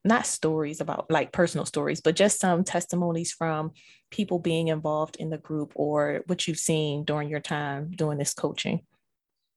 not 0.03 0.27
stories 0.27 0.82
about 0.82 1.09
like 1.09 1.32
personal 1.32 1.65
stories, 1.65 2.01
but 2.01 2.17
just 2.17 2.41
some 2.41 2.65
testimonies 2.65 3.32
from 3.32 3.71
people 4.11 4.39
being 4.39 4.67
involved 4.67 5.15
in 5.15 5.30
the 5.30 5.38
group 5.38 5.71
or 5.75 6.21
what 6.27 6.49
you've 6.49 6.59
seen 6.59 7.05
during 7.05 7.30
your 7.30 7.39
time 7.39 7.91
doing 7.91 8.17
this 8.17 8.34
coaching. 8.34 8.82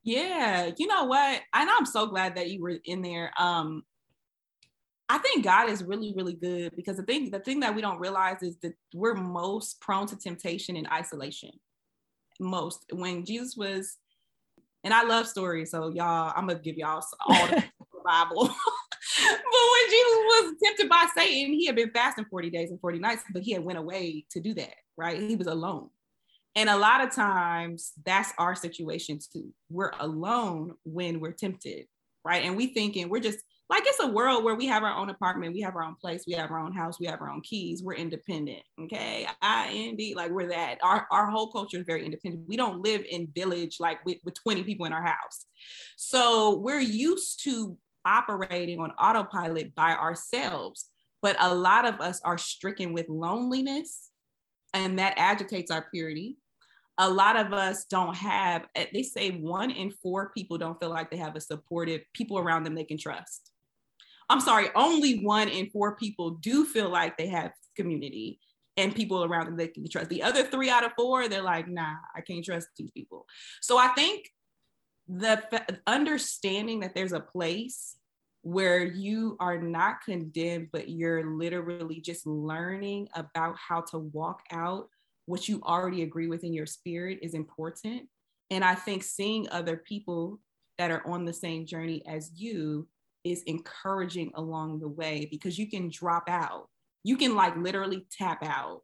Yeah, 0.05 0.71
you 0.77 0.87
know 0.87 1.05
what? 1.05 1.41
And 1.53 1.69
I'm 1.69 1.87
so 1.87 2.07
glad 2.07 2.37
that 2.37 2.51
you 2.51 2.63
were 2.63 2.79
in 2.85 3.03
there. 3.03 3.33
Um, 3.37 3.83
I 5.13 5.19
think 5.19 5.45
God 5.45 5.69
is 5.69 5.85
really, 5.85 6.15
really 6.17 6.33
good 6.33 6.75
because 6.75 6.97
the 6.97 7.03
thing, 7.03 7.31
the 7.31 7.39
thing 7.39 7.61
that 7.61 7.75
we 7.75 7.83
don't 7.83 8.01
realize 8.01 8.43
is 8.43 8.57
that 8.63 8.73
we're 8.95 9.13
most 9.13 9.79
prone 9.79 10.07
to 10.07 10.17
temptation 10.17 10.75
in 10.75 10.87
isolation. 10.87 11.51
Most 12.41 12.87
when 12.91 13.27
Jesus 13.27 13.55
was, 13.55 13.99
and 14.85 14.95
I 14.95 15.03
love 15.03 15.29
stories, 15.29 15.71
so 15.71 15.91
y'all, 15.91 16.33
I'm 16.35 16.47
gonna 16.47 16.61
give 16.61 16.79
y'all 16.79 17.05
all 17.29 17.47
the 17.47 17.63
Bible. 18.07 18.47
but 19.19 19.29
when 19.29 19.91
Jesus 19.91 20.17
was 20.17 20.55
tempted 20.65 20.89
by 20.89 21.07
Satan, 21.15 21.53
he 21.53 21.67
had 21.67 21.77
been 21.77 21.91
fasting 21.91 22.25
40 22.31 22.49
days 22.49 22.71
and 22.71 22.81
40 22.81 22.99
nights, 22.99 23.23
but 23.35 23.43
he 23.43 23.53
had 23.53 23.63
went 23.63 23.79
away 23.79 24.25
to 24.31 24.41
do 24.41 24.55
that, 24.55 24.77
right? 24.97 25.21
He 25.21 25.37
was 25.37 25.47
alone. 25.47 25.91
And 26.57 26.71
a 26.71 26.77
lot 26.79 27.03
of 27.03 27.15
times 27.15 27.93
that's 28.07 28.33
our 28.39 28.55
situation 28.55 29.19
too. 29.31 29.53
We're 29.69 29.93
alone 30.01 30.73
when 30.85 31.21
we're 31.21 31.33
tempted, 31.33 31.85
right? 32.25 32.45
And 32.45 32.57
we 32.57 32.69
thinking 32.69 33.11
we're 33.11 33.21
just 33.21 33.41
like 33.73 33.85
it's 33.87 34.01
a 34.01 34.07
world 34.07 34.45
where 34.45 34.55
we 34.55 34.67
have 34.67 34.83
our 34.83 34.95
own 34.95 35.09
apartment, 35.09 35.55
we 35.55 35.63
have 35.63 35.77
our 35.77 35.83
own 35.83 35.95
place, 35.95 36.25
we 36.27 36.35
have 36.35 36.51
our 36.51 36.59
own 36.59 36.75
house, 36.75 37.01
we 37.01 37.07
have 37.07 37.23
our 37.23 37.31
own 37.31 37.41
keys, 37.41 37.83
we're 37.83 37.95
independent. 37.95 38.63
Okay. 38.79 39.27
I 39.41 39.69
indeed 39.69 40.15
like 40.15 40.31
we're 40.31 40.51
that. 40.51 40.77
Our, 40.83 41.07
our 41.11 41.31
whole 41.31 41.51
culture 41.51 41.79
is 41.79 41.87
very 41.87 42.05
independent. 42.05 42.47
We 42.47 42.59
don't 42.59 42.83
live 42.83 43.03
in 43.09 43.29
village 43.35 43.79
like 43.81 44.05
with, 44.05 44.19
with 44.27 44.35
20 44.43 44.63
people 44.65 44.85
in 44.85 44.93
our 44.93 45.03
house. 45.03 45.47
So 45.97 46.59
we're 46.59 46.81
used 46.81 47.45
to 47.45 47.79
operating 48.05 48.79
on 48.79 48.91
autopilot 48.91 49.75
by 49.75 49.93
ourselves. 49.93 50.91
But 51.23 51.37
a 51.41 51.55
lot 51.55 51.87
of 51.87 51.99
us 51.99 52.21
are 52.27 52.37
stricken 52.37 52.93
with 52.93 53.09
loneliness 53.09 54.11
and 54.75 54.99
that 54.99 55.15
agitates 55.17 55.71
our 55.71 55.87
purity 55.91 56.37
a 56.99 57.09
lot 57.09 57.37
of 57.37 57.55
us 57.55 57.87
don't 57.87 58.15
have 58.15 58.67
eh, 58.75 58.85
they 58.93 59.03
say 59.03 59.31
one 59.31 59.71
in 59.71 59.91
four 59.91 60.31
people 60.37 60.59
don't 60.59 60.79
feel 60.79 60.91
like 60.91 61.11
they 61.11 61.17
have 61.17 61.37
a 61.37 61.41
supportive 61.41 62.03
people 62.13 62.39
around 62.39 62.65
them 62.65 62.75
they 62.75 62.85
can 62.85 62.99
trust 62.99 63.52
I'm 64.33 64.41
sorry, 64.41 64.69
only 64.75 65.19
one 65.19 65.49
in 65.49 65.69
four 65.69 65.95
people 65.95 66.31
do 66.31 66.65
feel 66.65 66.89
like 66.89 67.19
they 67.19 67.27
have 67.27 67.53
community 67.77 68.41
and 68.79 68.95
people 68.95 69.25
around 69.25 69.45
them 69.45 69.59
they 69.59 69.69
can 69.69 69.87
trust. 69.87 70.09
The 70.09 70.23
other 70.23 70.43
three 70.43 70.71
out 70.71 70.85
of 70.87 70.93
four, 70.97 71.29
they're 71.29 71.43
like, 71.43 71.69
nah, 71.69 71.97
I 72.17 72.23
can't 72.23 72.43
trust 72.43 72.69
these 72.79 72.91
people. 72.93 73.27
So 73.61 73.77
I 73.77 73.89
think 73.89 74.31
the 75.07 75.43
f- 75.53 75.67
understanding 75.87 76.81
that 76.81 76.95
there's 76.95 77.13
a 77.13 77.21
place 77.21 77.97
where 78.41 78.83
you 78.83 79.37
are 79.39 79.61
not 79.61 79.97
condemned, 80.03 80.69
but 80.73 80.89
you're 80.89 81.37
literally 81.37 82.01
just 82.01 82.27
learning 82.27 83.09
about 83.15 83.57
how 83.57 83.83
to 83.83 83.99
walk 83.99 84.41
out 84.51 84.89
what 85.27 85.47
you 85.47 85.61
already 85.63 86.05
agree 86.05 86.27
with 86.27 86.43
in 86.43 86.55
your 86.55 86.65
spirit 86.65 87.19
is 87.21 87.35
important. 87.35 88.09
And 88.51 88.65
I 88.65 88.77
think 88.77 89.03
seeing 89.03 89.47
other 89.51 89.77
people 89.77 90.41
that 90.79 90.91
are 90.91 91.07
on 91.07 91.27
the 91.27 91.35
same 91.35 91.67
journey 91.67 92.03
as 92.09 92.33
you 92.35 92.89
is 93.25 93.43
encouraging 93.45 94.33
along 94.35 94.81
the 94.81 94.89
way 94.89 95.29
because 95.31 95.59
you 95.59 95.69
can 95.69 95.89
drop 95.91 96.29
out. 96.29 96.69
You 97.05 97.17
can 97.17 97.35
like 97.35 97.57
literally 97.57 98.07
tap 98.11 98.45
out 98.45 98.83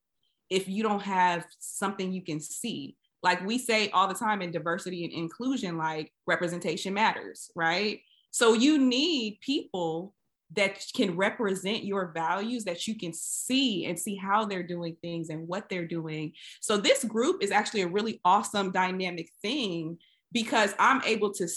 if 0.51 0.69
you 0.69 0.83
don't 0.83 1.03
have 1.03 1.47
something 1.59 2.13
you 2.13 2.23
can 2.23 2.41
see. 2.41 2.97
Like 3.23 3.45
we 3.45 3.59
say 3.59 3.91
all 3.91 4.09
the 4.09 4.15
time 4.15 4.43
in 4.43 4.51
diversity 4.51 5.05
and 5.05 5.13
inclusion, 5.13 5.77
like 5.77 6.13
representation 6.27 6.95
matters, 6.95 7.51
right? 7.57 8.01
So 8.31 8.55
you 8.55 8.79
need 8.79 9.39
people 9.41 10.15
that 10.57 10.83
can 10.95 11.17
represent 11.17 11.85
your 11.85 12.13
values 12.15 12.65
that 12.65 12.87
you 12.87 12.95
can 12.95 13.13
see 13.13 13.85
and 13.85 13.99
see 13.99 14.17
how 14.17 14.47
they're 14.47 14.63
doing 14.63 14.97
things 15.03 15.29
and 15.29 15.47
what 15.47 15.69
they're 15.69 15.87
doing. 15.87 16.33
So 16.61 16.79
this 16.79 17.05
group 17.05 17.43
is 17.43 17.51
actually 17.51 17.83
a 17.83 17.89
really 17.89 18.21
awesome 18.25 18.71
dynamic 18.71 19.29
thing 19.43 19.99
because 20.33 20.75
I'm 20.79 21.03
able 21.05 21.33
to 21.35 21.49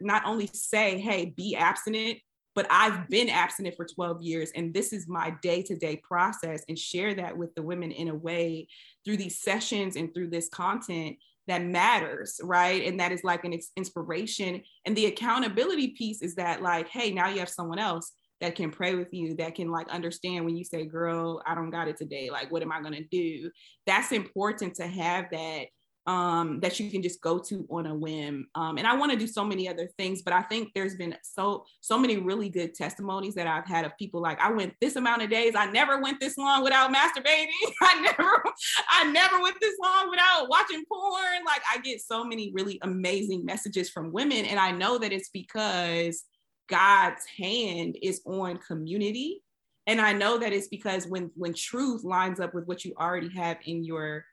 not 0.00 0.22
only 0.26 0.48
say, 0.52 0.98
hey, 0.98 1.32
be 1.36 1.56
abstinent, 1.56 2.18
but 2.54 2.66
I've 2.68 3.08
been 3.08 3.28
abstinent 3.28 3.76
for 3.76 3.86
12 3.86 4.22
years 4.22 4.50
and 4.54 4.74
this 4.74 4.92
is 4.92 5.08
my 5.08 5.34
day 5.40 5.62
to 5.62 5.76
day 5.76 5.96
process 5.96 6.64
and 6.68 6.78
share 6.78 7.14
that 7.14 7.38
with 7.38 7.54
the 7.54 7.62
women 7.62 7.92
in 7.92 8.08
a 8.08 8.14
way 8.14 8.66
through 9.04 9.18
these 9.18 9.40
sessions 9.40 9.96
and 9.96 10.12
through 10.12 10.30
this 10.30 10.48
content 10.48 11.16
that 11.50 11.64
matters, 11.64 12.40
right? 12.44 12.86
And 12.86 13.00
that 13.00 13.12
is 13.12 13.24
like 13.24 13.44
an 13.44 13.58
inspiration. 13.76 14.62
And 14.84 14.96
the 14.96 15.06
accountability 15.06 15.88
piece 15.88 16.22
is 16.22 16.36
that, 16.36 16.62
like, 16.62 16.88
hey, 16.88 17.10
now 17.10 17.28
you 17.28 17.40
have 17.40 17.48
someone 17.48 17.78
else 17.78 18.12
that 18.40 18.54
can 18.54 18.70
pray 18.70 18.94
with 18.94 19.12
you, 19.12 19.34
that 19.36 19.56
can 19.56 19.70
like 19.70 19.88
understand 19.88 20.44
when 20.44 20.56
you 20.56 20.64
say, 20.64 20.86
girl, 20.86 21.42
I 21.44 21.54
don't 21.54 21.70
got 21.70 21.88
it 21.88 21.96
today. 21.96 22.30
Like, 22.30 22.50
what 22.50 22.62
am 22.62 22.72
I 22.72 22.80
going 22.80 22.94
to 22.94 23.04
do? 23.04 23.50
That's 23.86 24.12
important 24.12 24.76
to 24.76 24.86
have 24.86 25.26
that 25.32 25.66
um, 26.06 26.60
that 26.60 26.80
you 26.80 26.90
can 26.90 27.02
just 27.02 27.20
go 27.20 27.38
to 27.38 27.66
on 27.70 27.86
a 27.86 27.94
whim. 27.94 28.46
Um, 28.54 28.78
and 28.78 28.86
I 28.86 28.96
want 28.96 29.12
to 29.12 29.18
do 29.18 29.26
so 29.26 29.44
many 29.44 29.68
other 29.68 29.88
things, 29.98 30.22
but 30.22 30.32
I 30.32 30.42
think 30.42 30.70
there's 30.74 30.96
been 30.96 31.14
so 31.22 31.64
so 31.80 31.98
many 31.98 32.16
really 32.16 32.48
good 32.48 32.74
testimonies 32.74 33.34
that 33.34 33.46
I've 33.46 33.66
had 33.66 33.84
of 33.84 33.96
people 33.98 34.20
like 34.20 34.40
I 34.40 34.50
went 34.50 34.74
this 34.80 34.96
amount 34.96 35.22
of 35.22 35.30
days. 35.30 35.54
I 35.56 35.70
never 35.70 36.00
went 36.00 36.18
this 36.20 36.38
long 36.38 36.64
without 36.64 36.92
masturbating. 36.92 37.48
I 37.82 38.00
never 38.00 38.42
I 38.88 39.10
never 39.10 39.40
went 39.40 39.56
this 39.60 39.76
long 39.82 40.10
without 40.10 40.48
watching 40.48 40.82
porn. 40.90 41.44
Like 41.44 41.62
I 41.70 41.78
get 41.78 42.00
so 42.00 42.24
many 42.24 42.50
really 42.54 42.78
amazing 42.82 43.44
messages 43.44 43.90
from 43.90 44.12
women, 44.12 44.46
and 44.46 44.58
I 44.58 44.70
know 44.70 44.98
that 44.98 45.12
it's 45.12 45.30
because 45.30 46.24
God's 46.68 47.24
hand 47.36 47.98
is 48.02 48.22
on 48.24 48.58
community. 48.58 49.42
And 49.86 50.00
I 50.00 50.12
know 50.12 50.38
that 50.38 50.52
it's 50.52 50.68
because 50.68 51.06
when 51.06 51.30
when 51.34 51.52
truth 51.52 52.04
lines 52.04 52.40
up 52.40 52.54
with 52.54 52.66
what 52.66 52.84
you 52.84 52.94
already 52.98 53.30
have 53.34 53.58
in 53.64 53.84
your 53.84 54.24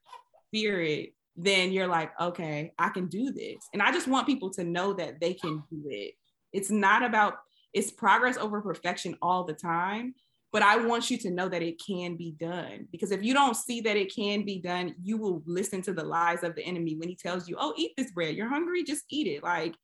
spirit, 0.47 1.13
then 1.37 1.71
you're 1.71 1.87
like, 1.87 2.11
okay, 2.19 2.73
I 2.79 2.89
can 2.89 3.07
do 3.07 3.31
this. 3.31 3.67
And 3.71 3.81
I 3.81 3.91
just 3.91 4.07
want 4.07 4.25
people 4.25 4.49
to 4.51 4.63
know 4.63 4.93
that 4.93 5.19
they 5.21 5.35
can 5.35 5.63
do 5.69 5.83
it. 5.89 6.15
It's 6.51 6.71
not 6.71 7.03
about, 7.03 7.35
it's 7.73 7.91
progress 7.91 8.37
over 8.37 8.59
perfection 8.61 9.15
all 9.21 9.43
the 9.43 9.53
time. 9.53 10.15
But 10.51 10.63
I 10.63 10.77
want 10.77 11.11
you 11.11 11.17
to 11.19 11.29
know 11.29 11.49
that 11.49 11.61
it 11.61 11.79
can 11.85 12.15
be 12.15 12.31
done. 12.31 12.87
Because 12.91 13.11
if 13.11 13.21
you 13.21 13.33
don't 13.33 13.55
see 13.55 13.81
that 13.81 13.97
it 13.97 14.15
can 14.15 14.43
be 14.43 14.59
done, 14.59 14.95
you 15.03 15.17
will 15.17 15.43
listen 15.45 15.81
to 15.83 15.93
the 15.93 16.03
lies 16.03 16.41
of 16.41 16.55
the 16.55 16.63
enemy 16.63 16.95
when 16.95 17.09
he 17.09 17.15
tells 17.15 17.47
you, 17.47 17.57
oh, 17.59 17.73
eat 17.77 17.91
this 17.97 18.11
bread. 18.11 18.35
You're 18.35 18.49
hungry, 18.49 18.83
just 18.83 19.03
eat 19.09 19.27
it. 19.27 19.43
Like, 19.43 19.75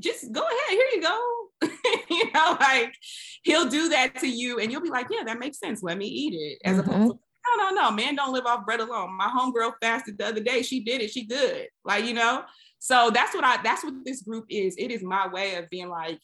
just 0.00 0.32
go 0.32 0.40
ahead. 0.40 0.70
Here 0.70 0.88
you 0.94 1.02
go. 1.02 1.44
you 2.10 2.32
know, 2.32 2.56
like 2.60 2.94
he'll 3.42 3.68
do 3.68 3.88
that 3.90 4.16
to 4.16 4.26
you, 4.26 4.58
and 4.58 4.70
you'll 4.72 4.82
be 4.82 4.90
like, 4.90 5.06
yeah, 5.10 5.24
that 5.24 5.38
makes 5.38 5.58
sense. 5.58 5.82
Let 5.82 5.98
me 5.98 6.06
eat 6.06 6.34
it. 6.34 6.58
As 6.68 6.78
mm-hmm. 6.78 6.90
opposed 6.90 7.12
to 7.12 7.18
no, 7.46 7.70
no, 7.70 7.74
no, 7.74 7.90
man, 7.90 8.14
don't 8.14 8.32
live 8.32 8.46
off 8.46 8.64
bread 8.64 8.80
alone. 8.80 9.16
My 9.16 9.28
homegirl 9.28 9.74
fasted 9.80 10.18
the 10.18 10.26
other 10.26 10.40
day. 10.40 10.62
She 10.62 10.82
did 10.82 11.00
it. 11.00 11.10
She 11.10 11.24
good. 11.24 11.68
Like, 11.84 12.04
you 12.04 12.14
know, 12.14 12.44
so 12.78 13.10
that's 13.12 13.34
what 13.34 13.44
I, 13.44 13.58
that's 13.62 13.84
what 13.84 13.94
this 14.04 14.22
group 14.22 14.46
is. 14.48 14.76
It 14.76 14.90
is 14.90 15.02
my 15.02 15.28
way 15.28 15.56
of 15.56 15.70
being 15.70 15.88
like, 15.88 16.18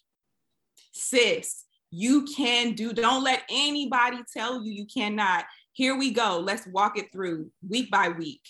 sis, 0.92 1.64
you 1.90 2.24
can 2.24 2.72
do, 2.72 2.92
don't 2.92 3.24
let 3.24 3.42
anybody 3.50 4.18
tell 4.32 4.62
you 4.62 4.72
you 4.72 4.86
cannot. 4.86 5.44
Here 5.72 5.96
we 5.96 6.12
go. 6.12 6.38
Let's 6.38 6.66
walk 6.66 6.98
it 6.98 7.12
through 7.12 7.50
week 7.66 7.90
by 7.90 8.08
week. 8.08 8.42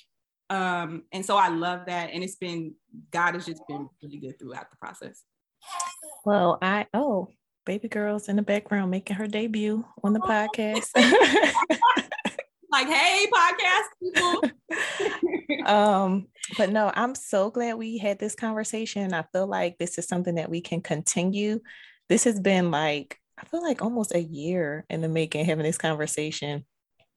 Um, 0.48 1.04
and 1.12 1.24
so 1.24 1.36
I 1.36 1.48
love 1.48 1.82
that. 1.86 2.10
And 2.12 2.22
it's 2.22 2.36
been, 2.36 2.74
God 3.10 3.34
has 3.34 3.46
just 3.46 3.62
been 3.68 3.88
really 4.02 4.18
good 4.18 4.38
throughout 4.38 4.70
the 4.70 4.76
process. 4.76 5.22
Well, 6.24 6.58
I, 6.60 6.86
oh, 6.92 7.28
baby 7.64 7.88
girl's 7.88 8.28
in 8.28 8.36
the 8.36 8.42
background 8.42 8.90
making 8.90 9.16
her 9.16 9.26
debut 9.26 9.84
on 10.02 10.12
the 10.12 10.20
podcast. 10.20 10.90
like, 12.70 12.88
hey, 12.88 13.26
podcast 13.32 13.88
people. 14.02 15.66
um, 15.66 16.26
but 16.56 16.70
no, 16.70 16.90
I'm 16.94 17.14
so 17.14 17.50
glad 17.50 17.74
we 17.74 17.98
had 17.98 18.18
this 18.18 18.34
conversation. 18.34 19.12
I 19.12 19.24
feel 19.32 19.46
like 19.46 19.78
this 19.78 19.98
is 19.98 20.06
something 20.06 20.36
that 20.36 20.50
we 20.50 20.60
can 20.60 20.80
continue. 20.80 21.60
This 22.08 22.24
has 22.24 22.40
been 22.40 22.70
like, 22.70 23.18
I 23.38 23.44
feel 23.46 23.62
like 23.62 23.82
almost 23.82 24.14
a 24.14 24.22
year 24.22 24.84
in 24.90 25.00
the 25.00 25.08
making 25.08 25.46
having 25.46 25.64
this 25.64 25.78
conversation. 25.78 26.64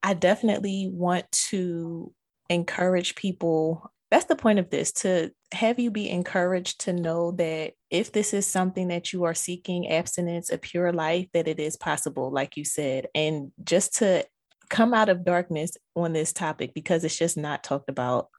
I 0.01 0.13
definitely 0.13 0.89
want 0.91 1.31
to 1.49 2.13
encourage 2.49 3.15
people. 3.15 3.91
That's 4.11 4.25
the 4.25 4.35
point 4.35 4.59
of 4.59 4.69
this 4.69 4.91
to 4.93 5.31
have 5.53 5.79
you 5.79 5.91
be 5.91 6.09
encouraged 6.09 6.81
to 6.81 6.93
know 6.93 7.31
that 7.33 7.73
if 7.89 8.11
this 8.11 8.33
is 8.33 8.45
something 8.45 8.89
that 8.89 9.13
you 9.13 9.23
are 9.23 9.33
seeking 9.33 9.89
abstinence, 9.89 10.51
a 10.51 10.57
pure 10.57 10.91
life, 10.91 11.27
that 11.33 11.47
it 11.47 11.59
is 11.59 11.77
possible, 11.77 12.31
like 12.31 12.57
you 12.57 12.65
said, 12.65 13.07
and 13.15 13.51
just 13.63 13.95
to 13.95 14.25
come 14.74 14.93
out 14.93 15.07
of 15.07 15.24
darkness 15.24 15.78
on 15.95 16.13
this 16.13 16.34
topic 16.34 16.74
because 16.74 17.03
it's 17.03 17.17
just 17.17 17.38
not 17.38 17.63
talked 17.63 17.89
about. 17.89 18.30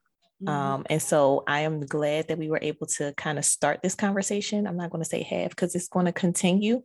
Mm-hmm. 0.43 0.49
Um, 0.49 0.85
and 0.89 1.01
so 1.01 1.45
I 1.47 1.61
am 1.61 1.79
glad 1.79 2.27
that 2.27 2.37
we 2.37 2.49
were 2.49 2.59
able 2.61 2.87
to 2.87 3.13
kind 3.13 3.39
of 3.39 3.45
start 3.45 3.79
this 3.81 3.95
conversation. 3.95 4.67
I'm 4.67 4.75
not 4.75 4.89
going 4.89 5.01
to 5.01 5.09
say 5.09 5.23
have 5.23 5.51
because 5.51 5.73
it's 5.75 5.87
going 5.87 6.07
to 6.07 6.11
continue. 6.11 6.83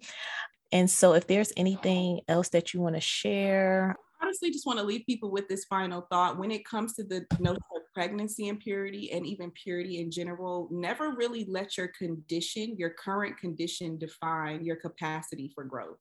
And 0.71 0.89
so 0.89 1.15
if 1.15 1.27
there's 1.27 1.53
anything 1.57 2.21
else 2.29 2.51
that 2.51 2.73
you 2.73 2.81
want 2.81 2.95
to 2.95 3.01
share, 3.01 3.97
I 4.21 4.27
honestly 4.27 4.53
just 4.53 4.67
want 4.67 4.79
to 4.79 4.85
leave 4.85 5.05
people 5.05 5.33
with 5.33 5.49
this 5.49 5.65
final 5.65 6.07
thought 6.13 6.39
when 6.39 6.53
it 6.53 6.65
comes 6.65 6.95
to 6.95 7.03
the 7.03 7.27
notion 7.41 7.57
of 7.75 7.83
pregnancy 7.93 8.49
and 8.49 8.61
purity 8.61 9.11
and 9.11 9.27
even 9.27 9.51
purity 9.51 9.99
in 9.99 10.13
general 10.13 10.69
never 10.71 11.17
really 11.17 11.45
let 11.49 11.77
your 11.77 11.89
condition 11.89 12.77
your 12.79 12.91
current 12.91 13.37
condition 13.39 13.99
define 13.99 14.65
your 14.65 14.77
capacity 14.77 15.51
for 15.55 15.65
growth 15.65 15.97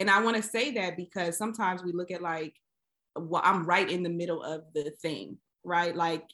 and 0.00 0.10
i 0.10 0.20
want 0.20 0.36
to 0.36 0.42
say 0.42 0.72
that 0.72 0.96
because 0.96 1.38
sometimes 1.38 1.84
we 1.84 1.92
look 1.92 2.10
at 2.10 2.22
like 2.22 2.54
well 3.18 3.42
i'm 3.44 3.64
right 3.64 3.90
in 3.90 4.02
the 4.02 4.08
middle 4.08 4.42
of 4.42 4.62
the 4.74 4.92
thing 5.02 5.36
right 5.64 5.94
like 5.96 6.24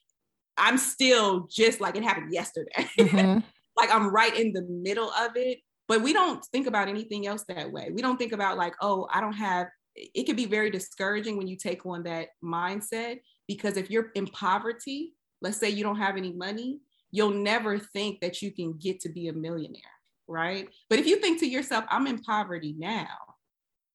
i'm 0.56 0.78
still 0.78 1.46
just 1.50 1.80
like 1.80 1.96
it 1.96 2.02
happened 2.02 2.32
yesterday 2.32 2.88
mm-hmm. 2.98 3.38
like 3.76 3.92
i'm 3.92 4.08
right 4.08 4.38
in 4.38 4.52
the 4.52 4.62
middle 4.62 5.10
of 5.10 5.32
it 5.36 5.58
but 5.88 6.02
we 6.02 6.12
don't 6.12 6.44
think 6.46 6.66
about 6.66 6.88
anything 6.88 7.26
else 7.26 7.44
that 7.48 7.70
way 7.70 7.90
we 7.92 8.02
don't 8.02 8.16
think 8.16 8.32
about 8.32 8.56
like 8.56 8.74
oh 8.80 9.08
i 9.12 9.20
don't 9.20 9.32
have 9.32 9.66
it 9.96 10.26
can 10.26 10.36
be 10.36 10.46
very 10.46 10.70
discouraging 10.70 11.36
when 11.36 11.46
you 11.46 11.56
take 11.56 11.86
on 11.86 12.02
that 12.04 12.28
mindset 12.42 13.20
because 13.46 13.76
if 13.76 13.90
you're 13.90 14.10
in 14.14 14.26
poverty, 14.26 15.12
let's 15.40 15.58
say 15.58 15.70
you 15.70 15.84
don't 15.84 15.98
have 15.98 16.16
any 16.16 16.32
money, 16.32 16.80
you'll 17.10 17.30
never 17.30 17.78
think 17.78 18.20
that 18.20 18.42
you 18.42 18.50
can 18.50 18.74
get 18.74 19.00
to 19.00 19.08
be 19.08 19.28
a 19.28 19.32
millionaire, 19.32 19.82
right? 20.26 20.68
But 20.90 20.98
if 20.98 21.06
you 21.06 21.16
think 21.16 21.40
to 21.40 21.46
yourself, 21.46 21.84
I'm 21.88 22.06
in 22.06 22.18
poverty 22.18 22.74
now, 22.76 23.06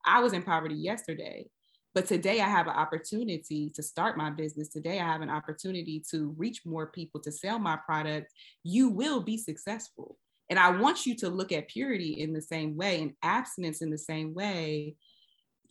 I 0.05 0.21
was 0.21 0.33
in 0.33 0.43
poverty 0.43 0.75
yesterday, 0.75 1.47
but 1.93 2.07
today 2.07 2.41
I 2.41 2.47
have 2.47 2.67
an 2.67 2.75
opportunity 2.75 3.71
to 3.75 3.83
start 3.83 4.17
my 4.17 4.29
business. 4.29 4.69
Today 4.69 4.99
I 4.99 5.05
have 5.05 5.21
an 5.21 5.29
opportunity 5.29 6.03
to 6.11 6.33
reach 6.37 6.65
more 6.65 6.87
people, 6.87 7.19
to 7.21 7.31
sell 7.31 7.59
my 7.59 7.77
product. 7.77 8.31
You 8.63 8.89
will 8.89 9.21
be 9.21 9.37
successful. 9.37 10.17
And 10.49 10.57
I 10.57 10.71
want 10.71 11.05
you 11.05 11.15
to 11.17 11.29
look 11.29 11.51
at 11.51 11.67
purity 11.67 12.21
in 12.21 12.33
the 12.33 12.41
same 12.41 12.75
way 12.75 13.01
and 13.01 13.13
abstinence 13.21 13.81
in 13.81 13.89
the 13.89 13.97
same 13.97 14.33
way 14.33 14.95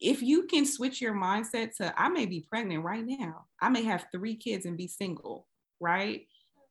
if 0.00 0.22
you 0.22 0.44
can 0.44 0.64
switch 0.64 1.00
your 1.00 1.14
mindset 1.14 1.76
to 1.76 1.92
I 2.00 2.08
may 2.08 2.26
be 2.26 2.46
pregnant 2.48 2.84
right 2.84 3.04
now, 3.04 3.46
I 3.60 3.68
may 3.68 3.82
have 3.84 4.06
three 4.12 4.36
kids 4.36 4.64
and 4.64 4.76
be 4.76 4.86
single, 4.86 5.46
right? 5.80 6.26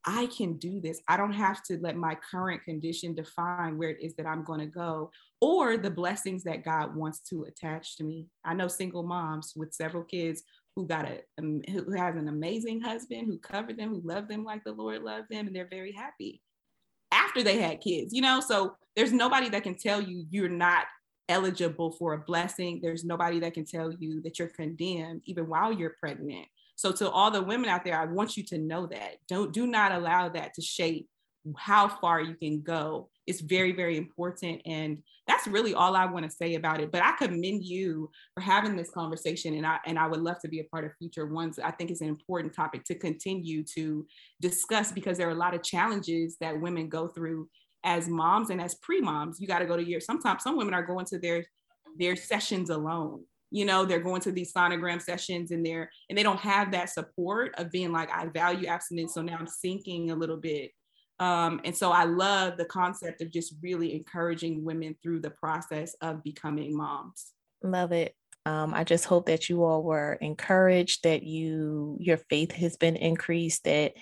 I 0.10 0.28
can 0.28 0.54
do 0.54 0.80
this. 0.80 1.02
I 1.10 1.18
don't 1.18 1.34
have 1.34 1.62
to 1.64 1.78
let 1.82 1.98
my 1.98 2.16
current 2.16 2.64
condition 2.64 3.14
define 3.14 3.78
where 3.78 3.90
it 3.90 4.02
is 4.02 4.16
that 4.16 4.26
I'm 4.26 4.46
going 4.46 4.62
to 4.62 4.66
go 4.66 5.12
or 5.42 5.76
the 5.76 5.92
blessings 5.92 6.46
that 6.46 6.64
God 6.64 6.96
wants 6.96 7.20
to 7.30 7.44
attach 7.44 7.98
to 7.98 8.06
me. 8.06 8.28
I 8.46 8.54
know 8.54 8.70
single 8.70 9.04
moms 9.04 9.52
with 9.54 9.74
several 9.74 10.04
kids 10.04 10.44
who 10.78 10.88
got 10.88 11.06
a 11.06 11.20
um, 11.38 11.62
who 11.70 11.92
has 11.92 12.16
an 12.16 12.30
amazing 12.30 12.80
husband 12.80 13.28
who 13.28 13.38
covered 13.38 13.78
them, 13.78 13.90
who 13.90 14.02
loved 14.02 14.30
them 14.30 14.46
like 14.46 14.64
the 14.64 14.72
Lord 14.72 15.04
loved 15.04 15.28
them 15.30 15.46
and 15.46 15.56
they're 15.56 15.68
very 15.70 15.92
happy 15.92 16.42
after 17.12 17.44
they 17.44 17.60
had 17.60 17.82
kids, 17.82 18.14
you 18.14 18.22
know? 18.22 18.40
So 18.40 18.76
there's 18.96 19.12
nobody 19.12 19.50
that 19.50 19.64
can 19.64 19.76
tell 19.76 20.02
you 20.02 20.26
you're 20.30 20.48
not 20.48 20.86
eligible 21.28 21.92
for 21.92 22.14
a 22.14 22.20
blessing. 22.20 22.80
There's 22.82 23.04
nobody 23.04 23.40
that 23.42 23.54
can 23.54 23.66
tell 23.66 23.92
you 23.92 24.22
that 24.22 24.40
you're 24.40 24.48
condemned 24.48 25.24
even 25.26 25.50
while 25.50 25.74
you're 25.74 25.96
pregnant. 26.00 26.48
So 26.78 26.92
to 26.94 27.10
all 27.10 27.32
the 27.32 27.42
women 27.42 27.70
out 27.70 27.84
there, 27.84 28.00
I 28.00 28.06
want 28.06 28.38
you 28.38 28.44
to 28.44 28.58
know 28.60 28.86
that. 28.86 29.16
Don't 29.28 29.52
do 29.52 29.66
not 29.66 29.92
allow 29.92 30.30
that 30.30 30.54
to 30.54 30.62
shape 30.62 31.10
how 31.58 31.88
far 31.88 32.22
you 32.22 32.36
can 32.36 32.62
go. 32.62 33.10
It's 33.26 33.42
very, 33.42 33.72
very 33.72 33.98
important. 33.98 34.62
And 34.66 35.00
that's 35.28 35.48
really 35.48 35.74
all 35.74 35.96
I 35.96 36.06
want 36.06 36.26
to 36.26 36.32
say 36.32 36.54
about 36.54 36.80
it. 36.80 36.92
But 36.92 37.04
I 37.04 37.14
commend 37.18 37.64
you 37.64 38.12
for 38.36 38.42
having 38.42 38.76
this 38.76 38.92
conversation. 38.92 39.56
And 39.56 39.66
I 39.66 39.80
and 39.88 39.98
I 39.98 40.08
would 40.08 40.22
love 40.22 40.40
to 40.42 40.48
be 40.48 40.60
a 40.60 40.66
part 40.66 40.86
of 40.86 40.92
future 41.00 41.26
ones. 41.26 41.58
I 41.58 41.72
think 41.72 41.90
it's 41.90 42.02
an 42.02 42.10
important 42.10 42.54
topic 42.54 42.84
to 42.86 42.96
continue 42.96 43.64
to 43.76 44.06
discuss 44.40 44.92
because 44.92 45.18
there 45.18 45.28
are 45.28 45.32
a 45.32 45.36
lot 45.36 45.56
of 45.56 45.64
challenges 45.64 46.38
that 46.42 46.62
women 46.62 46.90
go 46.90 47.08
through 47.08 47.50
as 47.84 48.08
moms 48.08 48.52
and 48.52 48.62
as 48.62 48.76
pre-moms, 48.76 49.40
you 49.40 49.48
got 49.48 49.60
to 49.60 49.66
go 49.66 49.78
to 49.78 49.84
your 49.84 50.00
sometimes 50.00 50.44
some 50.44 50.58
women 50.58 50.74
are 50.74 50.86
going 50.86 51.06
to 51.06 51.18
their 51.18 51.44
their 51.98 52.16
sessions 52.16 52.70
alone. 52.70 53.24
You 53.52 53.66
know, 53.66 53.86
they're 53.86 54.00
going 54.00 54.22
to 54.22 54.32
these 54.32 54.54
sonogram 54.54 55.02
sessions 55.02 55.52
and 55.52 55.66
they're 55.66 55.90
and 56.10 56.18
they 56.18 56.24
don't 56.24 56.40
have 56.40 56.72
that 56.72 56.90
support 56.90 57.56
of 57.58 57.72
being 57.72 57.92
like, 57.92 58.10
I 58.12 58.26
value 58.28 58.68
abstinence. 58.68 59.14
So 59.14 59.22
now 59.22 59.38
I'm 59.40 59.48
sinking 59.48 60.12
a 60.12 60.16
little 60.16 60.38
bit. 60.38 60.72
Um, 61.20 61.62
and 61.64 61.76
so 61.76 61.92
I 61.92 62.04
love 62.04 62.58
the 62.58 62.66
concept 62.66 63.22
of 63.22 63.32
just 63.32 63.56
really 63.62 63.96
encouraging 63.96 64.64
women 64.64 64.96
through 65.02 65.22
the 65.22 65.32
process 65.32 65.96
of 66.02 66.24
becoming 66.24 66.76
moms. 66.76 67.28
Love 67.64 67.92
it. 67.92 68.14
Um, 68.46 68.74
I 68.74 68.84
just 68.84 69.06
hope 69.06 69.26
that 69.26 69.50
you 69.50 69.64
all 69.64 69.84
were 69.84 70.14
encouraged, 70.22 71.04
that 71.04 71.24
you 71.24 71.98
your 72.00 72.18
faith 72.18 72.52
has 72.54 72.78
been 72.78 72.96
increased, 72.96 73.66
that 73.66 73.94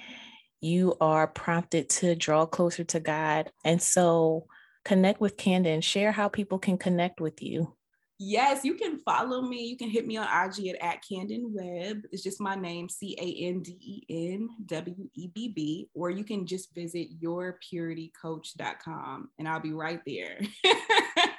you 0.61 0.95
are 1.01 1.27
prompted 1.27 1.89
to 1.89 2.15
draw 2.15 2.45
closer 2.45 2.83
to 2.83 2.99
God. 2.99 3.51
And 3.63 3.81
so 3.81 4.47
connect 4.83 5.19
with 5.19 5.37
Canden, 5.37 5.81
share 5.81 6.11
how 6.11 6.27
people 6.27 6.59
can 6.59 6.77
connect 6.77 7.19
with 7.19 7.41
you. 7.41 7.75
Yes, 8.17 8.63
you 8.63 8.75
can 8.75 8.99
follow 8.99 9.41
me. 9.41 9.65
You 9.65 9.75
can 9.75 9.89
hit 9.89 10.07
me 10.07 10.15
on 10.15 10.25
IG 10.25 10.67
at, 10.67 10.81
at 10.81 11.03
Canden 11.03 11.49
Webb. 11.49 12.03
It's 12.11 12.23
just 12.23 12.39
my 12.39 12.55
name, 12.55 12.87
C 12.87 13.13
A 13.19 13.47
N 13.47 13.61
D 13.61 13.77
E 13.81 14.05
N 14.33 14.47
W 14.67 15.09
E 15.15 15.27
B 15.27 15.49
B. 15.49 15.89
Or 15.93 16.09
you 16.09 16.23
can 16.23 16.47
just 16.47 16.73
visit 16.73 17.21
yourpuritycoach.com 17.21 19.29
and 19.37 19.49
I'll 19.49 19.59
be 19.59 19.73
right 19.73 19.99
there. 20.05 20.39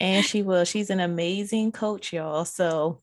and 0.00 0.24
she 0.24 0.42
will. 0.42 0.64
She's 0.64 0.90
an 0.90 1.00
amazing 1.00 1.72
coach, 1.72 2.12
y'all. 2.12 2.44
So 2.44 3.00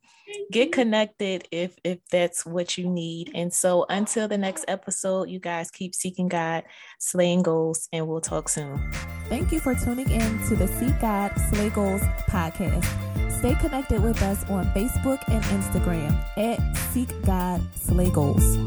get 0.51 0.71
connected 0.71 1.47
if 1.51 1.77
if 1.83 1.99
that's 2.11 2.45
what 2.45 2.77
you 2.77 2.89
need. 2.89 3.31
And 3.35 3.53
so 3.53 3.85
until 3.89 4.27
the 4.27 4.37
next 4.37 4.65
episode, 4.67 5.29
you 5.29 5.39
guys 5.39 5.71
keep 5.71 5.95
seeking 5.95 6.27
God, 6.27 6.63
slaying 6.99 7.43
goals, 7.43 7.87
and 7.91 8.07
we'll 8.07 8.21
talk 8.21 8.49
soon. 8.49 8.91
Thank 9.29 9.51
you 9.51 9.59
for 9.59 9.75
tuning 9.75 10.09
in 10.09 10.47
to 10.47 10.55
the 10.55 10.67
Seek 10.67 10.99
God 10.99 11.31
Slay 11.49 11.69
Goals 11.69 12.01
podcast. 12.29 12.85
Stay 13.39 13.55
connected 13.55 14.01
with 14.01 14.21
us 14.23 14.43
on 14.49 14.65
Facebook 14.67 15.21
and 15.27 15.43
Instagram 15.45 16.15
at 16.37 16.77
Seek 16.91 17.09
God 17.23 17.61
Slay 17.75 18.09
Goals. 18.09 18.57